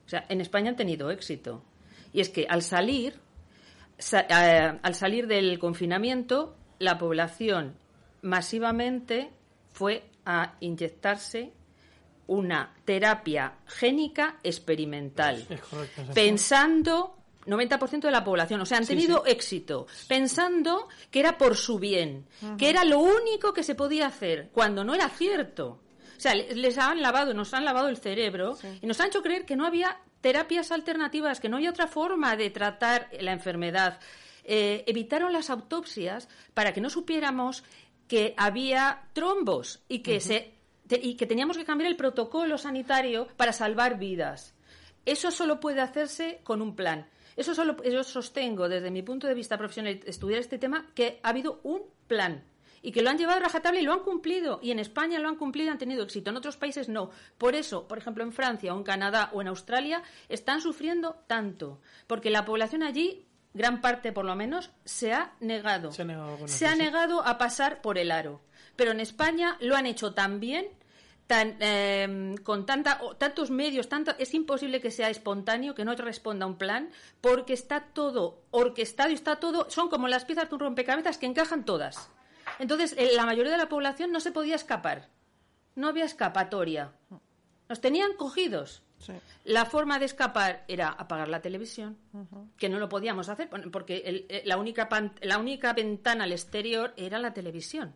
O 0.05 0.09
sea, 0.09 0.25
en 0.29 0.41
España 0.41 0.69
han 0.69 0.75
tenido 0.75 1.11
éxito. 1.11 1.63
Y 2.13 2.21
es 2.21 2.29
que 2.29 2.45
al 2.49 2.61
salir, 2.61 3.15
sa- 3.97 4.25
eh, 4.29 4.79
al 4.81 4.95
salir 4.95 5.27
del 5.27 5.57
confinamiento, 5.59 6.55
la 6.79 6.97
población 6.97 7.75
masivamente 8.21 9.29
fue 9.71 10.03
a 10.25 10.55
inyectarse 10.59 11.51
una 12.31 12.73
terapia 12.85 13.53
génica 13.65 14.37
experimental 14.43 15.45
Es 15.49 15.61
correcto. 15.61 16.01
es 16.01 16.09
así. 16.09 16.13
pensando 16.13 17.17
90% 17.45 18.01
de 18.01 18.11
la 18.11 18.23
población, 18.23 18.61
o 18.61 18.65
sea, 18.65 18.77
han 18.77 18.85
tenido 18.85 19.23
sí. 19.25 19.31
éxito, 19.31 19.87
pensando 20.07 20.87
que 21.09 21.19
era 21.19 21.37
por 21.37 21.55
su 21.57 21.79
bien, 21.79 22.25
que 22.57 22.69
era 22.69 22.85
lo 22.85 22.99
único 22.99 23.51
que 23.51 23.63
se 23.63 23.75
podía 23.75 24.05
hacer, 24.07 24.49
cuando 24.53 24.83
no 24.83 24.93
era 24.93 25.09
cierto. 25.09 25.81
O 26.17 26.19
sea, 26.21 26.35
le- 26.35 26.55
les 26.55 26.77
han 26.77 27.01
lavado, 27.01 27.33
nos 27.33 27.53
han 27.55 27.65
lavado 27.65 27.89
el 27.89 27.97
cerebro 27.97 28.57
y 28.81 28.85
nos 28.85 28.99
han 29.01 29.07
hecho 29.07 29.23
creer 29.23 29.45
que 29.45 29.55
no 29.55 29.65
había 29.65 29.97
terapias 30.21 30.71
alternativas, 30.71 31.39
que 31.39 31.49
no 31.49 31.57
había 31.57 31.71
otra 31.71 31.87
forma 31.87 32.35
de 32.35 32.51
tratar 32.51 33.09
la 33.19 33.31
enfermedad. 33.33 33.99
Eh, 34.43 34.83
evitaron 34.87 35.33
las 35.33 35.49
autopsias 35.49 36.29
para 36.53 36.73
que 36.73 36.81
no 36.81 36.89
supiéramos 36.91 37.63
que 38.07 38.35
había 38.37 39.01
trombos 39.13 39.79
y 39.89 39.99
que 39.99 40.19
se 40.21 40.53
y 41.01 41.15
que 41.15 41.27
teníamos 41.27 41.57
que 41.57 41.65
cambiar 41.65 41.89
el 41.89 41.97
protocolo 41.97 42.57
sanitario 42.57 43.27
para 43.37 43.53
salvar 43.53 43.99
vidas. 43.99 44.53
Eso 45.05 45.31
solo 45.31 45.59
puede 45.59 45.81
hacerse 45.81 46.41
con 46.43 46.61
un 46.61 46.75
plan. 46.75 47.07
Eso 47.35 47.55
solo 47.55 47.81
yo 47.83 48.03
sostengo 48.03 48.69
desde 48.69 48.91
mi 48.91 49.01
punto 49.01 49.27
de 49.27 49.33
vista 49.33 49.57
profesional 49.57 49.99
estudiar 50.05 50.39
este 50.39 50.57
tema 50.57 50.91
que 50.93 51.19
ha 51.23 51.29
habido 51.29 51.59
un 51.63 51.83
plan 52.07 52.43
y 52.81 52.91
que 52.91 53.01
lo 53.01 53.09
han 53.09 53.17
llevado 53.17 53.37
a 53.37 53.43
rajatabla 53.43 53.79
y 53.79 53.83
lo 53.83 53.93
han 53.93 54.01
cumplido 54.01 54.59
y 54.61 54.71
en 54.71 54.79
España 54.79 55.19
lo 55.19 55.29
han 55.29 55.35
cumplido 55.35 55.67
y 55.67 55.71
han 55.71 55.77
tenido 55.77 56.03
éxito. 56.03 56.29
En 56.29 56.37
otros 56.37 56.57
países 56.57 56.89
no. 56.89 57.09
Por 57.37 57.55
eso, 57.55 57.87
por 57.87 57.97
ejemplo, 57.97 58.23
en 58.23 58.33
Francia 58.33 58.73
o 58.73 58.77
en 58.77 58.83
Canadá 58.83 59.29
o 59.33 59.41
en 59.41 59.47
Australia 59.47 60.03
están 60.29 60.61
sufriendo 60.61 61.23
tanto 61.27 61.79
porque 62.07 62.29
la 62.29 62.45
población 62.45 62.83
allí 62.83 63.25
gran 63.53 63.81
parte 63.81 64.11
por 64.11 64.25
lo 64.25 64.35
menos 64.35 64.71
se 64.85 65.13
ha 65.13 65.33
negado. 65.39 65.91
Se 65.91 66.01
ha 66.01 66.05
negado, 66.05 66.47
Se 66.47 66.67
ha 66.67 66.75
negado 66.75 67.25
a 67.25 67.37
pasar 67.37 67.81
por 67.81 67.97
el 67.97 68.11
aro. 68.11 68.41
Pero 68.75 68.91
en 68.91 68.99
España 68.99 69.57
lo 69.59 69.75
han 69.75 69.85
hecho 69.85 70.13
tan 70.13 70.39
bien 70.39 70.67
tan, 71.31 71.55
eh, 71.61 72.35
con 72.43 72.65
tanta, 72.65 72.99
o- 73.01 73.15
tantos 73.15 73.49
medios, 73.51 73.87
tanto, 73.87 74.11
es 74.19 74.33
imposible 74.33 74.81
que 74.81 74.91
sea 74.91 75.09
espontáneo, 75.09 75.73
que 75.73 75.85
no 75.85 75.93
responda 75.95 76.43
a 76.45 76.47
un 76.49 76.57
plan, 76.57 76.89
porque 77.21 77.53
está 77.53 77.85
todo 77.93 78.41
orquestado 78.51 79.09
y 79.11 79.13
está 79.13 79.37
todo, 79.37 79.69
son 79.69 79.87
como 79.89 80.09
las 80.09 80.25
piezas 80.25 80.49
de 80.49 80.55
un 80.55 80.59
rompecabezas 80.59 81.17
que 81.17 81.25
encajan 81.27 81.63
todas. 81.63 82.09
Entonces, 82.59 82.93
eh, 82.97 83.11
la 83.15 83.25
mayoría 83.25 83.53
de 83.53 83.57
la 83.57 83.69
población 83.69 84.11
no 84.11 84.19
se 84.19 84.31
podía 84.33 84.55
escapar. 84.55 85.07
No 85.75 85.87
había 85.87 86.03
escapatoria. 86.03 86.91
Nos 87.69 87.79
tenían 87.79 88.11
cogidos. 88.17 88.83
La 89.45 89.63
forma 89.65 89.97
de 89.99 90.05
escapar 90.05 90.65
era 90.67 90.89
apagar 90.89 91.29
la 91.29 91.41
televisión, 91.41 91.97
que 92.57 92.67
no 92.69 92.77
lo 92.77 92.89
podíamos 92.89 93.29
hacer 93.29 93.49
porque 93.71 94.03
el- 94.05 94.25
eh, 94.29 94.43
la, 94.45 94.57
única 94.57 94.89
pan- 94.89 95.13
la 95.21 95.37
única 95.39 95.71
ventana 95.73 96.25
al 96.25 96.33
exterior 96.33 96.93
era 96.97 97.17
la 97.19 97.33
televisión. 97.33 97.95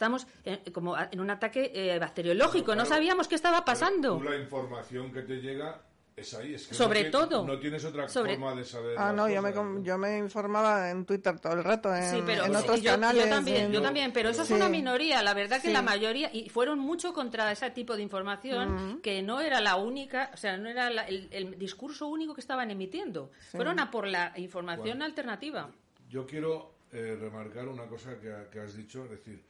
Estamos 0.00 0.26
eh, 0.46 0.62
como 0.72 0.96
en 0.98 1.20
un 1.20 1.28
ataque 1.28 1.70
eh, 1.74 1.98
bacteriológico, 1.98 2.74
no 2.74 2.86
sabíamos 2.86 3.28
qué 3.28 3.34
estaba 3.34 3.66
pasando. 3.66 4.16
Tú 4.16 4.24
la 4.24 4.36
información 4.38 5.12
que 5.12 5.20
te 5.20 5.42
llega 5.42 5.78
es 6.16 6.32
ahí. 6.32 6.54
Es 6.54 6.68
que 6.68 6.74
Sobre 6.74 7.04
no 7.04 7.10
todo. 7.10 7.46
No 7.46 7.58
tienes 7.58 7.84
otra 7.84 8.08
Sobre- 8.08 8.32
forma 8.38 8.54
de 8.54 8.64
saber. 8.64 8.94
Ah, 8.96 9.12
no, 9.12 9.28
yo 9.28 9.42
me, 9.42 9.52
yo 9.84 9.98
me 9.98 10.16
informaba 10.16 10.88
en 10.90 11.04
Twitter 11.04 11.38
todo 11.38 11.52
el 11.52 11.62
rato, 11.64 11.94
en, 11.94 12.02
Sí, 12.12 12.22
pero 12.24 12.46
en 12.46 12.52
sí, 12.52 12.56
otros 12.56 12.78
yo, 12.78 12.84
yo 12.84 12.90
canales. 12.92 13.28
también, 13.28 13.64
en- 13.66 13.72
yo 13.72 13.82
también, 13.82 14.10
pero 14.14 14.30
eso 14.30 14.42
Sí. 14.46 14.54
es 14.54 14.56
una 14.58 14.70
minoría. 14.70 15.22
La 15.22 15.34
verdad 15.34 15.60
que 15.60 15.66
Sí. 15.68 15.72
la 15.74 15.82
mayoría 15.82 16.30
y 16.32 16.48
fueron 16.48 16.78
mucho 16.78 17.12
contra 17.12 17.52
ese 17.52 17.68
tipo 17.70 17.94
de 17.94 18.00
información 18.02 19.00
que 19.02 19.20
no 19.20 19.42
era 19.42 19.60
la 19.60 19.76
única, 19.76 20.30
o 20.32 20.38
sea, 20.38 20.56
no 20.56 20.70
era 20.70 20.88
la- 20.88 21.06
el, 21.08 21.28
el 21.30 21.58
discurso 21.58 22.06
único 22.08 22.32
que 22.34 22.40
estaban 22.40 22.70
emitiendo. 22.70 23.32
Sí. 23.50 23.58
Fueron 23.58 23.78
a 23.78 23.90
por 23.90 24.06
la 24.06 24.32
información 24.38 24.96
Bueno. 24.96 25.04
alternativa. 25.04 25.68
Yo 26.08 26.26
quiero 26.26 26.80
eh, 26.92 27.16
remarcar 27.20 27.68
una 27.68 27.84
cosa 27.84 28.18
que, 28.18 28.32
ha- 28.32 28.48
que 28.50 28.58
has 28.60 28.74
dicho, 28.76 29.04
es 29.04 29.10
decir, 29.10 29.40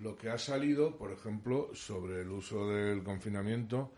lo 0.00 0.16
que 0.16 0.30
ha 0.30 0.38
salido, 0.38 0.96
por 0.96 1.12
ejemplo, 1.12 1.70
sobre 1.74 2.22
el 2.22 2.30
uso 2.30 2.68
del 2.68 3.02
confinamiento, 3.02 3.92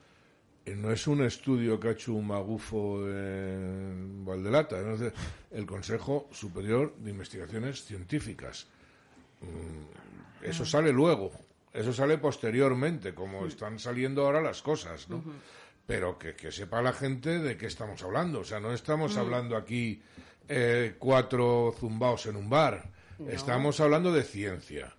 eh, 0.64 0.74
no 0.76 0.90
es 0.92 1.06
un 1.06 1.22
estudio 1.24 1.78
que 1.78 1.88
ha 1.88 1.92
hecho 1.92 2.12
un 2.12 2.26
magufo 2.26 3.06
en 3.08 4.24
Valdelata, 4.24 4.78
es 4.80 4.98
decir, 5.00 5.12
el 5.50 5.66
Consejo 5.66 6.28
Superior 6.32 6.94
de 6.96 7.10
Investigaciones 7.10 7.84
Científicas. 7.84 8.66
Mm, 9.40 10.44
Eso 10.44 10.64
sale 10.64 10.92
luego, 10.92 11.30
eso 11.72 11.92
sale 11.92 12.18
posteriormente, 12.18 13.14
como 13.14 13.46
están 13.46 13.78
saliendo 13.78 14.24
ahora 14.26 14.40
las 14.40 14.60
cosas, 14.60 15.08
¿no? 15.08 15.22
Pero 15.86 16.18
que, 16.18 16.34
que 16.34 16.50
sepa 16.50 16.82
la 16.82 16.92
gente 16.92 17.38
de 17.38 17.56
qué 17.56 17.66
estamos 17.66 18.02
hablando. 18.02 18.40
O 18.40 18.44
sea, 18.44 18.58
no 18.60 18.72
estamos 18.72 19.14
Mm. 19.16 19.18
hablando 19.20 19.56
aquí 19.56 20.02
eh, 20.48 20.96
cuatro 20.98 21.72
zumbaos 21.78 22.26
en 22.26 22.34
un 22.36 22.50
bar. 22.50 22.90
No. 23.20 23.28
Estamos 23.30 23.78
hablando 23.80 24.12
de 24.12 24.24
ciencia, 24.24 24.92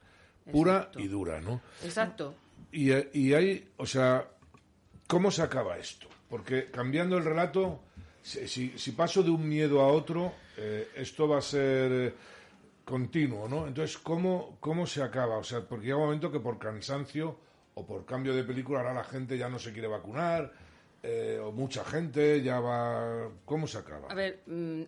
pura 0.51 0.77
Exacto. 0.77 0.99
y 0.99 1.07
dura, 1.07 1.41
¿no? 1.41 1.61
Exacto. 1.83 2.35
Y, 2.71 2.91
y 3.17 3.33
hay, 3.33 3.69
o 3.77 3.85
sea, 3.85 4.27
¿cómo 5.07 5.31
se 5.31 5.41
acaba 5.43 5.77
esto? 5.77 6.07
Porque 6.29 6.71
cambiando 6.71 7.17
el 7.17 7.23
relato, 7.25 7.79
si, 8.21 8.47
si- 8.47 8.77
si 8.77 8.91
paso 8.93 9.21
de 9.23 9.29
un 9.29 9.47
miedo 9.47 9.81
a 9.81 9.87
otro, 9.87 10.33
eh, 10.57 10.89
esto 10.95 11.27
va 11.27 11.37
a 11.37 11.41
ser 11.41 11.91
eh, 11.91 12.13
continuo, 12.85 13.47
¿no? 13.47 13.67
Entonces, 13.67 13.97
¿cómo, 13.97 14.57
¿cómo 14.59 14.85
se 14.87 15.01
acaba? 15.03 15.37
O 15.37 15.43
sea, 15.43 15.61
porque 15.61 15.85
llega 15.85 15.97
un 15.97 16.05
momento 16.05 16.31
que 16.31 16.39
por 16.39 16.57
cansancio 16.59 17.37
o 17.75 17.85
por 17.85 18.05
cambio 18.05 18.35
de 18.35 18.43
película 18.43 18.79
ahora 18.79 18.93
la 18.93 19.03
gente 19.03 19.37
ya 19.37 19.49
no 19.49 19.59
se 19.59 19.71
quiere 19.73 19.87
vacunar, 19.87 20.51
eh, 21.03 21.39
o 21.43 21.51
mucha 21.51 21.83
gente 21.85 22.41
ya 22.41 22.59
va... 22.59 23.29
¿Cómo 23.45 23.67
se 23.67 23.77
acaba? 23.77 24.07
A 24.09 24.15
ver, 24.15 24.41
mm, 24.47 24.83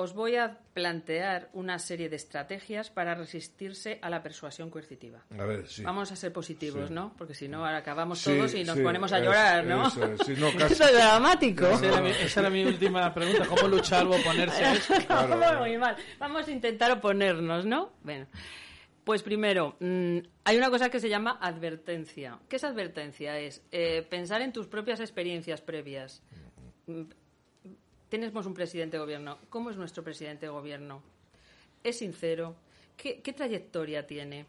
os 0.00 0.14
voy 0.14 0.36
a 0.36 0.58
plantear 0.74 1.48
una 1.52 1.78
serie 1.80 2.08
de 2.08 2.14
estrategias 2.14 2.88
para 2.88 3.14
resistirse 3.16 3.98
a 4.00 4.08
la 4.10 4.22
persuasión 4.22 4.70
coercitiva. 4.70 5.24
A 5.36 5.44
ver, 5.44 5.66
sí. 5.66 5.82
Vamos 5.82 6.12
a 6.12 6.16
ser 6.16 6.32
positivos, 6.32 6.88
Sí. 6.88 6.94
¿no? 6.94 7.14
Porque 7.18 7.34
si 7.34 7.48
no, 7.48 7.64
ahora 7.66 7.78
acabamos 7.78 8.20
Sí, 8.20 8.30
todos 8.30 8.54
y 8.54 8.62
nos 8.62 8.76
sí, 8.76 8.82
ponemos 8.84 9.12
a 9.12 9.18
es- 9.18 9.24
llorar, 9.24 9.64
¿no? 9.64 9.88
eso 9.88 10.04
es, 10.04 10.20
sí, 10.24 10.34
no, 10.38 10.46
casi. 10.58 10.74
Es 10.74 10.92
dramático. 10.92 11.66
Esa 11.66 11.86
era, 11.86 12.00
mi, 12.00 12.10
esa 12.10 12.40
era 12.40 12.50
mi 12.50 12.64
última 12.64 13.12
pregunta. 13.12 13.44
¿Cómo 13.46 13.66
luchar 13.66 14.06
o 14.06 14.10
oponerse 14.16 14.64
a 14.64 14.72
eso? 14.74 14.94
Vamos 15.08 15.58
muy 15.58 15.76
mal. 15.78 15.96
Vamos 16.20 16.46
a 16.46 16.50
intentar 16.52 16.92
oponernos, 16.92 17.66
¿no? 17.66 17.90
Bueno, 18.04 18.26
pues 19.02 19.22
primero, 19.24 19.74
mm, 19.80 20.18
hay 20.44 20.56
una 20.58 20.70
cosa 20.70 20.90
que 20.90 21.00
se 21.00 21.08
llama 21.08 21.38
advertencia. 21.40 22.38
¿Qué 22.48 22.54
es 22.56 22.62
advertencia? 22.64 23.36
Es 23.38 23.62
eh, 23.72 24.06
pensar 24.08 24.42
en 24.42 24.52
tus 24.52 24.68
propias 24.68 25.00
experiencias 25.00 25.60
previas. 25.60 26.22
Tenemos 28.08 28.46
un 28.46 28.54
presidente 28.54 28.96
de 28.96 29.02
gobierno. 29.02 29.38
¿Cómo 29.50 29.70
es 29.70 29.76
nuestro 29.76 30.02
presidente 30.02 30.46
de 30.46 30.52
gobierno? 30.52 31.02
¿Es 31.84 31.98
sincero? 31.98 32.56
¿Qué, 32.96 33.20
qué 33.20 33.32
trayectoria 33.32 34.06
tiene? 34.06 34.46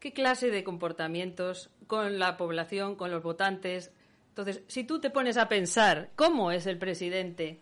¿Qué 0.00 0.12
clase 0.12 0.50
de 0.50 0.64
comportamientos 0.64 1.70
con 1.86 2.18
la 2.18 2.36
población, 2.36 2.96
con 2.96 3.10
los 3.10 3.22
votantes? 3.22 3.90
Entonces, 4.30 4.62
si 4.68 4.84
tú 4.84 5.00
te 5.00 5.10
pones 5.10 5.36
a 5.36 5.48
pensar 5.48 6.10
cómo 6.14 6.52
es 6.52 6.66
el 6.66 6.78
presidente, 6.78 7.60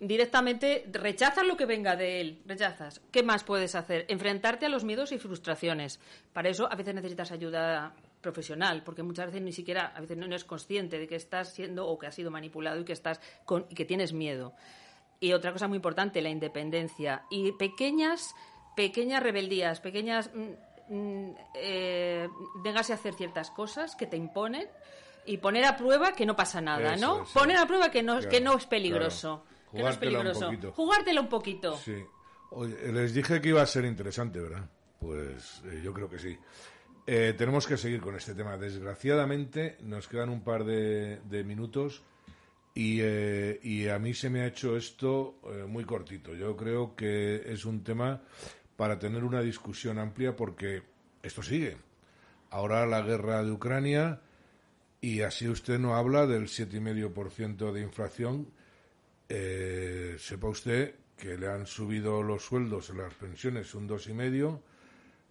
directamente 0.00 0.86
rechazas 0.92 1.46
lo 1.46 1.56
que 1.56 1.66
venga 1.66 1.96
de 1.96 2.20
él, 2.20 2.42
rechazas. 2.46 3.00
¿Qué 3.10 3.22
más 3.22 3.44
puedes 3.44 3.74
hacer? 3.74 4.06
Enfrentarte 4.08 4.66
a 4.66 4.68
los 4.68 4.84
miedos 4.84 5.12
y 5.12 5.18
frustraciones. 5.18 6.00
Para 6.32 6.48
eso 6.48 6.70
a 6.70 6.76
veces 6.76 6.94
necesitas 6.94 7.32
ayuda 7.32 7.94
profesional, 8.20 8.82
porque 8.84 9.02
muchas 9.02 9.26
veces 9.26 9.42
ni 9.42 9.52
siquiera, 9.52 9.92
a 9.94 10.00
veces 10.00 10.16
no 10.16 10.26
eres 10.26 10.44
consciente 10.44 10.98
de 10.98 11.06
que 11.06 11.16
estás 11.16 11.52
siendo 11.54 11.86
o 11.86 11.98
que 11.98 12.06
has 12.06 12.14
sido 12.14 12.30
manipulado 12.30 12.80
y 12.80 12.84
que 12.84 12.92
estás 12.92 13.20
con, 13.44 13.66
y 13.68 13.74
que 13.74 13.84
tienes 13.84 14.12
miedo. 14.12 14.52
Y 15.20 15.32
otra 15.32 15.52
cosa 15.52 15.68
muy 15.68 15.76
importante, 15.76 16.20
la 16.22 16.28
independencia 16.28 17.24
y 17.30 17.52
pequeñas, 17.52 18.34
pequeñas 18.76 19.22
rebeldías, 19.22 19.80
pequeñas 19.80 20.30
mm, 20.34 20.94
mm, 20.94 21.34
eh, 21.54 22.28
hacer 22.76 23.14
ciertas 23.14 23.50
cosas 23.50 23.96
que 23.96 24.06
te 24.06 24.16
imponen 24.16 24.68
y 25.26 25.38
poner 25.38 25.64
a 25.64 25.76
prueba 25.76 26.12
que 26.12 26.24
no 26.24 26.36
pasa 26.36 26.60
nada, 26.60 26.94
Eso, 26.94 27.06
¿no? 27.06 27.22
eso. 27.24 27.38
Poner 27.38 27.56
a 27.56 27.66
prueba 27.66 27.90
que 27.90 28.02
no, 28.02 28.14
Claro, 28.14 28.30
que 28.30 28.40
no 28.40 28.56
es 28.56 28.66
peligroso. 28.66 29.44
claro. 29.44 29.58
Que 29.72 29.82
no 29.82 29.88
es 29.88 29.94
un 29.94 30.00
peligroso. 30.00 30.46
poquito. 30.46 30.72
Jugártela 30.72 31.20
un 31.20 31.28
poquito. 31.28 31.76
Sí. 31.76 31.96
Oye, 32.50 32.92
les 32.92 33.12
dije 33.12 33.40
que 33.40 33.50
iba 33.50 33.60
a 33.60 33.66
ser 33.66 33.84
interesante, 33.84 34.40
¿verdad? 34.40 34.64
Pues 34.98 35.62
eh, 35.66 35.80
yo 35.84 35.92
creo 35.92 36.08
que 36.08 36.18
sí. 36.18 36.38
Eh, 37.10 37.32
tenemos 37.38 37.66
que 37.66 37.78
seguir 37.78 38.02
con 38.02 38.16
este 38.16 38.34
tema. 38.34 38.58
Desgraciadamente 38.58 39.78
nos 39.80 40.06
quedan 40.08 40.28
un 40.28 40.42
par 40.42 40.64
de, 40.64 41.42
minutos 41.42 42.02
y, 42.74 42.98
eh, 43.00 43.58
y 43.62 43.88
a 43.88 43.98
mí 43.98 44.12
se 44.12 44.28
me 44.28 44.42
ha 44.42 44.46
hecho 44.48 44.76
esto 44.76 45.40
eh, 45.44 45.64
muy 45.66 45.84
cortito. 45.86 46.34
Yo 46.34 46.54
creo 46.54 46.94
que 46.94 47.50
es 47.50 47.64
un 47.64 47.82
tema 47.82 48.20
para 48.76 48.98
tener 48.98 49.24
una 49.24 49.40
discusión 49.40 49.98
amplia 49.98 50.36
porque 50.36 50.82
esto 51.22 51.42
sigue. 51.42 51.78
Ahora 52.50 52.84
la 52.84 53.00
guerra 53.00 53.42
de 53.42 53.52
Ucrania 53.52 54.20
y 55.00 55.22
así 55.22 55.48
usted 55.48 55.78
no 55.78 55.96
habla 55.96 56.26
del 56.26 56.42
7,5% 56.42 57.72
de 57.72 57.80
inflación 57.80 58.50
eh, 59.30 60.16
sepa 60.18 60.48
usted 60.48 60.94
que 61.16 61.38
le 61.38 61.48
han 61.48 61.66
subido 61.66 62.22
los 62.22 62.44
sueldos 62.44 62.90
las 62.90 63.14
pensiones 63.14 63.74
un 63.74 63.86
dos 63.86 64.08
y 64.08 64.12
medio 64.12 64.62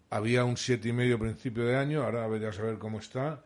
había 0.09 0.43
un 0.45 0.57
siete 0.57 0.89
y 0.89 0.93
medio 0.93 1.15
a 1.15 1.19
principio 1.19 1.65
de 1.65 1.75
año 1.75 2.03
ahora 2.03 2.27
vaya 2.27 2.49
a 2.49 2.53
saber 2.53 2.77
cómo 2.77 2.99
está 2.99 3.43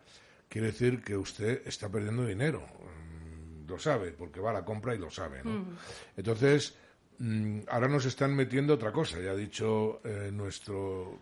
quiere 0.50 0.68
decir 0.68 1.02
que 1.04 1.16
usted 1.18 1.62
está 1.66 1.90
perdiendo 1.90 2.26
dinero 2.26 2.66
Mm, 2.82 3.70
lo 3.70 3.80
sabe 3.80 4.12
porque 4.12 4.40
va 4.40 4.50
a 4.52 4.54
la 4.54 4.66
compra 4.66 4.94
y 4.94 4.98
lo 5.00 5.10
sabe 5.10 5.44
¿no? 5.44 5.52
Ujú. 5.62 5.72
entonces 6.18 6.76
mm, 7.20 7.62
ahora 7.70 7.88
nos 7.88 8.06
están 8.06 8.36
metiendo 8.36 8.74
otra 8.76 8.92
cosa 8.92 9.20
ya 9.20 9.32
ha 9.32 9.36
dicho 9.36 10.02
eh, 10.04 10.30
nuestro 10.32 11.20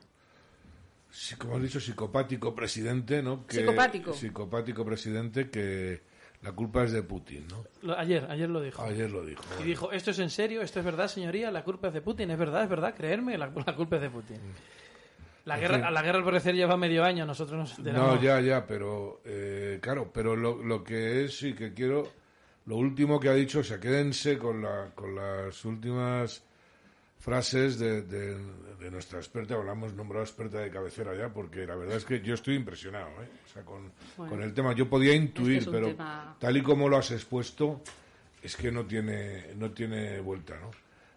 sí, 1.11 1.35
como 1.35 1.55
has 1.57 1.61
dicho 1.61 1.79
psicopático 1.79 2.53
presidente 2.55 3.21
no 3.21 3.45
que, 3.45 3.57
Psicopático. 3.57 4.13
psicopático 4.13 4.85
presidente 4.85 5.49
que 5.49 6.01
la 6.41 6.51
culpa 6.53 6.83
es 6.83 6.91
de 6.91 7.03
Putin 7.03 7.47
no 7.49 7.63
Lo- 7.81 7.97
Ayer, 7.97 8.25
ayer 8.29 8.49
lo 8.49 8.61
dijo. 8.61 8.81
Ayer 8.81 9.09
lo 9.11 9.25
dijo. 9.25 9.43
Y 9.61 9.63
dijo, 9.63 9.91
¿esto 9.91 10.11
es 10.11 10.19
en 10.19 10.29
serio? 10.29 10.61
¿Esto 10.61 10.79
es 10.79 10.85
verdad, 10.85 11.07
señoría? 11.09 11.51
La 11.51 11.63
culpa 11.65 11.89
es 11.89 11.93
de 11.93 12.01
Putin. 12.01 12.31
Es 12.31 12.37
verdad, 12.37 12.63
es 12.63 12.69
verdad. 12.69 12.93
Creerme, 12.95 13.37
la, 13.37 13.47
la 13.65 13.75
culpa 13.75 13.97
es 13.97 14.01
de 14.03 14.09
Putin. 14.09 14.37
La 15.45 15.57
guerra, 15.57 15.87
a 15.87 15.91
la 15.91 16.01
guerra 16.01 16.19
al 16.19 16.23
parecer 16.25 16.53
lleva 16.55 16.77
medio 16.77 17.03
año. 17.03 17.25
Nosotros 17.25 17.57
nos 17.57 17.79
No, 17.79 18.21
ya, 18.21 18.39
ya, 18.41 18.65
pero 18.67 19.21
eh, 19.25 19.79
claro, 19.81 20.11
pero 20.13 20.35
lo, 20.35 20.61
lo 20.63 20.83
que 20.83 21.25
es 21.25 21.37
sí 21.39 21.53
que 21.53 21.73
quiero, 21.73 22.07
lo 22.65 22.75
último 22.75 23.19
que 23.19 23.29
ha 23.29 23.33
dicho, 23.33 23.59
o 23.59 23.63
sea, 23.63 23.79
quédense 23.79 24.37
con, 24.37 24.61
la, 24.61 24.91
con 24.93 25.15
las 25.15 25.63
últimas 25.65 26.43
frases 27.19 27.77
de, 27.79 28.03
de, 28.03 28.37
de 28.79 28.91
nuestra 28.91 29.19
experta, 29.19 29.55
hablamos 29.55 29.93
nombrado 29.93 30.23
experta 30.23 30.59
de 30.59 30.69
cabecera 30.69 31.13
ya, 31.15 31.29
porque 31.29 31.65
la 31.65 31.75
verdad 31.75 31.97
es 31.97 32.05
que 32.05 32.21
yo 32.21 32.33
estoy 32.35 32.55
impresionado, 32.55 33.07
¿eh? 33.21 33.27
O 33.45 33.53
sea, 33.53 33.63
con, 33.63 33.91
Bueno. 34.17 34.31
con 34.33 34.43
el 34.43 34.53
tema. 34.53 34.73
Yo 34.73 34.87
podía 34.89 35.13
intuir, 35.13 35.57
Es 35.57 35.63
que 35.63 35.63
es 35.63 35.67
un 35.67 35.73
pero 35.73 35.87
tema- 35.87 36.35
tal 36.39 36.55
y 36.57 36.61
como 36.61 36.87
lo 36.87 36.97
has 36.97 37.11
expuesto, 37.11 37.81
es 38.41 38.55
que 38.55 38.71
no 38.71 38.85
tiene, 38.85 39.53
no 39.55 39.71
tiene 39.71 40.19
vuelta, 40.21 40.55
¿no? 40.61 40.71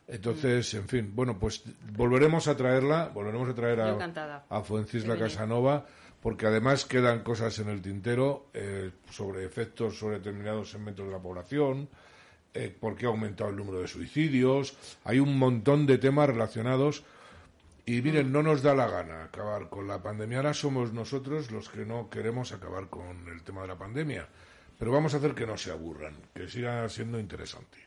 Entonces, 0.09 0.75
en 0.75 0.89
fin, 0.89 1.13
bueno, 1.15 1.39
pues 1.39 1.63
volveremos 1.97 2.49
a 2.49 2.57
traerla, 2.57 3.11
volveremos 3.15 3.49
a 3.49 3.55
traer 3.55 3.81
a, 3.81 4.45
a 4.49 4.63
Fuencisla. 4.63 5.17
Casanova, 5.17 5.87
porque 6.21 6.47
además 6.47 6.85
quedan 6.85 7.23
cosas 7.23 7.59
en 7.61 7.69
el 7.69 7.81
tintero 7.81 8.47
eh, 8.53 8.91
sobre 9.11 9.45
efectos 9.45 9.99
sobre 9.99 10.19
determinados 10.19 10.71
segmentos 10.71 11.07
de 11.07 11.13
la 11.13 11.19
población, 11.19 11.89
eh, 12.55 12.75
por 12.79 12.97
qué 12.97 13.07
ha 13.07 13.09
aumentado 13.09 13.51
el 13.51 13.57
número 13.57 13.81
de 13.81 13.89
suicidios, 13.89 14.77
hay 15.05 15.19
un 15.19 15.39
montón 15.39 15.87
de 15.87 15.99
temas 15.99 16.29
relacionados 16.29 17.05
Y 17.85 18.01
miren, 18.01 18.31
no 18.31 18.43
nos 18.43 18.63
da 18.63 18.75
la 18.75 18.87
gana 18.87 19.25
acabar 19.25 19.69
con 19.69 19.89
la 19.89 20.01
pandemia. 20.01 20.39
Ahora 20.39 20.55
somos 20.55 20.93
nosotros 20.93 21.51
los 21.51 21.69
que 21.69 21.85
no 21.85 22.09
queremos 22.09 22.53
acabar 22.53 22.89
con 22.89 23.27
el 23.29 23.43
tema 23.43 23.63
de 23.63 23.69
la 23.69 23.77
pandemia. 23.77 24.29
Pero 24.79 24.93
vamos 24.93 25.15
a 25.15 25.17
hacer 25.17 25.35
que 25.35 25.47
no 25.47 25.57
se 25.57 25.73
aburran, 25.73 26.15
que 26.33 26.49
siga 26.49 26.89
siendo 26.89 27.19
interesante. 27.19 27.79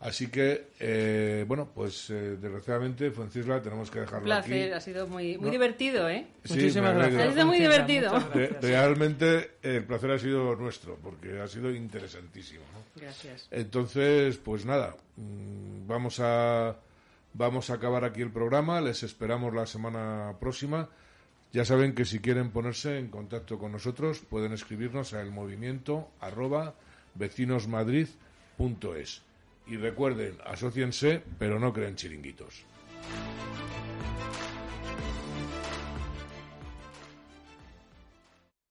Así 0.00 0.26
que, 0.28 0.66
eh, 0.80 1.44
bueno, 1.48 1.70
pues 1.74 2.10
eh, 2.10 2.36
desgraciadamente, 2.38 3.10
Francisla, 3.10 3.62
tenemos 3.62 3.90
que 3.90 4.00
Un 4.00 4.04
dejarlo 4.04 4.24
placer, 4.26 4.64
aquí. 4.64 4.72
ha 4.72 4.80
sido 4.80 5.06
muy, 5.06 5.38
muy 5.38 5.46
No. 5.46 5.50
divertido, 5.52 6.10
¿eh? 6.10 6.26
Sí, 6.44 6.56
me 6.78 6.88
alegro. 6.88 7.22
Ha 7.22 7.32
sido 7.32 7.46
muy 7.46 7.58
divertido. 7.58 8.12
Re- 8.34 8.48
realmente 8.60 9.52
el 9.62 9.84
placer 9.84 10.10
ha 10.10 10.18
sido 10.18 10.54
nuestro, 10.56 10.98
porque 11.02 11.40
ha 11.40 11.48
sido 11.48 11.70
interesantísimo. 11.74 12.64
¿no? 12.74 12.80
Gracias. 13.00 13.48
Entonces, 13.50 14.36
pues 14.36 14.66
nada, 14.66 14.94
mm, 15.16 15.86
vamos 15.86 16.20
a 16.20 16.76
vamos 17.32 17.70
a 17.70 17.74
acabar 17.74 18.04
aquí 18.04 18.20
el 18.20 18.30
programa. 18.30 18.82
Les 18.82 19.02
esperamos 19.04 19.54
la 19.54 19.64
semana 19.66 20.34
próxima. 20.38 20.90
Ya 21.52 21.64
saben 21.64 21.94
que 21.94 22.04
si 22.04 22.18
quieren 22.18 22.50
ponerse 22.50 22.98
en 22.98 23.08
contacto 23.08 23.58
con 23.58 23.72
nosotros 23.72 24.18
pueden 24.20 24.52
escribirnos 24.52 25.14
a 25.14 25.22
el 25.22 25.30
movimiento 25.30 26.10
arroba 26.20 26.74
vecinosmadrid.es. 27.14 29.22
Y 29.66 29.76
recuerden, 29.76 30.36
asóciense, 30.44 31.22
pero 31.38 31.58
no 31.58 31.72
creen 31.72 31.96
chiringuitos. 31.96 32.64